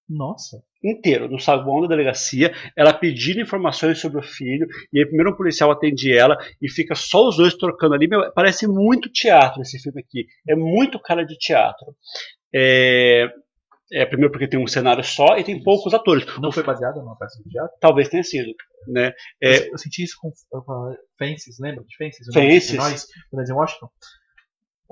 [0.09, 0.63] Nossa.
[0.83, 5.37] Inteiro, no saguão da delegacia, ela pedindo informações sobre o filho, e aí primeiro um
[5.37, 8.09] policial atende ela e fica só os dois trocando ali.
[8.09, 10.27] Meu, parece muito teatro esse filme aqui.
[10.49, 11.95] É muito cara de teatro.
[12.55, 13.33] É,
[13.93, 16.25] é, primeiro porque tem um cenário só e tem poucos atores.
[16.41, 17.77] Não foi baseada numa peça de teatro?
[17.81, 18.53] Talvez tenha sido.
[18.89, 19.13] Né?
[19.41, 22.27] É, eu senti isso com com Fences, lembra de Fences?
[22.29, 22.77] O Fences.
[22.77, 23.89] Nós, Denzel Washington.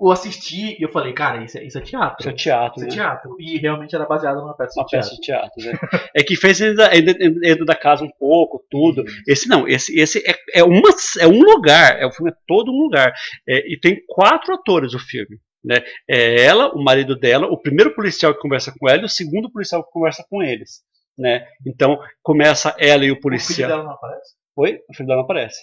[0.01, 2.17] Eu assisti e eu falei, cara, isso é, isso é teatro.
[2.21, 2.79] isso é teatro.
[2.79, 2.95] Isso é né?
[2.95, 3.37] teatro.
[3.39, 5.57] E realmente era baseado numa peça uma de peça teatro.
[5.57, 6.01] de teatro, né?
[6.17, 9.05] é que fez dentro da casa um pouco, tudo.
[9.29, 12.71] Esse não, esse, esse é, é, uma, é um lugar, é o filme é todo
[12.73, 13.13] um lugar.
[13.47, 15.39] É, e tem quatro atores o filme.
[15.63, 15.77] Né?
[16.09, 19.51] É ela, o marido dela, o primeiro policial que conversa com ela e o segundo
[19.53, 20.81] policial que conversa com eles.
[21.19, 21.47] Né?
[21.67, 23.69] Então começa ela e o O filho policial.
[23.71, 24.40] dela não aparece?
[24.61, 24.79] Oi?
[24.91, 25.59] O filho dela não aparece.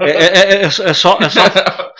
[0.00, 1.40] É, é, é, é só, é só é só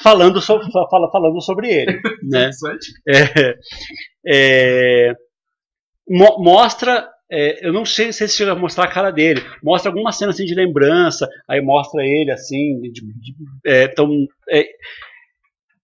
[0.03, 1.93] falando, sobre, fala- falando sobre ele.
[2.25, 2.51] Né?
[2.51, 2.87] Interessante.
[3.09, 3.55] É,
[4.27, 5.15] é,
[6.09, 7.09] mo- mostra,
[7.63, 10.55] eu não sei se chega a mostrar a cara dele, mostra alguma cena assim de
[10.55, 13.35] lembrança, aí mostra ele assim, de, de-
[13.91, 14.09] então,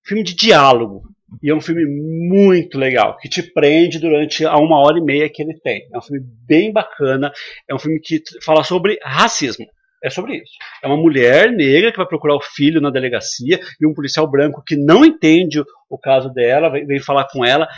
[0.04, 1.02] filme de diálogo.
[1.42, 1.82] E é um filme
[2.28, 5.88] muito legal, que te prende durante a uma hora e meia que ele tem.
[5.92, 7.32] É um filme bem bacana,
[7.66, 9.64] é um filme que fala sobre racismo.
[10.02, 10.52] É sobre isso.
[10.82, 14.62] É uma mulher negra que vai procurar o filho na delegacia e um policial branco
[14.66, 17.68] que não entende o, caso dela, vem, falar com ela.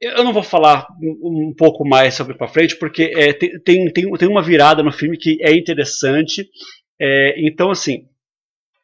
[0.00, 4.28] Eu não vou falar um, pouco mais sobre para frente, porque é, tem, tem, tem
[4.28, 6.48] uma virada no filme que é interessante.
[7.00, 8.09] É, então, assim,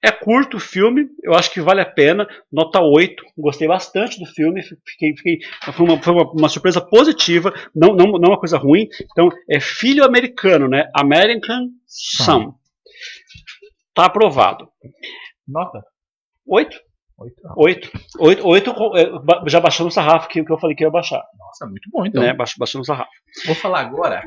[0.02, 2.26] é curto o filme, eu acho que vale a pena.
[2.52, 5.38] Nota 8, gostei bastante do filme, fiquei, fiquei,
[5.72, 8.86] foi, uma, foi uma, uma surpresa positiva, não, não, não uma coisa ruim.
[9.10, 10.88] Então, é filho americano, né?
[10.94, 12.54] American Son.
[13.94, 14.68] Tá aprovado.
[15.48, 15.82] Nota?
[16.46, 16.78] 8?
[17.18, 17.34] Oito.
[17.46, 17.90] Ah, 8.
[18.18, 18.74] 8, 8
[19.46, 21.22] já baixando o sarrafo que, que eu falei que ia baixar.
[21.38, 22.22] Nossa, muito bom então.
[22.22, 22.34] né?
[22.34, 23.10] Baix- Baixando o sarrafo.
[23.46, 24.22] Vou falar agora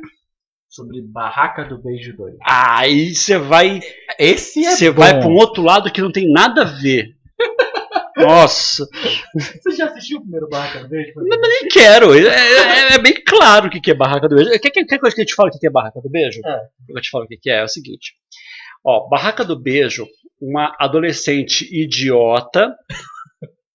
[0.69, 2.35] sobre Barraca do Beijo 2.
[2.45, 3.79] Aí você vai.
[4.19, 7.15] Esse é Você vai para um outro lado que não tem nada a ver.
[8.17, 8.85] Nossa,
[9.33, 11.13] Você já assistiu o primeiro Barraca do Beijo?
[11.17, 12.13] nem quero.
[12.13, 14.51] É, é- é bem claro o que é barraca do beijo.
[14.59, 16.41] Quer, quer, quer coisa que eu te falo o que é barraca do beijo?
[16.45, 16.59] É.
[16.89, 17.59] Eu te falo o que que é.
[17.59, 18.13] É o seguinte.
[18.83, 20.05] Ó, barraca do beijo,
[20.41, 22.75] uma adolescente idiota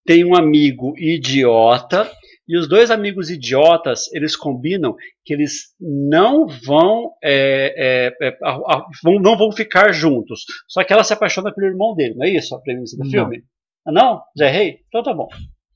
[0.06, 2.10] tem um amigo idiota
[2.48, 4.94] e os dois amigos idiotas eles combinam
[5.24, 10.44] que eles não vão, é, é, é, a- a- vão- não vão ficar juntos.
[10.68, 13.10] Só que ela se apaixona pelo irmão dele, não é isso a premissa do Não.
[13.10, 13.42] filme?
[13.86, 14.22] Ah, não?
[14.36, 14.78] Já errei?
[14.88, 15.28] Então tá bom.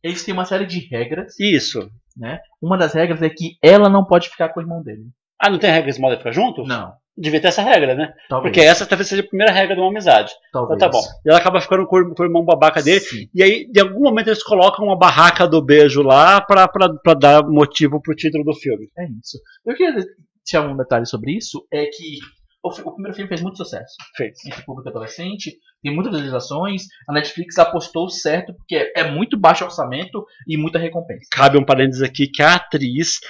[0.03, 1.91] Eles têm uma série de regras, Isso.
[2.17, 2.41] né?
[2.63, 5.05] Uma das regras é que ela não pode ficar com o irmão dele.
[5.41, 6.63] Ah, não tem regra que podem ficar junto?
[6.65, 6.93] Não.
[7.21, 8.13] Devia ter essa regra, né?
[8.29, 8.53] Talvez.
[8.53, 10.33] Porque essa talvez seja a primeira regra de uma amizade.
[10.53, 10.77] talvez.
[10.77, 11.05] Então tá bom.
[11.25, 13.01] E ela acaba ficando com o com o irmão babaca dele.
[13.01, 13.29] Sim.
[13.35, 17.15] E aí, de algum momento, eles colocam uma barraca do beijo lá pra, pra, pra
[17.15, 18.89] dar motivo pro título do filme.
[18.97, 19.39] É isso.
[19.67, 20.05] Eu queria
[20.45, 22.19] tirar um detalhe sobre isso, é que
[22.63, 24.39] o, o primeiro filme fez muito sucesso Fez.
[24.47, 29.39] entre o público adolescente, tem muitas visualizações, a Netflix apostou certo, porque é, é muito
[29.39, 31.29] baixo orçamento e muita recompensa.
[31.31, 33.21] Cabe um parênteses aqui que a atriz.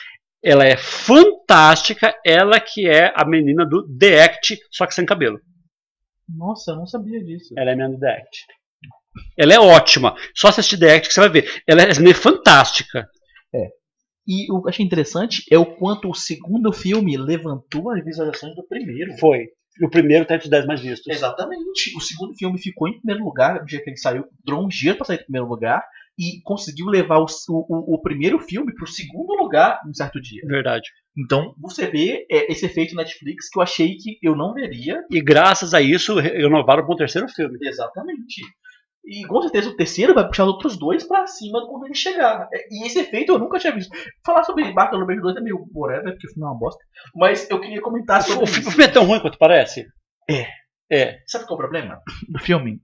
[0.43, 5.40] Ela é fantástica, ela que é a menina do The Act, só que sem cabelo.
[6.28, 7.55] Nossa, eu não sabia disso.
[7.56, 8.47] Ela é a menina do The Act.
[9.36, 10.15] Ela é ótima.
[10.35, 11.62] Só assistir The Act que você vai ver.
[11.66, 13.09] Ela é, menina é fantástica.
[14.28, 18.55] E o que eu achei interessante é o quanto o segundo filme levantou as visualizações
[18.55, 19.16] do primeiro.
[19.16, 19.48] Foi.
[19.81, 21.06] E o primeiro tá entre os 10 mais vistos.
[21.09, 21.97] Exatamente.
[21.97, 24.94] O segundo filme ficou em primeiro lugar no dia que ele saiu, durou uns dias
[24.97, 25.82] para sair em primeiro lugar
[26.19, 30.43] e conseguiu levar o, o, o primeiro filme para o segundo lugar um certo dia.
[30.47, 30.89] Verdade.
[31.16, 35.03] Então você vê é, esse efeito Netflix que eu achei que eu não veria.
[35.11, 37.57] E graças a isso, re- renovaram para o terceiro filme.
[37.62, 38.43] Exatamente.
[39.11, 42.47] E com certeza o terceiro vai puxar os outros dois pra cima quando ele chegar.
[42.53, 43.90] É, E esse efeito eu nunca tinha visto.
[44.27, 46.85] Falar sobre Barca no Beijo 2 é meio whatever, porque o filme é uma bosta.
[47.15, 48.70] Mas eu queria comentar sobre O fi- o isso.
[48.70, 49.86] filme é tão ruim quanto parece?
[50.28, 50.47] É.
[50.90, 51.20] É.
[51.27, 52.81] Sabe qual é o problema do filme?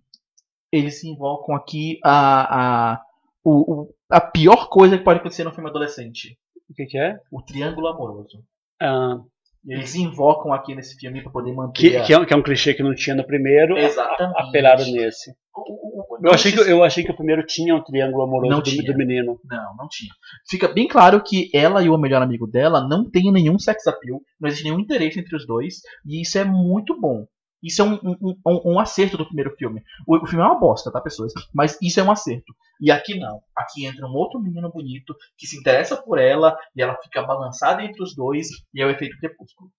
[0.73, 3.01] Eles se invocam aqui a, a,
[3.45, 6.37] o, o- a pior coisa que pode acontecer no filme adolescente.
[6.71, 7.19] O que, que é?
[7.31, 8.43] O triângulo amoroso.
[8.81, 9.19] Ah,
[9.67, 12.05] Eles invocam aqui nesse filme pra poder manter que, a...
[12.05, 13.77] que, é, um- que é um clichê que não tinha no primeiro.
[13.79, 14.39] Exatamente.
[14.41, 15.31] Apelaram nesse.
[15.57, 18.65] O- Eu achei, que, eu achei que o primeiro tinha um triângulo amoroso Não do,
[18.65, 18.83] tinha.
[18.93, 19.39] do menino.
[19.45, 20.11] Não, não tinha.
[20.49, 24.21] Fica bem claro que ela e o melhor amigo dela não têm nenhum sex appeal,
[24.41, 25.77] não existe nenhum interesse entre os dois,
[26.07, 27.27] e isso é muito bom.
[27.65, 29.83] Isso é um, um, um- um acerto do primeiro filme.
[30.07, 31.33] O, o filme é uma bosta, tá, pessoas?
[31.55, 32.55] Mas isso é um acerto.
[32.81, 33.41] E aqui não.
[33.57, 37.83] Aqui entra um outro menino bonito que se interessa por ela e ela fica balançada
[37.83, 39.71] entre os dois e é o efeito crepúsculo.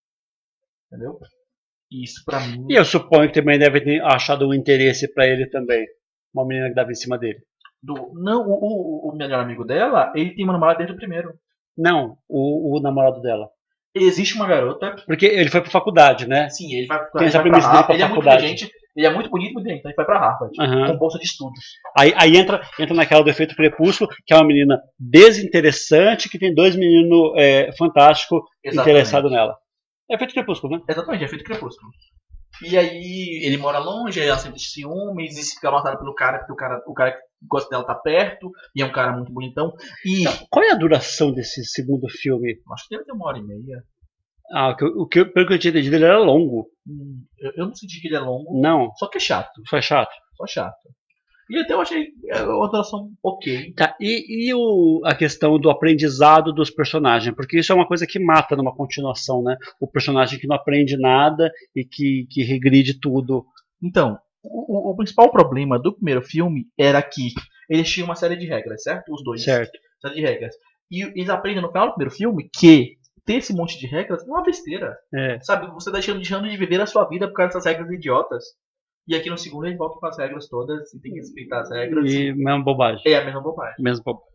[0.91, 1.19] Entendeu?
[1.91, 2.65] Isso pra mim.
[2.69, 5.85] E eu suponho que também deve ter achado um interesse pra ele também.
[6.33, 7.39] Uma menina que dava em cima dele.
[7.81, 11.37] Do, não, o, o, o melhor amigo dela, ele tem uma namorada desde o primeiro.
[11.77, 13.49] Não, o, o namorado dela.
[13.95, 16.49] Existe uma garota Porque ele foi pra faculdade, né?
[16.49, 17.85] Sim, ele vai, Tem ele essa vai pra premissa dele Harvard.
[17.85, 18.45] pra Ele é muito faculdade.
[18.45, 20.53] inteligente, ele é muito bonito, muito inteligente, então ele vai pra Harvard.
[20.59, 20.87] Aham.
[20.91, 21.59] Com bolsa de estudos.
[21.97, 26.53] Aí, aí entra, entra naquela do efeito crepúsculo, que é uma menina desinteressante, que tem
[26.53, 29.55] dois meninos é, fantásticos interessados nela.
[30.09, 30.83] É efeito crepúsculo, né?
[30.89, 31.89] Exatamente, é feito crepúsculo.
[32.63, 36.53] E aí ele mora longe, ela sente ciúmes, e se fica amarrada pelo cara, porque
[36.53, 39.73] o cara, o cara que gosta dela tá perto, e é um cara muito bonitão.
[40.05, 42.57] E Qual é a duração desse segundo filme?
[42.73, 43.83] acho que deve ter uma hora e meia.
[44.51, 46.67] Ah, o que, pelo que eu tinha entendido, ele era longo.
[46.87, 49.49] Hum, Eu, eu não senti que ele é longo, Não, só que é chato.
[49.69, 50.13] foi chato.
[50.37, 50.77] Só chato.
[51.49, 53.71] E até eu achei é, uma duração ok.
[53.73, 57.35] Tá, e, e o, a questão do aprendizado dos personagens?
[57.35, 59.55] Porque isso é uma coisa que mata numa continuação, né?
[59.79, 63.45] O personagem que não aprende nada e que, que regride tudo.
[63.81, 64.17] Então,
[64.49, 67.29] o, o- principal problema do primeiro filme era que
[67.69, 69.13] eles tinham uma série de regras, certo?
[69.13, 69.43] Os dois.
[69.43, 69.77] Certo.
[70.01, 70.55] série de regras.
[70.91, 74.25] E eles aprendem no final do primeiro filme que ter esse monte de regras é
[74.29, 74.95] uma besteira.
[75.13, 75.39] É.
[75.41, 78.43] Sabe, você tá deixando, deixando de viver a sua vida por causa dessas regras idiotas.
[79.07, 81.71] E aqui no segundo eles voltam com as regras todas e tem que respeitar as
[81.71, 82.11] regras.
[82.11, 83.01] E mesma bobagem.
[83.05, 83.75] É a mesma bobagem.
[83.79, 84.25] Mesma bobagem.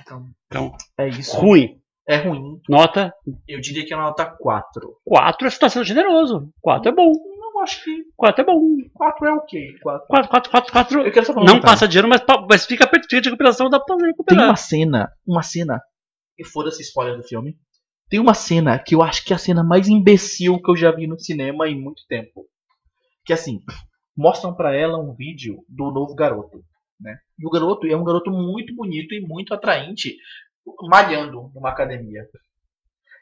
[0.00, 1.36] Então, Então, é isso.
[1.36, 1.78] ruim.
[2.08, 2.60] É ruim.
[2.68, 3.12] Nota
[3.46, 4.96] Eu diria que é uma nota 4.
[5.04, 6.48] 4 está sendo generoso.
[6.62, 7.12] 4 é bom.
[7.60, 8.60] Não acho que 4 é bom.
[8.94, 9.78] 4 é ok.
[9.82, 10.06] 4.
[10.08, 12.86] 4, 4, 4, 4 Eu quero só falar um não passa dinheiro, mas, mas fica
[12.86, 14.46] perfeito de recuperação, dá pra Tem recuperar.
[14.46, 15.78] uma cena, uma cena,
[16.38, 17.54] e foda-se spoiler do filme.
[18.08, 20.90] Tem uma cena que eu acho que é a cena mais imbecil que eu já
[20.90, 22.46] vi no cinema em muito tempo.
[23.26, 23.60] Que assim,
[24.16, 26.64] mostram pra ela um vídeo do novo garoto,
[26.98, 27.18] né?
[27.38, 30.16] E o garoto é um garoto muito bonito e muito atraente,
[30.88, 32.22] malhando numa academia.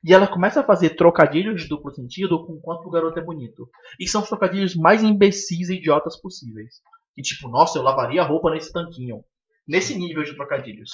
[0.04, 3.22] E ela começa a fazer trocadilhos de duplo sentido com o quanto o garoto é
[3.22, 3.68] bonito.
[3.98, 6.76] E são os trocadilhos mais imbecis e idiotas possíveis.
[7.16, 9.24] E tipo, nossa, eu lavaria a roupa nesse tanquinho.
[9.66, 10.90] Nesse nível de trocadilhos.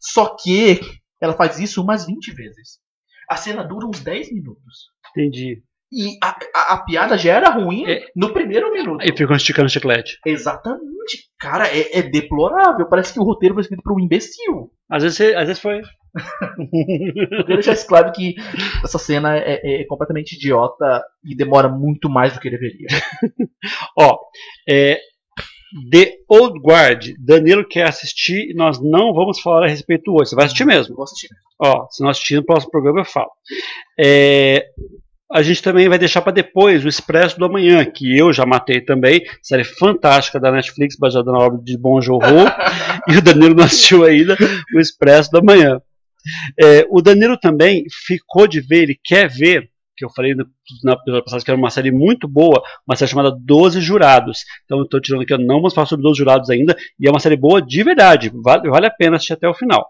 [0.00, 0.80] Só que
[1.20, 2.80] ela faz isso umas 20 vezes.
[3.28, 4.90] A cena dura uns 10 minutos.
[5.10, 5.62] Entendi.
[5.92, 8.06] E a, a, a piada já era ruim É.
[8.16, 9.04] no primeiro minuto.
[9.04, 10.18] E ficam esticando o chiclete.
[10.26, 11.28] Exatamente.
[11.38, 12.88] Cara, é, é deplorável.
[12.88, 14.70] Parece que o roteiro foi escrito por um imbecil.
[14.90, 15.78] Às vezes, às vezes foi.
[15.78, 18.34] Eu quero deixar isso claro que
[18.82, 22.86] essa cena é, é completamente idiota e demora muito mais do que deveria.
[23.98, 24.18] Ó,
[24.68, 24.98] é,
[25.90, 30.30] The Old Guard, Danilo quer assistir e nós não vamos falar a respeito hoje.
[30.30, 30.92] Você vai assistir mesmo?
[30.92, 31.28] Eu vou assistir.
[31.60, 33.30] Ó, se nós assistir no próximo programa eu falo.
[34.00, 34.64] É,
[35.30, 38.80] a gente também vai deixar para depois o Expresso do Amanhã, que eu já matei
[38.80, 42.46] também, série fantástica da Netflix, baseada na obra de Bon Joon-ho,
[43.08, 44.36] e o Danilo não assistiu ainda,
[44.74, 45.80] o Expresso do Amanhã.
[46.60, 50.46] É, o Danilo também ficou de ver, ele quer ver, que eu falei no,
[50.84, 54.40] na episódio passado que era uma série muito boa, uma série chamada Doze Jurados.
[54.64, 57.10] Então eu estou tirando aqui, eu não vamos falar sobre Doze Jurados ainda, e é
[57.10, 59.88] uma série boa de verdade, vale, vale a pena assistir até o final.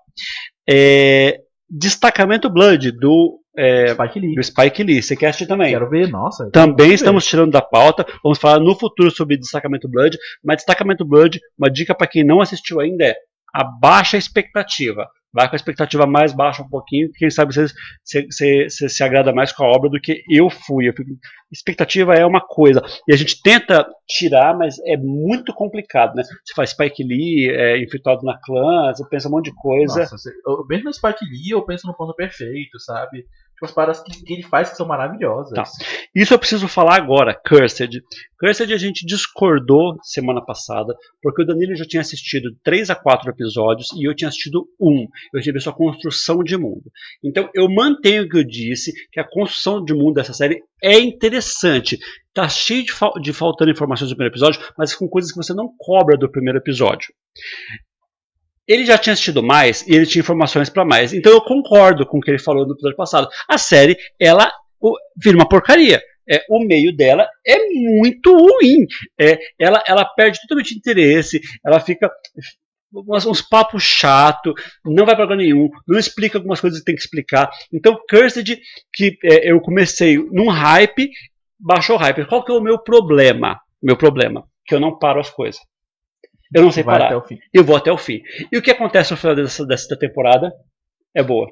[0.68, 4.34] É, Destacamento Blood, do, é, Spike Lee.
[4.34, 5.70] do Spike Lee, você quer assistir também?
[5.72, 6.50] Quero ver, nossa.
[6.50, 6.94] Também quero ver.
[6.94, 8.04] estamos tirando da pauta.
[8.22, 10.16] Vamos falar no futuro sobre Destacamento Blood.
[10.44, 13.14] Mas Destacamento Blood, uma dica para quem não assistiu ainda é
[13.54, 15.06] abaixa a expectativa.
[15.32, 17.66] Vai com a expectativa mais baixa um pouquinho, quem sabe você
[18.02, 20.88] se, se, se, se agrada mais com a obra do que eu fui.
[20.88, 20.94] Eu
[21.52, 22.82] expectativa é uma coisa.
[23.06, 26.22] E a gente tenta tirar, mas é muito complicado, né?
[26.22, 30.00] Você faz Spike Lee, é, infiltrado na clã, você pensa um monte de coisa.
[30.00, 33.24] Nossa, você- eu penso no Spike Lee, eu penso no Ponto Perfeito, sabe?
[33.56, 35.54] Tipo, as paradas que, que ele faz que são maravilhosas.
[35.54, 35.64] Tá.
[36.14, 38.02] Isso eu preciso falar agora, Cursed.
[38.38, 43.30] Cursed a gente discordou semana passada, porque o Danilo já tinha assistido 3 a 4
[43.30, 45.08] episódios e eu tinha assistido um.
[45.32, 46.92] Eu visto a construção de mundo.
[47.24, 50.98] Então eu mantenho o que eu disse, que a construção de mundo dessa série é
[51.00, 51.98] interessante.
[52.34, 52.92] Tá cheio de,
[53.22, 56.58] de faltando informações do primeiro episódio, mas com coisas que você não cobra do primeiro
[56.58, 57.08] episódio.
[58.66, 61.12] Ele já tinha assistido mais e ele tinha informações para mais.
[61.12, 63.28] Então eu concordo com o que ele falou no episódio passado.
[63.48, 66.00] A série, ela o- vira uma porcaria.
[66.28, 68.84] É, o meio dela é muito ruim.
[69.20, 72.10] É, ela, ela perde totalmente interesse, ela fica
[72.92, 74.52] uns, uns papos chato,
[74.84, 77.48] não vai para lugar nenhum, não explica algumas coisas que tem que explicar.
[77.72, 78.58] Então, Cursed,
[78.92, 81.10] que é, eu comecei num hype,
[81.60, 82.24] baixou o hype.
[82.26, 83.60] Qual que é o meu problema?
[83.80, 85.60] Meu problema, que eu não paro as coisas.
[86.56, 87.38] Eu não sei Vai parar até o fim.
[87.52, 88.22] eu vou até o fim.
[88.50, 90.50] E o que acontece no final dessa, dessa temporada?
[91.14, 91.46] É boa.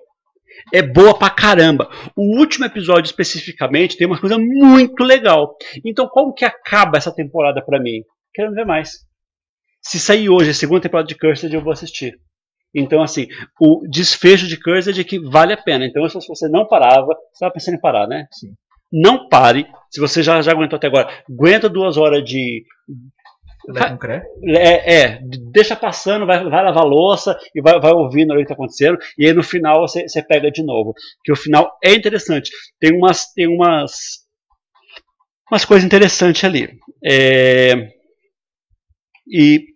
[0.72, 1.90] É boa pra caramba.
[2.16, 5.56] O último episódio especificamente tem uma coisa muito legal.
[5.84, 8.02] Então, como que acaba essa temporada pra mim?
[8.32, 9.00] Quero ver mais.
[9.82, 12.14] Se sair hoje a segunda temporada de Cursed, eu vou assistir.
[12.74, 13.26] Então, assim,
[13.60, 15.84] o desfecho de Cursed é que vale a pena.
[15.84, 18.26] Então, se você não parava, você estava pensando em parar, né?
[18.32, 18.54] Sim.
[18.90, 19.66] Não pare.
[19.90, 22.64] Se você já, já aguentou até agora, aguenta duas horas de,
[23.68, 24.22] Leva um cré.
[24.46, 25.18] é, é,
[25.52, 28.98] deixa passando, vai, vai lavar a louça e vai, vai ouvindo o que está acontecendo,
[29.18, 30.92] e aí no final você, você pega de novo.
[31.24, 32.50] Que o final é interessante.
[32.78, 33.32] Tem umas.
[33.32, 33.92] Tem umas.
[35.50, 36.68] umas coisas interessantes ali.
[37.04, 37.88] É,
[39.26, 39.66] e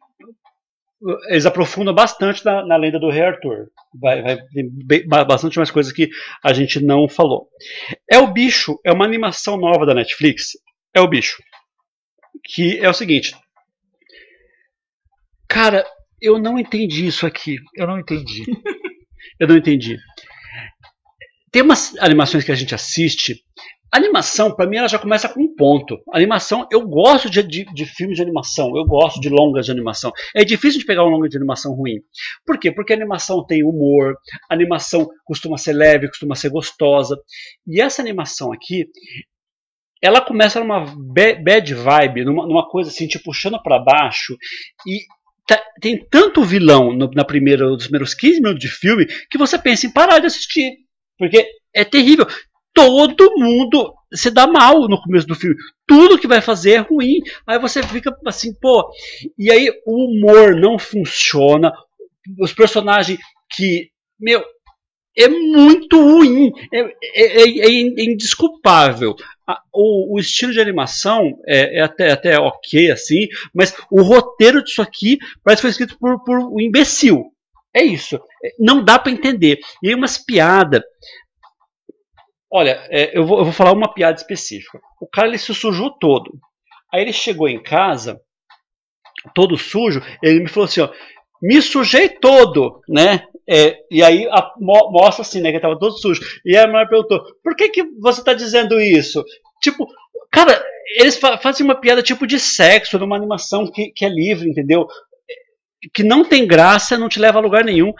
[1.30, 3.68] eles aprofundam bastante na, na lenda do Rei Arthur.
[4.00, 6.10] Vai, vai bem- ba- bastante mais coisas que
[6.44, 7.48] a gente não falou.
[8.10, 10.50] É o Bicho é uma animação nova da Netflix.
[10.94, 11.40] É o Bicho.
[12.44, 13.36] Que é o seguinte.
[15.48, 15.84] Cara,
[16.20, 17.56] eu não entendi isso aqui.
[17.74, 18.44] Eu não entendi.
[19.40, 19.98] eu não entendi.
[21.50, 23.42] Tem umas animações que a gente assiste.
[23.90, 25.98] A animação, pra mim, ela já começa com um ponto.
[26.12, 29.72] A animação, eu gosto de, de, de filmes de animação, eu gosto de longas de
[29.72, 30.12] animação.
[30.36, 31.94] É difícil de pegar um longa de animação ruim.
[32.44, 32.70] Por quê?
[32.70, 34.14] Porque a animação tem humor,
[34.50, 37.18] a animação costuma ser leve, costuma ser gostosa.
[37.66, 38.84] E essa animação aqui,
[40.02, 44.36] ela começa numa ba- bad vibe, numa, numa coisa assim, te puxando pra baixo,
[44.86, 45.00] e
[45.80, 49.86] tem tanto vilão no, na primeira, nos primeiros 15 minutos de filme que você pensa
[49.86, 50.72] em parar de assistir.
[51.18, 52.26] Porque é terrível.
[52.74, 55.56] Todo mundo se dá mal no começo do filme.
[55.86, 57.18] Tudo que vai fazer é ruim.
[57.46, 58.88] Aí você fica assim, pô.
[59.38, 61.72] E aí o humor não funciona.
[62.40, 63.18] Os personagens
[63.50, 63.90] que.
[64.18, 64.44] Meu.
[65.16, 66.52] É muito ruim.
[66.72, 69.16] É, é- é- é indesculpável.
[69.48, 74.62] A- O, o estilo de animação é, é até, até ok, assim, mas o roteiro
[74.62, 77.24] disso aqui parece que foi escrito por, por um imbecil.
[77.74, 78.16] É isso.
[78.44, 79.58] É, Não dá pra entender.
[79.82, 80.82] E aí umas piadas.
[82.50, 84.78] Olha, é, eu, vou, eu vou falar uma piada específica.
[85.00, 86.38] O cara ele se sujou todo.
[86.92, 88.20] Aí ele chegou em casa,
[89.34, 90.88] todo sujo, ele me falou assim, ó,
[91.42, 93.24] me sujei todo, né?
[93.48, 96.20] É, e aí a- mo- mostra assim, né, que tava todo sujo.
[96.44, 99.24] E a mulher perguntou, por que, que você tá dizendo isso?
[99.62, 99.86] Tipo,
[100.30, 100.62] cara,
[100.98, 104.86] eles fa fazem uma piada tipo de sexo numa animação que, que é livre, entendeu?
[105.94, 107.92] Que não tem graça, não te leva a lugar nenhum.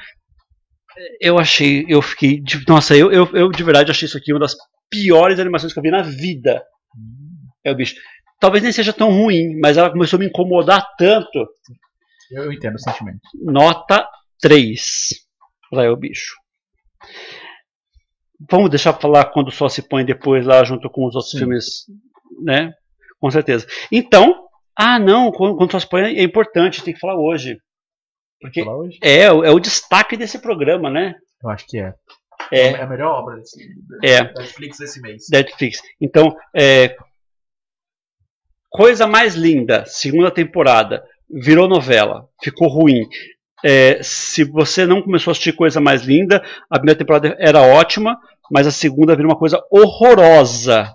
[1.20, 4.54] Eu achei, eu fiquei, nossa, eu, eu, eu de verdade achei isso aqui uma das
[4.90, 6.62] piores animações que eu vi na vida.
[7.64, 7.94] É o bicho.
[8.40, 11.46] Talvez nem seja tão ruim, mas ela começou a me incomodar tanto.
[12.30, 13.20] Eu entendo o sentimento.
[13.42, 14.06] Nota
[14.40, 15.27] 3
[15.70, 16.34] para é o bicho.
[18.50, 21.32] Vamos deixar pra falar quando o sol se põe depois lá junto com os outros
[21.32, 21.38] Sim.
[21.38, 21.86] filmes,
[22.42, 22.72] né?
[23.20, 23.66] Com certeza.
[23.90, 24.46] Então,
[24.76, 27.58] ah não, quando, o sol se põe é importante, tem que falar hoje.
[28.40, 28.98] Porque Falar hoje?
[29.02, 31.14] é, o- é o destaque desse programa, né?
[31.42, 31.92] Eu acho que é.
[32.52, 33.60] É, a melhor obra desse,
[34.04, 34.22] É.
[34.22, 35.24] Netflix desse mês.
[35.30, 35.82] Netflix.
[36.00, 36.96] Então, é,
[38.70, 43.08] Coisa Mais Linda, segunda temporada, virou novela, ficou ruim.
[43.64, 48.18] É, se você não começou a assistir Coisa Mais Linda, a primeira temporada era ótima,
[48.50, 50.94] mas a segunda virou uma coisa horrorosa.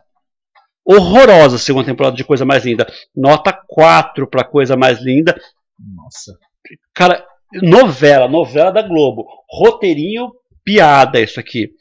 [0.85, 2.87] Horrorosa a segunda temporada de Coisa Mais Linda.
[3.15, 5.39] Nota 4 para Coisa Mais Linda.
[5.95, 6.37] Nossa.
[6.93, 7.25] Cara,
[7.61, 9.25] novela, novela da Globo.
[9.49, 10.31] Roteirinho,
[10.63, 11.71] piada isso aqui.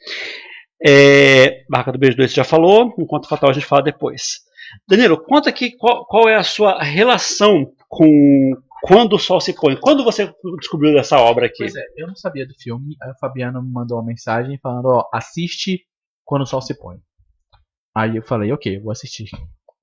[0.85, 4.41] É, Barca do Beijo 2 você já falou, enquanto Fatal a gente fala depois.
[4.87, 8.53] Danilo, conta aqui qual, qual é a sua relação com
[8.83, 9.77] Quando o Sol se Põe.
[9.79, 10.29] Quando você
[10.59, 11.59] descobriu dessa obra aqui?
[11.59, 12.97] Pois é, eu não sabia do filme.
[13.01, 15.85] Aí o Fabiano me mandou uma mensagem falando, ó, assiste
[16.25, 16.97] quando o sol se põe.
[17.95, 19.29] Aí eu falei, ok, vou assistir.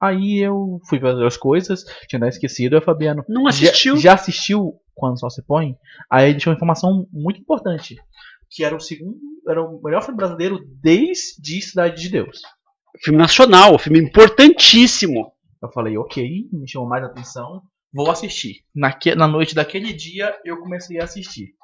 [0.02, 3.96] Aí eu fui fazer as coisas, tinha até esquecido, aí o Fabiano Não assistiu?
[3.96, 5.76] Já, já assistiu quando o sol se põe?
[6.10, 7.96] Aí ele deixou uma informação muito importante.
[8.50, 9.16] Que era o segundo.
[9.48, 12.40] Era o melhor filme brasileiro desde Cidade de Deus.
[13.02, 15.32] Filme nacional, filme importantíssimo.
[15.62, 17.62] Eu falei, ok, me chamou mais atenção,
[17.92, 18.62] vou assistir.
[18.74, 21.54] Na noite daquele dia, eu comecei a assistir.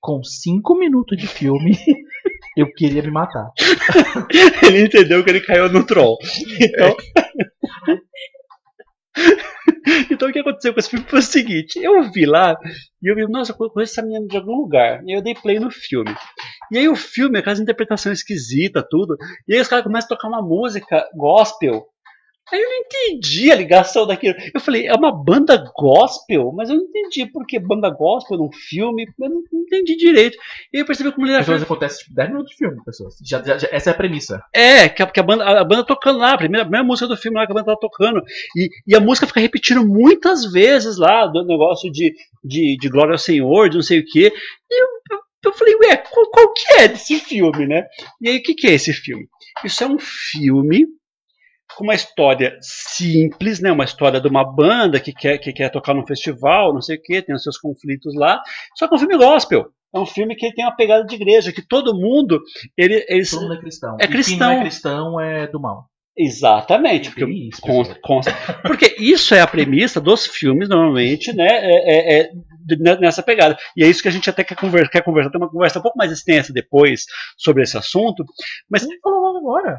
[0.00, 1.76] Com cinco minutos de filme,
[2.56, 3.50] eu queria me matar.
[4.62, 6.18] Ele entendeu que ele caiu no troll.
[6.60, 6.96] Então,
[10.10, 12.56] então o que aconteceu com esse filme foi o seguinte: eu vi lá
[13.02, 15.02] e eu vi, nossa, eu conheço essa menina de algum lugar.
[15.04, 16.14] E eu dei play no filme.
[16.70, 19.16] E aí o filme, aquelas interpretações esquisitas, tudo.
[19.46, 21.86] E aí os caras começam a tocar uma música gospel.
[22.52, 24.34] Aí eu não entendi a ligação daquilo.
[24.54, 26.52] Eu falei, é uma banda gospel?
[26.54, 29.06] Mas eu não entendi por que banda gospel num filme.
[29.20, 30.36] Eu não não entendi direito.
[30.72, 33.14] E aí eu percebi como ele era Pessoas acontece tipo 10 minutos de filme, pessoas.
[33.22, 34.42] Já, já- já- essa é a premissa.
[34.54, 37.06] é, que a, que a banda, a banda tocando lá, a primeira, a primeira música
[37.06, 38.22] do filme lá que a banda tava tocando.
[38.56, 43.12] E, e a música fica repetindo muitas vezes lá, do negócio de, de, de Glória
[43.12, 44.32] ao Senhor, de não sei o quê.
[44.70, 47.84] E eu, eu, eu falei, ué, qual, qual que é desse filme, né?
[48.22, 49.26] E aí, o que, que é esse filme?
[49.64, 50.86] Isso é um filme
[51.78, 53.70] com uma história simples, né?
[53.72, 57.02] Uma história de uma banda que quer, que quer tocar num festival, não sei o
[57.02, 58.40] quê, tem os seus conflitos lá.
[58.76, 59.66] Só que é um filme gospel.
[59.94, 62.40] É um filme que tem uma pegada de igreja, que todo mundo.
[62.76, 63.96] Ele, eles, Todo mundo é cristão.
[63.98, 64.38] É E Quem cristão.
[64.50, 65.84] não é cristão é do mal.
[66.20, 67.96] Exatamente, porque, Tem isso, pessoal.
[68.02, 68.20] com-
[68.66, 71.46] porque isso é a premissa dos filmes, normalmente, né?
[71.48, 72.30] é- é- é
[72.76, 73.56] ne- nessa pegada.
[73.76, 75.82] E é isso que a gente até quer conversar, quer conversar, ter uma conversa um
[75.82, 77.04] pouco mais extensa depois
[77.38, 78.24] sobre esse assunto.
[78.68, 79.78] Mas logo agora.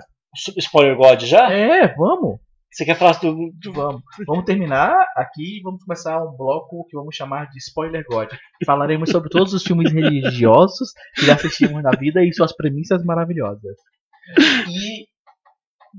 [0.58, 1.52] Spoiler God já?
[1.52, 2.40] É, vamos.
[2.72, 3.52] Você quer falar do.
[3.56, 4.04] do- Vamos.
[4.28, 8.30] Vamos terminar aqui e vamos começar um bloco que vamos chamar de Spoiler God.
[8.66, 13.76] Falaremos sobre todos os filmes religiosos que já assistimos na vida e suas premissas maravilhosas.
[14.70, 15.08] E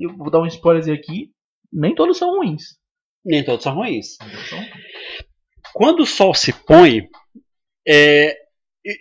[0.04, 1.30] eu vou dar um spoiler aqui.
[1.72, 2.62] Nem todos são ruins.
[3.24, 4.16] Nem todos são ruins.
[4.20, 4.70] Nem todos são ruins.
[5.74, 7.08] Quando o sol se põe,
[7.86, 8.36] é,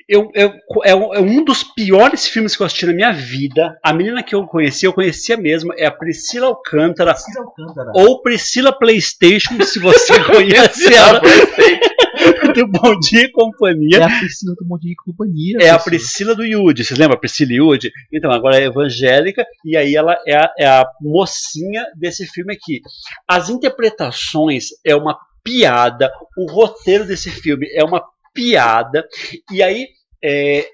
[0.07, 0.53] eu, eu-
[0.83, 3.77] é um é um dos piores filmes que eu assisti na minha vida.
[3.83, 7.91] A menina que eu conheci, eu conhecia mesmo, é a Priscila Alcântara, Cira Alcântara.
[7.95, 11.21] ou Priscila PlayStation, se você conhece ela,
[12.53, 13.99] do Bom Dia e Companhia.
[13.99, 15.57] É a Priscila do Bom Dia e Companhia.
[15.61, 15.79] É a.
[15.79, 17.91] Priscila do Yudi, vocês lembram a Priscila Yudi?
[18.11, 22.81] Então, agora é evangélica, e aí ela é a, é a mocinha desse filme aqui.
[23.27, 28.03] As interpretações é uma piada, o roteiro desse filme é uma
[28.33, 29.07] piada,
[29.51, 29.87] e aí
[30.23, 30.67] é,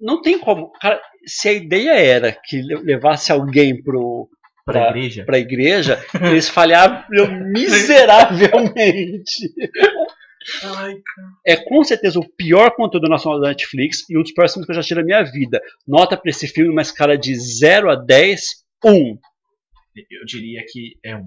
[0.00, 0.70] não tem como.
[0.80, 4.28] Cara, se a ideia era que le- levasse alguém pro,
[4.64, 5.24] Pra pra- igreja.
[5.24, 7.04] pra igreja, eles falharam
[7.52, 9.52] miseravelmente.
[10.62, 10.94] Ai,
[11.44, 14.70] É com certeza o pior conteúdo nacional da Netflix e um dos piores filmes que
[14.70, 15.60] eu já assisti na minha vida.
[15.86, 19.18] Nota pra esse filme, uma escala de 0 a 10, 1.
[20.10, 21.26] eu diria que é um.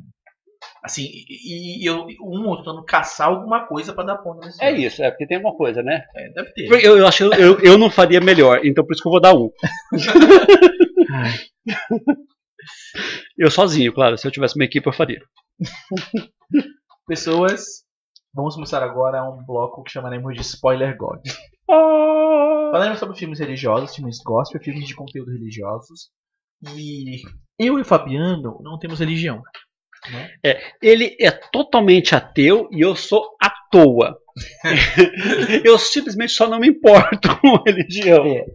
[0.83, 4.63] Assim, e, e eu, um, eu tô tentando caçar alguma coisa pra dar ponto nesse
[4.63, 4.85] É filme.
[4.85, 6.05] isso, é porque tem alguma coisa, né?
[6.15, 6.85] É, deve ter.
[6.85, 9.21] Eu, eu acho que eu, eu não faria melhor, então por isso que eu vou
[9.21, 9.51] dar 1.
[11.11, 11.33] Ai,
[13.37, 14.17] Eu sozinho, claro.
[14.17, 15.21] Se eu tivesse uma equipe, eu faria.
[17.07, 17.83] Pessoas,
[18.33, 21.19] vamos começar agora um bloco que chamaremos de Spoiler God.
[21.69, 22.69] Ah.
[22.71, 26.09] Falaremos sobre filmes religiosos, filmes gospel, filmes de conteúdo religiosos.
[26.75, 27.21] E
[27.57, 29.41] eu e o Fabiano não temos religião.
[30.81, 34.17] Ele é totalmente ateu e eu sou à toa.
[35.63, 38.25] eu simplesmente só não me importo com religião.
[38.25, 38.45] É,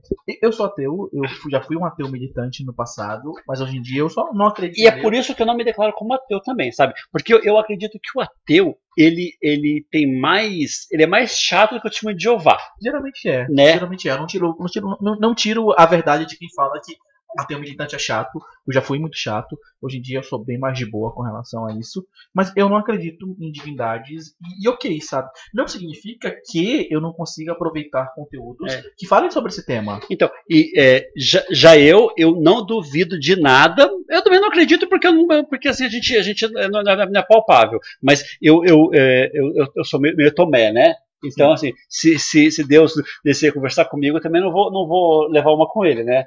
[0.42, 4.00] eu sou ateu, eu já fui um ateu militante no passado, mas hoje em dia
[4.00, 4.78] eu só não acredito.
[4.78, 6.94] E é por isso que eu não me declaro como ateu também, sabe?
[7.12, 10.86] Porque eu, eu acredito que o ateu, ele, ele tem mais.
[10.90, 12.58] Ele é mais chato do que o testemunho de Jeová.
[12.82, 13.46] Geralmente é.
[13.48, 13.72] Né?
[13.72, 14.12] Geralmente é.
[14.12, 16.94] Eu não tiro, não, tiro, não, não tiro a verdade de quem fala que
[17.38, 18.38] ateu militante é chato.
[18.66, 19.58] Eu já fui muito chato.
[19.80, 22.04] Hoje em dia eu sou bem mais de boa com relação a isso.
[22.34, 24.28] Mas eu não acredito em divindades.
[24.28, 25.28] E, e ok, sabe?
[25.52, 28.82] Não significa que eu não consiga aproveitar conteúdos É.
[28.96, 30.00] que falem sobre esse tema.
[30.10, 33.90] Então, e é, já, já eu, eu não duvido de nada.
[34.08, 37.10] Eu também não acredito porque, não, porque assim, a gente, a gente não, não é-
[37.10, 37.78] não é palpável.
[38.02, 40.94] Mas eu, eu, é, eu, eu- eu sou meio, meio Tomé, né?
[41.24, 42.92] Então, assim, se, se, se Deus
[43.24, 46.26] descer conversar comigo, eu também não vou, não vou levar uma com ele, né?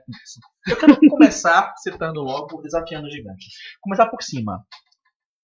[0.68, 3.54] Eu quero começar citando logo Desafiando Gigantes.
[3.82, 4.66] Começar por cima.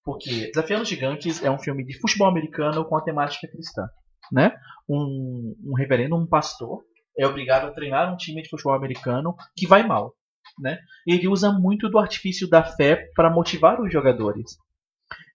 [0.04, 3.88] Porque Desafiando Gigantes é um filme de futebol americano com a temática cristã.
[4.30, 4.54] Né?
[4.88, 6.82] Um, um reverendo, um pastor,
[7.18, 10.14] é obrigado a treinar um time de futebol americano que vai mal.
[10.58, 10.78] Né?
[11.06, 14.56] Ele usa muito do artifício da fé para motivar os jogadores.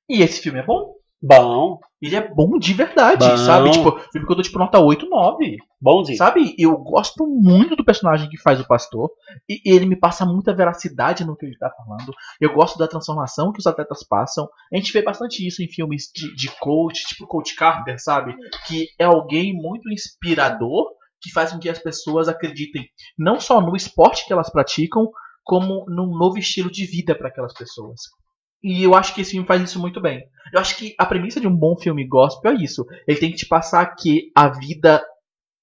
[0.07, 0.98] E esse filme é bom.
[1.21, 3.37] Bom, Ele é bom de verdade, Bom.
[3.37, 3.71] sabe?
[3.71, 5.57] Tipo, filme que eu dou tipo nota 8, 9.
[5.81, 6.17] bonzinho.
[6.17, 9.11] Sabe, eu gosto muito do personagem que faz o pastor.
[9.49, 12.13] E ele me passa muita veracidade no que ele tá falando.
[12.39, 14.47] Eu gosto da transformação que os atletas passam.
[14.71, 18.33] A gente vê bastante isso em filmes de, de coach, tipo Coach Carter, sabe?
[18.65, 20.87] Que é alguém muito inspirador
[21.21, 22.87] que faz com que as pessoas acreditem
[23.17, 25.11] não só no esporte que elas praticam,
[25.43, 28.01] como num novo estilo de vida para aquelas pessoas.
[28.63, 30.23] E eu acho que esse filme faz isso muito bem.
[30.53, 32.85] Eu acho que a premissa de um bom filme gospel é isso.
[33.07, 35.01] Ele tem que te passar que a vida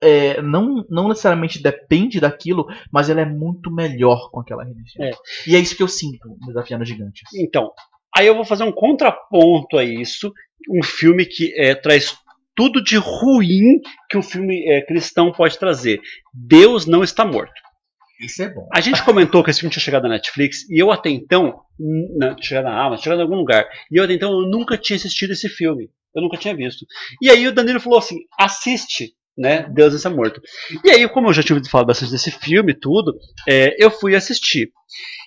[0.00, 5.06] é, não, não necessariamente depende daquilo, mas ela é muito melhor com aquela religião.
[5.06, 5.10] É.
[5.46, 7.28] E é isso que eu sinto Desafiando Gigantes.
[7.34, 7.70] Então,
[8.16, 10.32] aí eu vou fazer um contraponto a isso.
[10.70, 12.16] Um filme que é, traz
[12.54, 16.00] tudo de ruim que um filme é, cristão pode trazer.
[16.32, 17.65] Deus não está morto.
[18.20, 18.68] Isso é bom.
[18.72, 21.60] A gente comentou que esse filme tinha chegado na Netflix e eu até então,
[22.16, 24.96] na, tinha na Amazon, tinha em algum lugar, e eu até então eu nunca tinha
[24.96, 25.90] assistido esse filme.
[26.14, 26.86] Eu nunca tinha visto.
[27.20, 29.68] E aí o Danilo falou assim: assiste, né?
[29.74, 30.40] Deus está morto.
[30.82, 33.14] E aí, como eu já tinha ouvido falar bastante desse filme tudo,
[33.46, 34.70] é, eu fui assistir.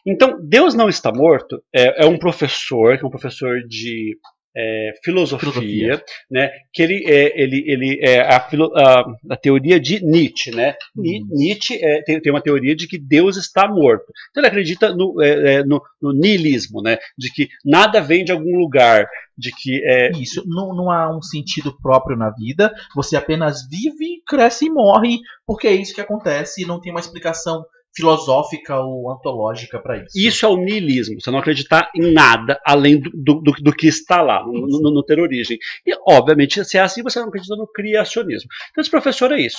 [0.06, 4.18] Então, Deus não está morto é, é um professor, que é um professor de
[4.56, 6.04] é, filosofia, Filosofia.
[6.30, 6.52] né?
[6.74, 10.76] Que ele é, ele, ele é a, filo- a, a teoria de Nietzsche, né?
[10.96, 11.28] Ni- Hum.
[11.32, 14.06] Nietzsche é, tem, tem uma teoria de que Deus está morto.
[14.32, 16.98] Então ele acredita no, é, é, no, no niilismo, né?
[17.18, 19.08] De que nada vem de algum lugar,
[19.38, 24.22] de que é, Isso, não, não há um sentido próprio na vida, você apenas vive,
[24.28, 27.64] cresce e morre, porque é isso que acontece e não tem uma explicação
[27.96, 30.08] filosófica ou antológica para isso.
[30.16, 33.88] Isso é o niilismo, você não acreditar em nada além do, do, do- do que
[33.88, 35.58] está lá, no, no, no ter origem.
[35.86, 38.50] E, obviamente, se é assim, você não acredita no criacionismo.
[38.72, 39.58] Então, esse professor é isso.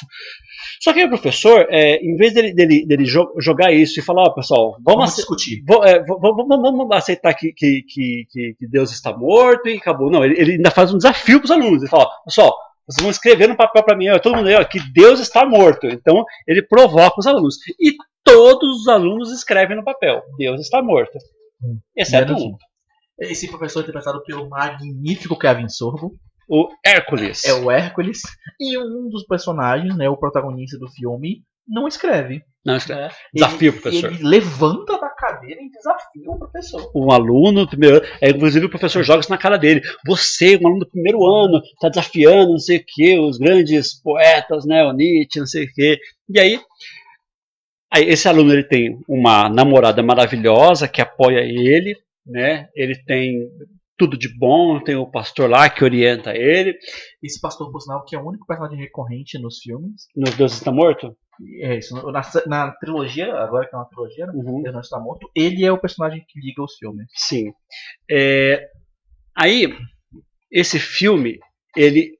[0.80, 4.22] Só que o professor, é, em vez dele, dele, dele jo- jogar isso e falar,
[4.22, 5.62] ó, pessoal, vamos, Vamos discutir.
[5.84, 10.10] é, vamos, vamos aceitar que, que, que, que- que Deus está morto e acabou.
[10.10, 11.82] Não, ele, ele ainda faz um desafio para os alunos.
[11.82, 12.54] Ele fala, ó, pessoal,
[12.88, 15.46] vocês vão escrever no papel para mim, ó, todo mundo aí, ó, que Deus está
[15.46, 15.86] morto.
[15.86, 17.56] Então, ele provoca os alunos.
[17.78, 17.94] E
[18.32, 21.18] todos os alunos escrevem no papel, Deus está morto.
[21.62, 21.78] Hum.
[21.96, 22.56] Exceto um,
[23.18, 26.14] Esse professor é interpretado pelo magnífico Kevin Sorbo.
[26.48, 27.44] o Hércules.
[27.44, 28.22] é o Hércules,
[28.58, 32.42] e um dos personagens, né, o protagonista do filme, não escreve.
[32.64, 33.02] Não, escreve.
[33.02, 33.10] Né?
[33.32, 34.12] Desafio, ele, professor.
[34.12, 36.90] Ele levanta da cadeira e desafia o professor.
[36.94, 39.80] um aluno, primeiro, é, inclusive o professor joga isso na cara dele.
[40.06, 44.66] Você, um aluno do primeiro ano, está desafiando não sei o que, os grandes poetas,
[44.66, 45.98] né, o Nietzsche, não sei o que.
[46.28, 46.60] E aí,
[47.90, 51.96] aí, esse aluno ele tem uma namorada maravilhosa que apoia ele,
[52.26, 52.68] né?
[52.74, 53.48] Ele tem
[54.00, 56.74] tudo de bom, tem o pastor lá que orienta ele.
[57.22, 60.06] Esse pastor, por sinal, que é o único personagem recorrente nos filmes.
[60.16, 61.14] Nos Deus está morto?
[61.60, 61.94] É isso.
[62.10, 64.32] Na, na trilogia, agora que é uma trilogia, né?
[64.34, 64.62] Uhum.
[64.62, 65.30] Deus não está morto.
[65.36, 67.06] Ele é o personagem que liga os filmes.
[67.14, 67.52] Sim.
[68.10, 68.68] É,
[69.36, 69.76] aí,
[70.50, 71.38] esse filme,
[71.76, 72.16] ele.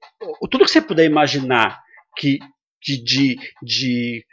[0.50, 1.80] Tudo que você puder imaginar
[2.16, 2.38] que
[2.82, 4.24] de, de, de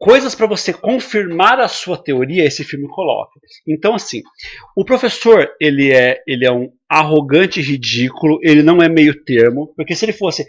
[0.00, 3.38] coisas para você confirmar a sua teoria, esse filme coloca.
[3.68, 4.22] Então, assim,
[4.74, 9.94] o professor, ele é, ele é um arrogante ridículo, ele não é meio termo, porque
[9.94, 10.46] se ele fosse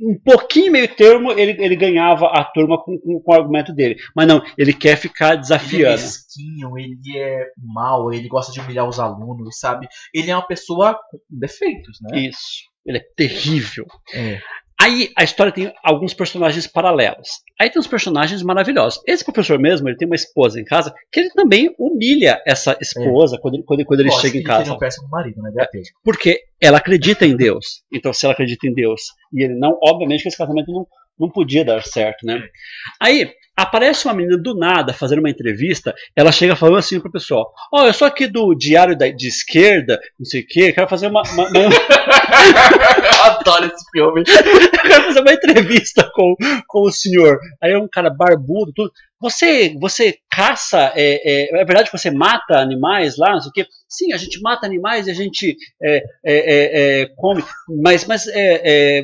[0.00, 3.96] um pouquinho meio termo, ele, ele ganhava a turma com, com, com o argumento dele.
[4.14, 6.02] Mas não, ele quer ficar Ele é desafiando.
[6.02, 9.88] mesquinho, ele é mau, ele gosta de humilhar os alunos, sabe?
[10.14, 12.20] Ele é uma pessoa com defeitos, né?
[12.28, 12.70] Isso.
[12.86, 13.86] Ele é terrível.
[14.14, 14.40] É.
[14.82, 17.28] Aí a história tem alguns personagens paralelos.
[17.60, 19.00] Aí tem uns personagens maravilhosos.
[19.06, 23.38] Esse professor mesmo, ele tem uma esposa em casa que ele também humilha essa esposa
[23.40, 24.70] quando, ele- quando, quando ele Lógico chega em Ele casa.
[24.70, 25.50] é um péssimo marido, né?
[26.02, 27.82] Porque ela acredita em Deus.
[27.92, 29.02] Então, se ela acredita em Deus
[29.32, 30.84] e ele não, obviamente que esse casamento não,
[31.18, 32.40] não podia dar certo, né?
[33.00, 35.94] Aí aparece uma menina do nada fazendo uma entrevista.
[36.16, 40.00] Ela chega falando assim pro pessoal: Ó, eu sou aqui do Diário da, de Esquerda,
[40.18, 41.22] não sei o quê, quero fazer uma.
[41.32, 44.22] uma- uma- Eu adoro esse filme.
[44.26, 46.34] eu quero fazer uma entrevista com,
[46.66, 47.38] com o senhor.
[47.62, 48.90] Aí é um cara barbudo, tudo.
[49.20, 51.20] Você, você caça, é,
[51.54, 53.66] é, é verdade que você mata animais lá, não sei o quê?
[53.88, 57.44] Sim, a gente mata animais e a gente é, é, é, é, come,
[57.84, 59.02] mas, mas é, é,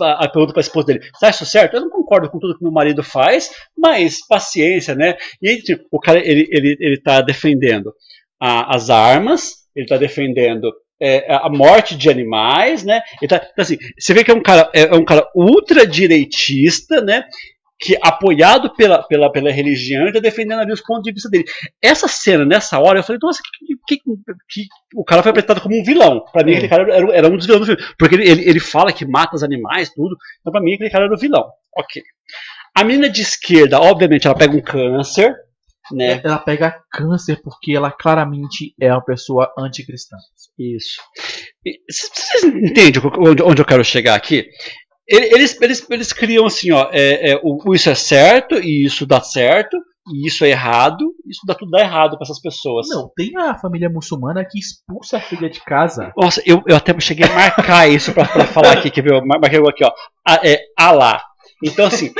[0.00, 1.74] a pergunta para a esposa dele, acha isso certo?
[1.74, 5.16] Eu não concordo com tudo que meu marido faz, mas paciência, né?
[5.42, 7.92] E tipo, o cara, ele, ele, ele tá defendendo
[8.40, 10.72] a- as armas, ele tá defendendo
[11.02, 13.00] é, a morte de animais, né?
[13.28, 17.24] Tá, então, assim, você vê que é um cara, é, é um cara ultradireitista, né?
[17.82, 21.44] Que apoiado pela, pela, pela religião, ele tá defendendo ali os pontos de vista dele.
[21.80, 23.40] Essa cena, nessa hora, eu falei, nossa,
[23.86, 24.02] que, que-
[24.50, 26.24] que- o cara foi apresentado como um vilão.
[26.32, 26.56] Pra mim, É.
[26.56, 27.94] aquele cara era, era um dos vilões do filme.
[27.98, 30.14] Porque ele, ele, ele fala que mata os animais, tudo.
[30.40, 31.46] Então, pra mim, aquele cara era o vilão.
[31.76, 32.02] Ok.
[32.76, 35.34] A menina de esquerda, obviamente, ela pega um câncer,
[35.92, 36.20] né?
[36.22, 40.16] Ela pega câncer porque ela claramente é uma pessoa anticristã.
[40.58, 41.00] Isso.
[41.90, 43.02] Vocês entendem
[43.44, 44.46] onde eu quero chegar aqui?
[45.10, 49.04] Ele- Eles, eles, eles criam assim, ó, é, é, o, isso é certo e isso
[49.04, 49.76] dá certo,
[50.12, 52.86] e isso é errado, isso dá tudo dá errado para essas pessoas.
[52.88, 56.12] Não, tem a família muçulmana que expulsa a filha de casa.
[56.16, 59.12] Nossa, eu, eu até cheguei a marcar isso pra, pra falar aqui, ver?
[59.12, 59.92] Eu mar- marquei aqui, ó.
[60.26, 61.22] A- É Alá.
[61.62, 62.10] Então, assim,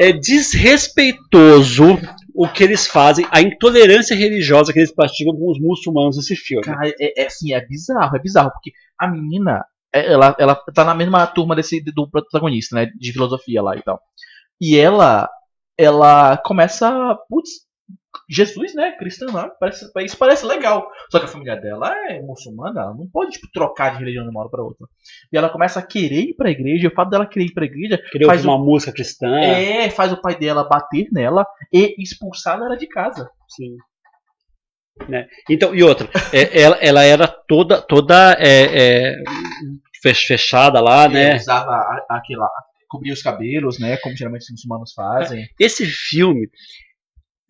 [0.00, 1.98] é desrespeitoso
[2.34, 6.62] o que eles fazem, a intolerância religiosa que eles praticam com os muçulmanos nesse filme.
[6.64, 10.94] Cara, é, é assim, é bizarro, é bizarro, porque a menina, ela, ela tá na
[10.94, 14.00] mesma turma desse do protagonista, né, de filosofia lá e tal.
[14.60, 15.28] E ela,
[15.76, 17.50] ela começa, putz,
[18.28, 20.88] Jesus, né, cristã lá, parece, isso parece legal.
[21.10, 24.30] Só que a família dela é muçulmana, ela não pode, tipo, trocar de religião de
[24.30, 24.86] uma hora pra outra.
[25.32, 27.64] E ela começa a querer ir pra igreja, e o fato dela querer ir pra
[27.64, 29.28] igreja Queria faz uma música cristã.
[29.40, 33.28] é, faz o pai dela bater nela e expulsar ela de casa.
[33.48, 33.76] Sim.
[35.08, 35.26] Né?
[35.48, 39.14] Então, e outra, é, ela, ela era toda, toda é, é,
[40.02, 41.36] fech- fechada lá, né?
[41.36, 42.48] Usava a- aquela.
[42.88, 43.96] cobrir os cabelos, né?
[43.98, 45.46] Como geralmente os muçulmanos fazem.
[45.58, 46.48] Esse filme,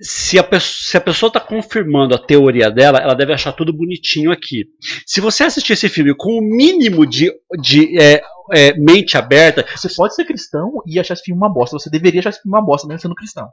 [0.00, 3.72] se a, pessoa, se a pessoa está confirmando a teoria dela, ela deve achar tudo
[3.76, 4.64] bonitinho aqui.
[5.06, 8.22] Se você assistir esse filme com o mínimo de, de é,
[8.52, 11.78] é, mente aberta, Você pode ser cristão e achar esse filme uma bosta.
[11.78, 13.48] Você deveria achar esse filme uma bosta, mesmo sendo cristão.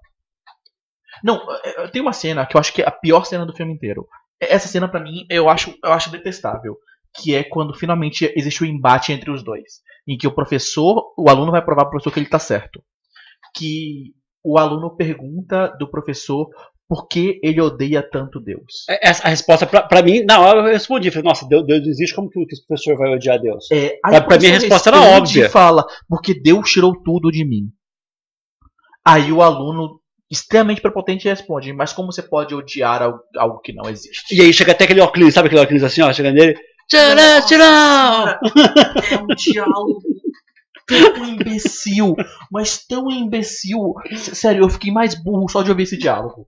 [1.23, 3.55] Não, é, é, tem uma cena que eu acho que é a pior cena do
[3.55, 4.07] filme inteiro.
[4.39, 6.77] Essa cena, pra mim, eu acho, eu acho detestável.
[7.19, 9.81] Que é quando finalmente existe o embate entre os dois.
[10.07, 12.81] Em que o professor, o aluno vai provar pro professor que ele tá certo.
[13.55, 14.13] Que
[14.43, 16.47] o aluno pergunta do professor
[16.87, 18.85] por que ele odeia tanto Deus.
[18.87, 21.11] essa, a resposta, pra mim, na hora eu respondi.
[21.11, 23.69] Falei, nossa, Deus, Deus não existe, como que o professor vai odiar Deus?
[23.71, 25.49] É, pra mim a resposta era óbvia.
[25.49, 27.69] Fala, porque Deus tirou tudo de mim.
[29.05, 33.89] Aí o aluno, extremamente prepotente, responde, mas como você pode odiar algo, algo que não
[33.89, 34.35] existe?
[34.35, 36.57] E aí chega até aquele óculos, sabe aquele óculos assim, ó, chega nele.
[36.87, 38.39] Tcharam, tcharam!
[39.11, 40.01] É um diálogo
[40.87, 42.15] tão imbecil,
[42.51, 43.93] mas tão imbecil.
[44.15, 46.47] Sério, eu fiquei mais burro só de ouvir esse diálogo.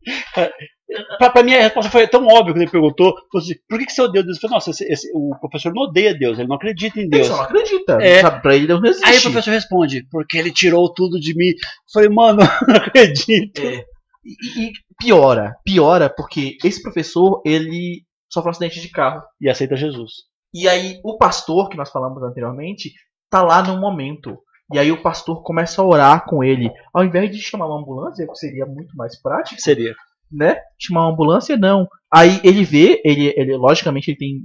[1.20, 3.91] Pra, pra mim a resposta foi tão óbvia quando ele perguntou, assim, por que, que
[3.91, 4.38] você odeia Deus?
[4.38, 7.10] Eu falei, nossa, esse- esse- o professor não odeia Deus, ele não acredita em Ele
[7.11, 7.28] Deus.
[7.28, 7.98] só não acredita.
[8.02, 8.22] É.
[8.22, 9.07] Sabe, pra ele Deus não existe.
[9.07, 11.49] Aí o professor responde, porque ele tirou tudo de mim.
[11.49, 11.56] Eu
[11.94, 13.61] falei, mano, não acredito.
[13.61, 13.86] É.
[14.26, 18.02] E, e piora, piora porque esse professor, ele
[18.32, 19.22] sofre um acidente de carro.
[19.40, 20.11] E aceita Jesus.
[20.53, 22.91] E aí o pastor, que nós falamos anteriormente,
[23.30, 24.38] tá lá no momento.
[24.73, 26.72] E aí o pastor começa a orar com ele.
[26.93, 29.95] Ao invés de chamar uma ambulância, que seria muito mais prático, Seria.
[30.31, 30.57] né?
[30.77, 31.88] Chamar uma ambulância, não.
[32.11, 34.43] Aí ele vê, ele, ele logicamente ele tem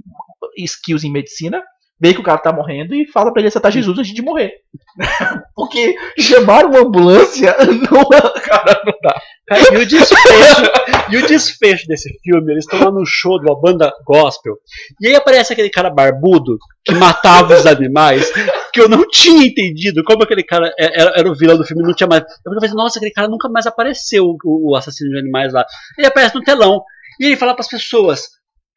[0.57, 1.61] skills em medicina,
[1.99, 4.51] vê que o cara tá morrendo e fala pra ele aceitar Jesus antes de morrer.
[5.55, 7.55] Porque chamar uma ambulância
[7.89, 9.21] não é, cara, não dá.
[9.73, 10.61] E o desfecho,
[11.11, 14.55] e o desfecho desse filme, eles estão lá no show de uma banda gospel,
[14.99, 18.31] e aí aparece aquele cara barbudo que matava os animais,
[18.75, 21.81] que eu não tinha entendido como aquele cara é- era, era o vilão do filme,
[21.81, 22.23] não tinha mais.
[22.45, 25.65] Eu falei, nossa, aquele cara nunca mais apareceu, o, o assassino de animais lá.
[25.97, 26.83] Ele aparece no telão,
[27.17, 28.27] e ele fala para as pessoas.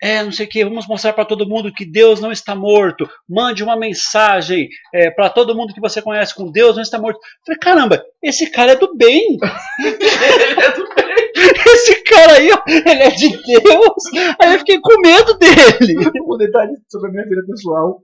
[0.01, 3.11] É, não sei o que, vamos mostrar para todo mundo que Deus não está morto.
[3.29, 7.17] Mande uma mensagem é, para todo mundo que você conhece com Deus não está morto.
[7.17, 9.37] Eu falei, caramba, esse cara é do bem.
[11.67, 14.05] Esse cara aí, ó, ele é de Deus.
[14.41, 15.95] Aí eu fiquei com medo dele.
[16.27, 18.03] um detalhe sobre a minha vida pessoal.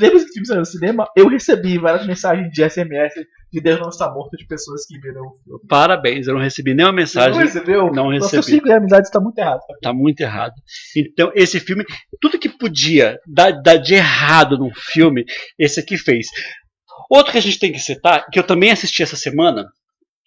[0.00, 1.08] Lembra que filme saiu no cinema?
[1.16, 3.12] Eu recebi várias mensagens de SMS
[3.52, 5.60] de Deus não está morto de pessoas que viram o filme.
[5.68, 7.40] Parabéns, eu não recebi nenhuma Você não mensagem.
[7.40, 7.92] recebeu?
[7.92, 8.56] Não Nosso recebi.
[8.56, 9.60] ciclo de amizade está muito errado.
[9.82, 10.54] Tá muito errado.
[10.96, 11.84] Então, esse filme,
[12.20, 15.24] tudo que podia dar, dar de errado num filme,
[15.58, 16.26] esse aqui fez.
[17.10, 19.66] Outro que a gente tem que citar, que eu também assisti essa semana,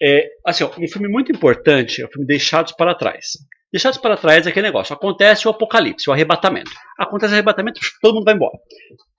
[0.02, 3.34] é assim, ó, um filme muito importante, é o filme Deixados para Trás.
[3.72, 6.72] Deixados para Trás é aquele negócio, acontece o apocalipse, o arrebatamento.
[6.98, 8.58] Acontece o arrebatamento, todo mundo vai embora.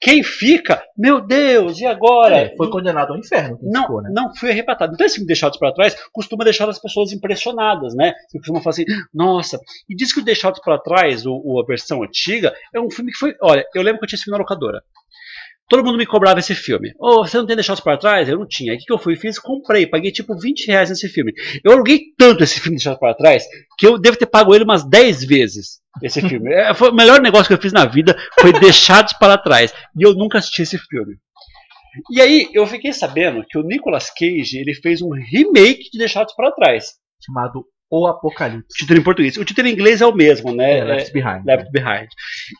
[0.00, 2.36] Quem fica, meu Deus, e agora?
[2.36, 3.58] É, foi condenado ao inferno.
[3.62, 4.10] Não, ficou, né?
[4.12, 4.94] não fui arrebatado.
[4.94, 8.12] Então, esse Deixados para Trás costuma deixar as pessoas impressionadas, né?
[8.28, 9.58] Você costuma falar assim, nossa.
[9.88, 13.12] E diz que o Deixados para Trás, o, o- a versão antiga, é um filme
[13.12, 13.36] que foi.
[13.42, 14.82] Olha, eu lembro que eu tinha esse filme na locadora.
[15.70, 16.92] Todo mundo me cobrava esse filme.
[16.98, 18.28] Ô, você não tem Deixados para Trás?
[18.28, 18.72] Eu não tinha.
[18.72, 19.14] Aí o que eu fui?
[19.14, 21.32] Fiz, comprei, paguei tipo 20 reais nesse filme.
[21.62, 23.44] Eu aluguei tanto esse filme Deixados para Trás
[23.78, 25.78] que eu devo ter pago ele umas 10 vezes.
[26.02, 26.52] Esse filme.
[26.52, 29.72] É, foi o melhor negócio que eu fiz na vida foi Deixados para Trás.
[29.96, 31.14] E eu nunca assisti esse filme.
[32.10, 36.34] E aí eu fiquei sabendo que o Nicolas Cage ele fez um remake de Deixados
[36.34, 36.94] para Trás.
[37.24, 38.76] Chamado O Apocalipse.
[38.76, 39.36] Título em português.
[39.36, 40.78] O título em inglês é o mesmo, né?
[40.78, 41.44] É, Left Behind.
[41.46, 42.08] Left Behind.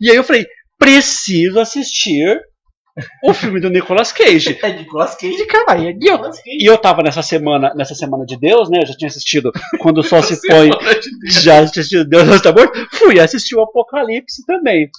[0.01, 0.47] E aí eu falei,
[0.79, 2.41] preciso assistir
[3.23, 4.59] o filme do Nicolas Cage.
[4.63, 5.79] É Nicolas Cage, cara.
[5.79, 8.81] É E eu, e eu tava nessa semana, nessa semana de Deus, né?
[8.83, 10.71] Eu já tinha assistido Quando o Sol se põe.
[11.25, 12.73] Já tinha assistido Deus não está morto.
[12.93, 14.91] Fui assistir o Apocalipse também.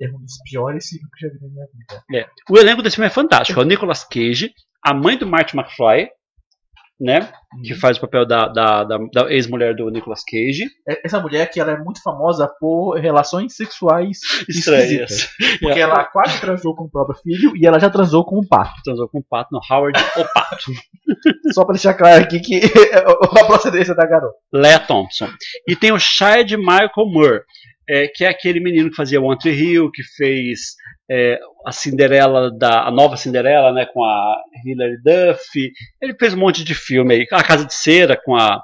[0.00, 2.30] É um dos piores filmes que eu já vi na minha vida.
[2.50, 3.58] O elenco desse filme é fantástico.
[3.58, 4.52] É o Nicolas Cage,
[4.84, 6.10] a mãe do Marty McFly,
[7.00, 7.28] né?
[7.64, 10.64] Que faz o papel da, da, da- da ex-mulher do Nicolas Cage.
[10.88, 14.18] É- Essa mulher que ela é muito famosa por relações sexuais.
[14.48, 15.28] Estranhas.
[15.60, 18.80] Porque ela quase transou com o próprio filho e ela já transou com o pato.
[18.84, 20.72] Transou com o Pato no Howard o Pato.
[21.52, 22.60] Só pra deixar claro aqui que
[23.40, 24.34] a procedência da garota.
[24.52, 25.28] Lea Thompson.
[25.68, 27.40] E tem o Shia de Michael Moore,
[27.88, 30.74] é, que é aquele menino que fazia One Tree Hill, que fez
[31.10, 35.72] é, a Cinderela, da, a nova Cinderela, né, com a Hilary Duff.
[36.00, 37.26] Ele fez um monte de filme aí.
[37.32, 38.60] A Casa de Cera com a.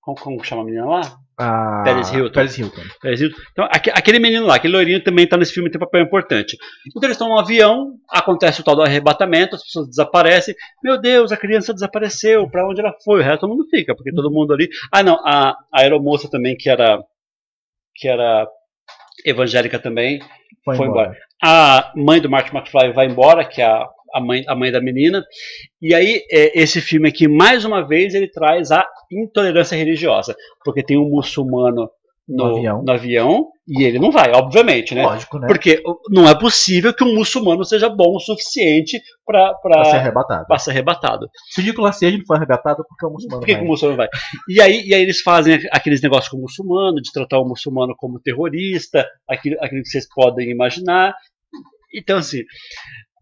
[0.00, 1.00] Como, como chama a menina lá?
[1.38, 1.82] A...
[1.84, 2.32] Paris Hilton.
[2.32, 2.82] Paris Hilton.
[3.02, 3.36] Paris Hilton.
[3.52, 6.56] Então, aque- aquele menino lá, aquele loirinho também está nesse filme, tem um papel importante.
[6.86, 10.54] Então eles estão no avião, acontece o tal do arrebatamento, as pessoas desaparecem.
[10.82, 13.20] Meu Deus, a criança desapareceu, para onde ela foi?
[13.20, 14.68] O resto todo mundo fica, porque todo mundo ali.
[14.90, 17.02] Ah, não, a, a aeromoça também, que era,
[17.96, 18.46] que era
[19.24, 20.20] evangélica também,
[20.64, 21.16] Foi, Foi embora.
[21.42, 24.80] a mãe do Martin McFly vai embora, que é a, a, mãe, a mãe da
[24.80, 25.24] menina.
[25.80, 30.34] E aí, é, esse filme aqui, mais uma vez, ele traz a intolerância religiosa.
[30.64, 31.88] Porque tem um muçulmano
[32.28, 32.82] no, No avião.
[32.82, 35.04] no avião e ele não vai, obviamente, né?
[35.04, 35.46] Lógico, né?
[35.48, 40.46] Porque não é possível que um muçulmano seja bom o suficiente para Pra ser arrebatado.
[40.60, 41.28] ser arrebatado.
[41.50, 43.64] Se o Nicolas Cage não foi arrebatado, porque o muçulmano Por que, que vai.
[43.66, 44.08] o muçulmano vai?
[44.48, 47.94] E aí, e aí eles fazem aqueles negócios com o muçulmano, de tratar o muçulmano
[47.96, 51.14] como terrorista, aquilo, aquilo que vocês podem imaginar.
[51.94, 52.42] Então, assim,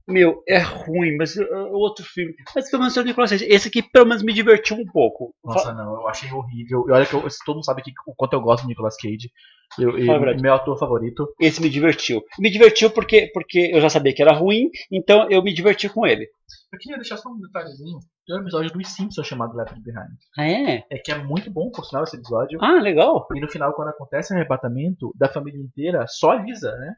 [0.07, 2.35] meu, é ruim, mas uh, o outro filme.
[2.55, 3.47] Mas pelo menos é o Nicolas Cage.
[3.47, 5.35] Esse aqui pelo menos me divertiu um pouco.
[5.45, 6.85] Nossa, não, eu achei horrível.
[6.89, 9.31] E olha que eu- todo mundo sabe que, o quanto eu gosto do Nicolas Cage.
[9.79, 11.27] Eu, Fala meu ator favorito.
[11.41, 12.23] Esse me divertiu.
[12.39, 16.07] Me divertiu porque, porque eu já sabia que era ruim, então eu me diverti com
[16.07, 16.29] ele.
[16.73, 17.99] Eu queria deixar só um detalhezinho.
[18.27, 20.17] Tem um episódio dos Simpsons chamado Left Behind.
[20.39, 20.85] Ah, é?
[20.91, 22.59] É que é muito bom, por sinal, esse episódio.
[22.63, 23.27] Ah, legal.
[23.35, 26.95] E no final, quando acontece o arrebatamento da família inteira, só a Lisa, né?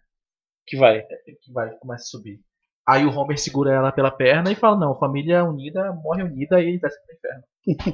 [0.66, 1.02] Que vai.
[1.02, 2.40] Que vai, começa a subir.
[2.88, 6.78] Aí o Homer segura ela pela perna e fala: Não, família unida morre unida e
[6.78, 7.42] desce pro inferno.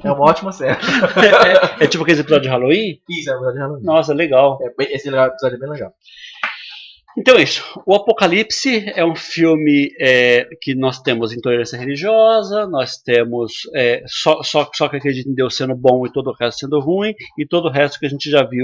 [0.03, 0.77] É uma ótima série.
[1.81, 2.99] É, é tipo aquele episódio de Halloween?
[3.09, 3.83] Isso, é verdade, Halloween.
[3.83, 4.59] Nossa, legal.
[4.61, 5.93] É, bem- esse episódio é bem legal.
[7.17, 7.63] Então é isso.
[7.85, 14.41] O Apocalipse é um filme é, que nós temos intolerância religiosa, nós temos é, só,
[14.41, 17.45] só, só que acredita em Deus sendo bom e todo o resto sendo ruim, e
[17.45, 18.63] todo o resto que a gente já viu.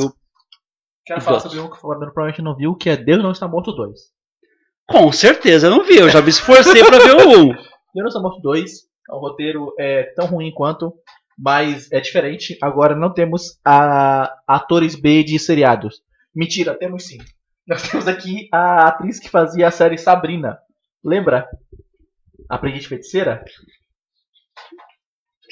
[1.05, 1.53] Quero falar outros.
[1.53, 3.99] sobre um que o Fabiano provavelmente não viu, que é Deus Não Está Morto 2.
[4.89, 7.47] Com certeza não vi, eu já me esforcei pra ver o 1.
[7.49, 8.71] Deus Não Está Morto 2,
[9.11, 10.93] o roteiro é tão ruim quanto,
[11.37, 12.57] mas é diferente.
[12.61, 16.01] Agora não temos a, atores B de seriados.
[16.35, 17.19] Mentira, temos sim.
[17.67, 20.57] Nós temos aqui a atriz que fazia a série Sabrina.
[21.03, 21.47] Lembra?
[22.49, 23.43] Aprendiz Feiticeira?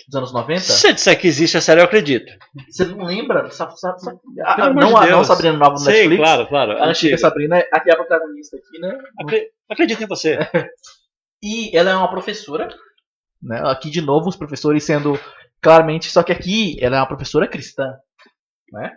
[0.08, 0.60] Dos anos 90?
[0.62, 2.32] Se você disser que existe a série, eu acredito.
[2.70, 3.50] Você não lembra?
[4.46, 5.24] A- não, de a, não.
[5.26, 6.22] Sabrina nova no Sei, Netflix.
[6.22, 6.72] claro, claro.
[6.82, 8.98] A antiga Sabrina, aqui é a protagonista aqui, né?
[9.22, 10.38] Acre- Acredito em você.
[11.44, 12.68] E ela é uma professora.
[13.40, 13.62] Né?
[13.70, 15.20] Aqui de novo os professores sendo
[15.62, 17.94] claramente, só que aqui ela é uma professora cristã,
[18.72, 18.92] né?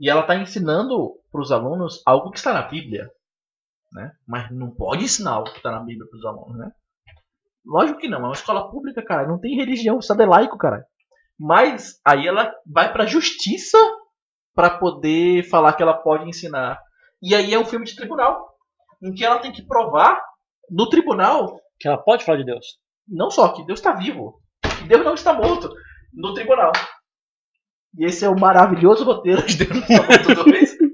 [0.00, 3.08] E ela está ensinando para os alunos algo que está na Bíblia,
[3.92, 4.10] né?
[4.26, 6.72] Mas não pode ensinar o que está na Bíblia para os alunos, né?
[7.70, 10.58] Lógico que não, é uma escola pública, cara, não tem religião, o Estado é laico,
[10.58, 10.84] cara.
[11.38, 13.78] Mas aí ela vai para a justiça
[14.52, 16.80] para poder falar que ela pode ensinar.
[17.22, 18.44] E aí é um filme de tribunal
[19.00, 20.20] em que ela tem que provar
[20.68, 22.66] no tribunal, Que ela pode falar de Deus.
[23.06, 24.42] não só que Deus está vivo,
[24.78, 25.72] que Deus não está morto
[26.12, 26.72] no tribunal.
[27.96, 30.76] E esse é o maravilhoso roteiro de Deus não está morto 2.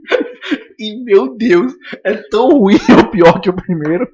[0.79, 1.73] E meu Deus,
[2.05, 4.09] é tão ruim ou pior que o primeiro.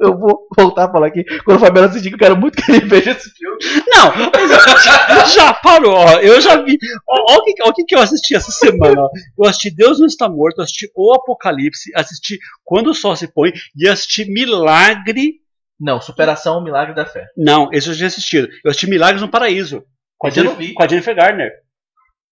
[0.00, 1.24] Eu vou voltar a falar aqui.
[1.44, 3.58] Quando o Fabiano assistir, que eu quero muito que ele veja esse filme.
[3.86, 4.12] Não,
[4.48, 6.18] já, já parou, ó.
[6.20, 6.78] Eu já vi.
[7.06, 9.02] Ó o, que, ó o que que eu assisti essa semana.
[9.02, 9.08] Ó.
[9.38, 13.52] Eu assisti Deus não está morto, assisti O Apocalipse, assisti Quando o Sol se põe
[13.76, 15.40] e assisti Milagre.
[15.78, 17.26] Não, Superação, o Milagre da Fé.
[17.36, 18.36] Não, esse eu já assisti.
[18.36, 19.84] Eu assisti Milagres no Paraíso.
[20.16, 21.52] Com a, Jennifer, com a Jennifer Garner.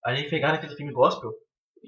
[0.05, 1.31] A gente pegaram aquele filme gospel?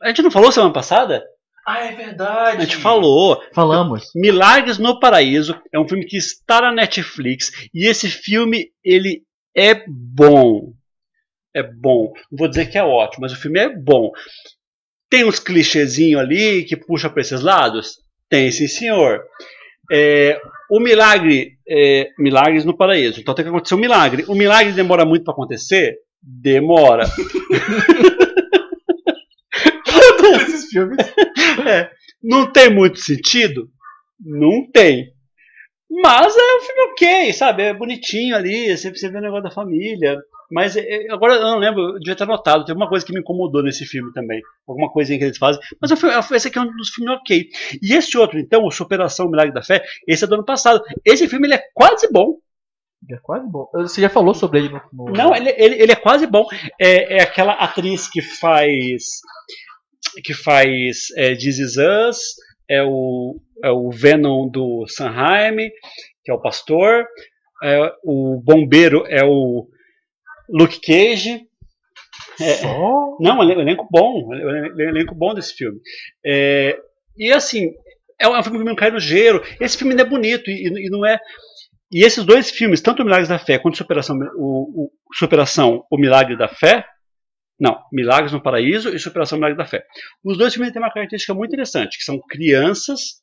[0.03, 1.25] A gente não falou semana passada?
[1.67, 2.59] Ah, é verdade.
[2.59, 3.43] A gente falou.
[3.55, 4.11] Falamos.
[4.15, 9.23] Milagres no Paraíso é um filme que está na Netflix e esse filme ele
[9.57, 10.73] é bom.
[11.55, 12.13] É bom.
[12.31, 14.11] Não vou dizer que é ótimo, mas o filme é bom.
[15.09, 17.99] Tem uns clichêzinhos ali que puxa para esses lados?
[18.29, 19.23] Tem, sim, senhor.
[19.91, 20.39] É,
[20.71, 23.21] o milagre, é, milagres no paraíso.
[23.21, 24.25] Então tem que acontecer um milagre.
[24.29, 25.97] O milagre demora muito para acontecer?
[26.21, 27.05] Demora.
[30.75, 30.97] Filmes.
[31.69, 31.91] É,
[32.23, 33.69] não tem muito sentido?
[34.21, 35.13] Não tem.
[36.03, 37.63] Mas é um filme ok, sabe?
[37.63, 40.17] É bonitinho ali, você, vê o negócio da família.
[40.51, 43.13] Mas é, é, agora eu não lembro, eu devia ter notado, tem uma coisa que
[43.13, 44.41] me incomodou nesse filme também.
[44.69, 45.61] Alguma coisinha que eles fazem.
[45.81, 47.47] Mas filme- esse aqui é um dos filmes ok.
[47.83, 50.83] E esse outro, então, o Superação Milagre da Fé, esse é do ano passado.
[51.05, 52.37] Esse filme ele é quase bom.
[53.11, 53.69] É quase bom.
[53.75, 54.81] Você já falou sobre ele no.
[54.93, 56.47] no- Não, ele, ele, ele é quase bom.
[56.81, 59.05] É, é aquela atriz que faz.
[60.23, 62.19] Que faz é, This Is Us,
[62.69, 65.71] é o, é o Venom do Sanheim,
[66.25, 67.07] que é o pastor.
[67.63, 69.69] É, o bombeiro é o
[70.49, 71.47] Luke Cage.
[72.41, 73.17] É, Só.
[73.21, 75.79] não, um elenco bom, um elenco bom desse filme.
[76.25, 76.77] É,
[77.17, 77.73] e assim,
[78.21, 79.43] é um filme que não cai no gelo.
[79.61, 81.19] Esse filme não é bonito e, e não é.
[81.93, 85.97] E esses dois filmes, tanto o Milagres da Fé quanto Superação, o, o, Superação, o
[85.97, 86.85] Milagre da Fé,
[87.59, 89.85] não, Milagres no Paraíso e Superação Milagre da Fé.
[90.25, 93.23] Os dois filmes têm uma característica muito interessante, que são crianças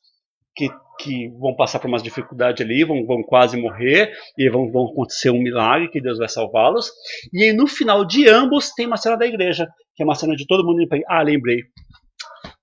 [0.54, 0.68] que,
[0.98, 5.30] que vão passar por umas dificuldades ali, vão, vão quase morrer, e vão, vão acontecer
[5.30, 6.90] um milagre que Deus vai salvá-los.
[7.32, 10.34] E aí no final de ambos tem uma cena da igreja, que é uma cena
[10.34, 11.62] de todo mundo Ah, lembrei.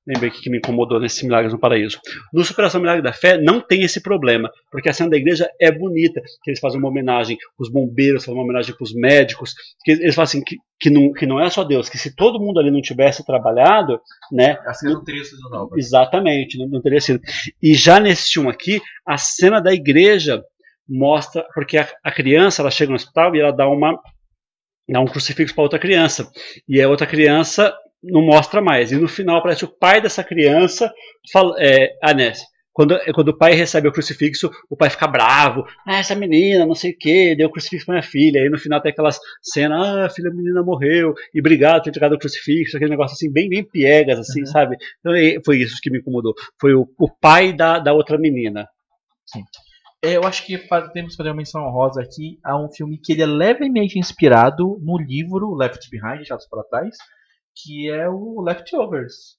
[0.10, 2.00] Lembrei que, me incomodou nesse Milagres no Paraíso.
[2.34, 5.72] No Superação Milagre da Fé não tem esse problema, porque a cena da igreja é
[5.72, 9.54] bonita, que eles fazem uma homenagem, os bombeiros fazem uma homenagem para os médicos,
[9.84, 12.40] que eles falam assim, que, que, não, que não é só Deus, que se todo
[12.40, 15.76] mundo ali não tivesse trabalhado, né, Assim não teria sido nova.
[15.78, 17.22] Exatamente, não, não teria sido.
[17.62, 20.44] E já nesse filme aqui, a cena da igreja
[20.88, 23.96] mostra, porque a, a criança ela chega no hospital e ela dá uma
[24.92, 26.32] dá um crucifixo para outra criança
[26.68, 27.72] e a outra criança
[28.04, 28.92] não mostra mais.
[28.92, 30.92] E no final aparece o pai dessa criança,
[31.32, 32.34] fala, é, ah, né,
[32.72, 35.66] quando, quando o pai recebe o crucifixo, o pai fica bravo.
[35.86, 38.42] Ah, essa menina, não sei o que, deu o crucifixo pra minha filha.
[38.42, 41.84] Aí no final tem aquelas cenas, ah, a filha da menina morreu, e obrigado por
[41.84, 44.46] ter entregado o crucifixo, aquele negócio assim, bem, bem piegas, assim, Uhum.
[44.46, 44.78] sabe?
[45.00, 46.34] Então é- foi isso que me incomodou.
[46.60, 48.66] Foi o, o pai da, da outra menina.
[50.02, 50.58] É, Eu acho que
[50.94, 54.80] temos que fazer uma menção honrosa aqui a um filme que ele é levemente inspirado
[54.82, 56.96] no livro Left Behind, Deixados para Trás,
[57.64, 59.38] que é o Leftovers.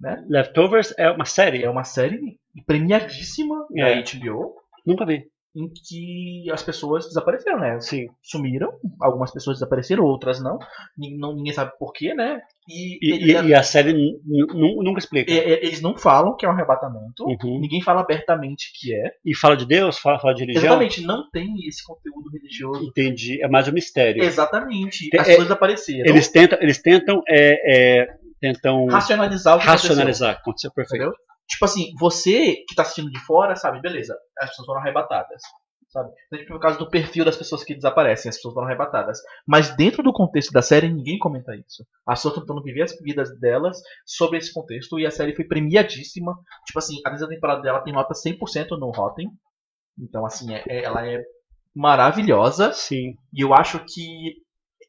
[0.00, 0.24] Né?
[0.28, 1.62] Leftovers é uma série?
[1.62, 4.02] É uma série premiadíssima da É.
[4.02, 5.30] HBO, Nunca vi.
[5.54, 7.78] Em que as pessoas desapareceram, né?
[7.80, 8.06] Sim.
[8.22, 10.58] Sumiram, algumas pessoas desapareceram, outras não.
[10.96, 12.40] Nin- não- ninguém sabe porquê, né?
[12.66, 13.92] E, E, e- e a série
[14.24, 15.30] nunca explica.
[15.30, 17.60] é- é- eles não falam que é um arrebatamento, Uhum.
[17.60, 19.10] ninguém fala abertamente que é.
[19.24, 20.64] E fala de Deus, fala, fala de religião.
[20.64, 22.84] Exatamente, não tem esse conteúdo religioso.
[22.88, 23.42] Entendi.
[23.42, 24.22] É mais um mistério.
[24.24, 25.10] Exatamente.
[25.14, 26.08] É- As pessoas desapareceram.
[26.08, 28.06] Eles tentam, eles tentam, é, é,
[28.40, 30.30] tentam racionalizar o que racionalizar.
[30.36, 30.70] Aconteceu aconteceu.
[30.72, 31.02] perfeito.
[31.02, 31.31] Entendeu?
[31.52, 35.42] Tipo assim, você que tá assistindo de fora, sabe, beleza, as pessoas foram arrebatadas.
[35.90, 36.10] Sabe?
[36.26, 39.18] Então, tipo, no caso do perfil das pessoas que desaparecem, as pessoas foram arrebatadas.
[39.46, 41.84] Mas dentro do contexto da série, ninguém comenta isso.
[42.06, 43.76] As pessoas estão tentando viver as vidas delas
[44.06, 46.34] sobre esse contexto e a série foi premiadíssima.
[46.66, 49.28] Tipo assim, a terceira temporada dela tem nota 100% no Rotten.
[49.98, 51.22] Então, assim, é- é- ela é
[51.76, 52.72] maravilhosa.
[52.72, 53.14] Sim.
[53.30, 54.36] E eu acho que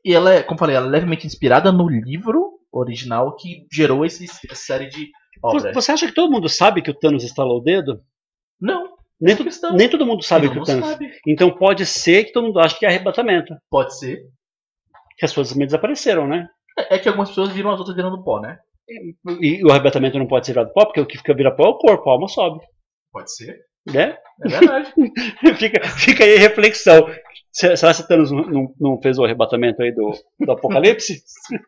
[0.06, 4.56] ela é, como falei, ela é levemente inspirada no livro original que gerou esse, essa
[4.56, 5.10] série de
[5.42, 5.74] obras.
[5.74, 8.02] Você acha que todo mundo sabe que o Thanos estalou o dedo?
[8.60, 9.74] Não, Nem, questão.
[9.76, 10.88] nem todo mundo sabe que o Thanos.
[10.90, 11.12] sabe.
[11.28, 13.54] Então pode ser que todo mundo ache que é arrebatamento.
[13.70, 14.20] Pode ser.
[15.18, 16.48] Que as pessoas também desapareceram, né?
[16.78, 18.58] É é que algumas pessoas viram as outras virando pó, né?
[19.42, 21.70] E o arrebatamento não pode ser virado pó, porque o que fica vira pó é
[21.70, 22.60] o corpo, a alma sobe.
[23.12, 23.60] Pode ser.
[23.86, 24.18] Né?
[24.46, 24.94] É verdade.
[25.58, 27.08] fica, fica aí a reflexão.
[27.52, 31.22] Se- Será que Thanos não, não- não fez o arrebatamento aí do, do Apocalipse?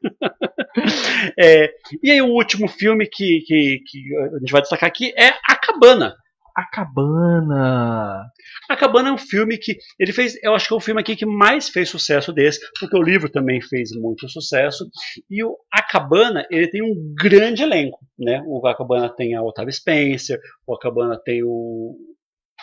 [1.39, 1.69] É,
[2.03, 5.55] e aí o último filme que, que, que a gente vai destacar aqui é A
[5.55, 6.15] Cabana.
[6.55, 8.31] A Cabana.
[8.69, 11.15] A Cabana é um filme que ele fez, eu acho que é o filme aqui
[11.15, 14.89] que mais fez sucesso desse, porque o livro também fez muito sucesso.
[15.29, 18.41] E o A Cabana, ele tem um grande elenco, né?
[18.45, 21.97] O A Cabana tem a Otávia Spencer, o A Cabana tem o,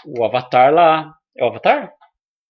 [0.06, 1.14] o Avatar lá.
[1.36, 1.92] É o Avatar?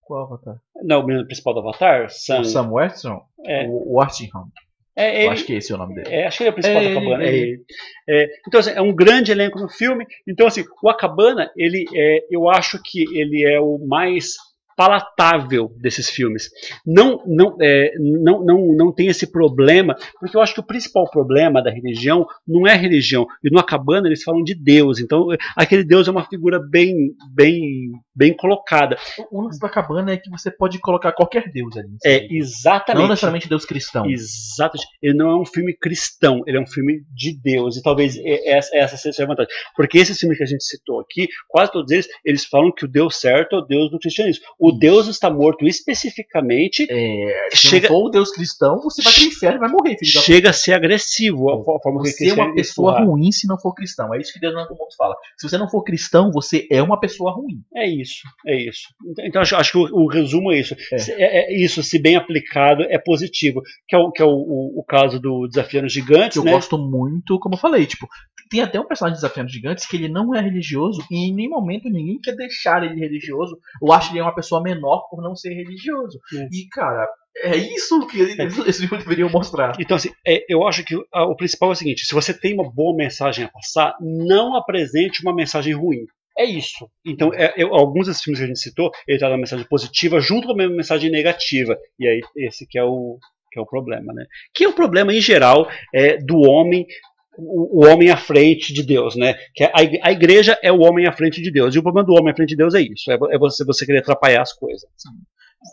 [0.02, 0.60] Qual Avatar?
[0.82, 2.10] Não, o menino principal do Avatar?
[2.10, 2.40] Sam.
[2.40, 3.20] O Sam Weston?
[3.46, 3.66] É.
[3.66, 4.48] O Worthington.
[4.96, 6.08] É, Eu ele, acho que esse é o nome dele.
[6.10, 7.24] É, acho que ele é o principal É da Cabana.
[7.24, 7.64] é é ele.
[8.08, 10.06] É, então, assim, é um grande elenco no filme.
[10.28, 14.34] Então, assim, o Acabana, ele é, eu acho que ele é o mais
[14.76, 16.48] palatável desses filmes.
[16.86, 21.08] Não, não, é, não, não, não tem esse problema, porque eu acho que o principal
[21.10, 23.26] problema da religião não é a religião.
[23.44, 24.98] E no Acabana eles falam de Deus.
[24.98, 26.94] Então, aquele Deus é uma figura bem,
[27.34, 28.96] bem, bem colocada.
[29.30, 31.96] O lance da cabana é que você pode colocar qualquer deus ali.
[32.04, 33.08] É Não exatamente.
[33.08, 34.06] necessariamente deus cristão.
[34.08, 34.86] Exatamente.
[35.02, 37.76] Ele não é um filme cristão, ele é um filme de Deus.
[37.76, 39.50] E talvez e- essa, essa seja a vantagem.
[39.76, 42.88] Porque esses filmes que a gente citou aqui, quase todos eles, eles falam que o
[42.88, 44.44] Deus certo é o Deus do cristianismo.
[44.58, 46.86] O Deus está morto especificamente.
[46.90, 49.96] É, se Chega- não for o deus cristão, você vai pro inferno e vai morrer,
[49.98, 53.00] filho da Chega a ser agressivo a fo- a forma que Você é uma pessoa
[53.04, 54.12] ruim se não for cristão.
[54.14, 55.14] É isso que Deus não mundo fala.
[55.38, 57.62] Se você não for cristão, você é uma pessoa ruim.
[57.74, 58.01] É isso,
[58.46, 58.82] é isso.
[59.20, 60.74] Então, acho, acho que o, o resumo é isso.
[60.92, 60.98] É.
[60.98, 63.62] Se- É, é isso, se bem aplicado, é positivo.
[63.88, 66.52] Que é o, que é o, o, o caso do Desafiando Gigantes, Que eu né?
[66.52, 68.06] gosto muito, como eu falei, tipo,
[68.50, 71.88] tem até um personagem desafiando gigantes que ele não é religioso e em nenhum momento
[71.88, 75.54] ninguém quer deixar ele religioso ou acha ele é uma pessoa menor por não ser
[75.54, 76.18] religioso.
[76.34, 76.48] É.
[76.52, 77.08] E, cara,
[77.44, 79.72] é isso que eles, eles deveriam mostrar.
[79.80, 82.70] Então, assim, é, eu acho que o principal é o seguinte: se você tem uma
[82.70, 86.04] boa mensagem a passar, não apresente uma mensagem ruim.
[86.38, 86.88] É isso.
[87.04, 90.20] Então, é, eu- alguns desses filmes que a gente citou, ele traz uma mensagem positiva
[90.20, 91.76] junto com a mesma mensagem negativa.
[91.98, 93.18] E aí, esse que é o,
[93.50, 94.24] que é o problema, né?
[94.54, 96.86] Que é o problema, em geral, é, do homem.
[97.34, 99.34] O, homem à frente de Deus, né?
[99.54, 101.74] Que a, ig- a igreja é o homem à frente de Deus.
[101.74, 103.86] E o problema do homem à frente de Deus é isso: é, é você, você
[103.86, 104.84] querer atrapalhar as coisas.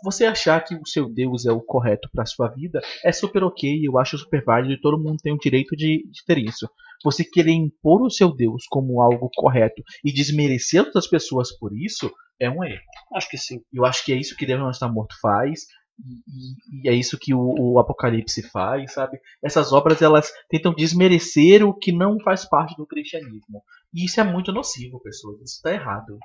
[0.04, 3.80] Você achar que o seu Deus é o correto pra sua vida é super ok,
[3.82, 6.68] eu acho super válido e todo mundo tem o direito de, de ter isso.
[7.04, 12.12] Você querer impor o seu Deus como algo correto e desmerecer outras pessoas por isso
[12.40, 12.80] é um erro.
[13.14, 13.60] Acho que sim.
[13.72, 15.66] Eu acho que é isso que Deus não está morto faz.
[15.98, 19.18] E, e é isso que o, o Apocalipse faz, sabe?
[19.44, 23.62] Essas obras elas tentam desmerecer o que não faz parte do cristianismo.
[23.92, 25.36] E isso é muito nocivo, pessoas.
[25.42, 26.18] Isso está errado.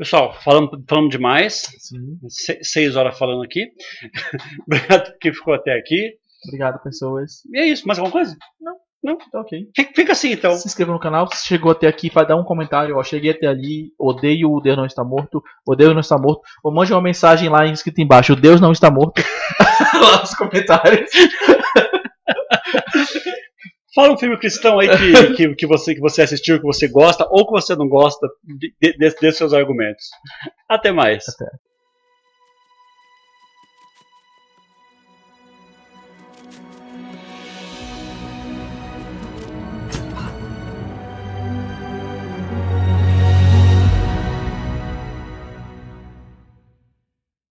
[0.00, 1.68] Pessoal, falamos, falamos demais.
[1.78, 2.18] Sim.
[2.26, 3.66] Se- seis horas falando aqui.
[4.66, 6.14] Obrigado por quem ficou até aqui.
[6.46, 7.44] Obrigado, pessoas.
[7.52, 7.86] E é isso.
[7.86, 8.34] Mais alguma coisa?
[9.30, 9.66] Tá ok.
[9.76, 10.56] Fica, fica assim, então.
[10.56, 11.28] Se inscreva no canal.
[11.30, 12.96] Se chegou até aqui, vai dar um comentário.
[12.96, 13.92] Ó, cheguei até ali.
[13.98, 15.42] Odeio o Deus não está morto.
[15.68, 16.40] Odeio não está morto.
[16.64, 18.34] Ou mande uma mensagem lá escrita embaixo.
[18.34, 19.20] Deus não está morto.
[20.00, 21.10] lá nos comentários.
[23.94, 27.26] Fala um filme cristão aí que, que, que, você, que você assistiu, que você gosta,
[27.30, 28.28] ou que você não gosta,
[29.20, 30.04] dê seus argumentos.
[30.68, 31.24] Até mais.
[31.28, 31.50] Até.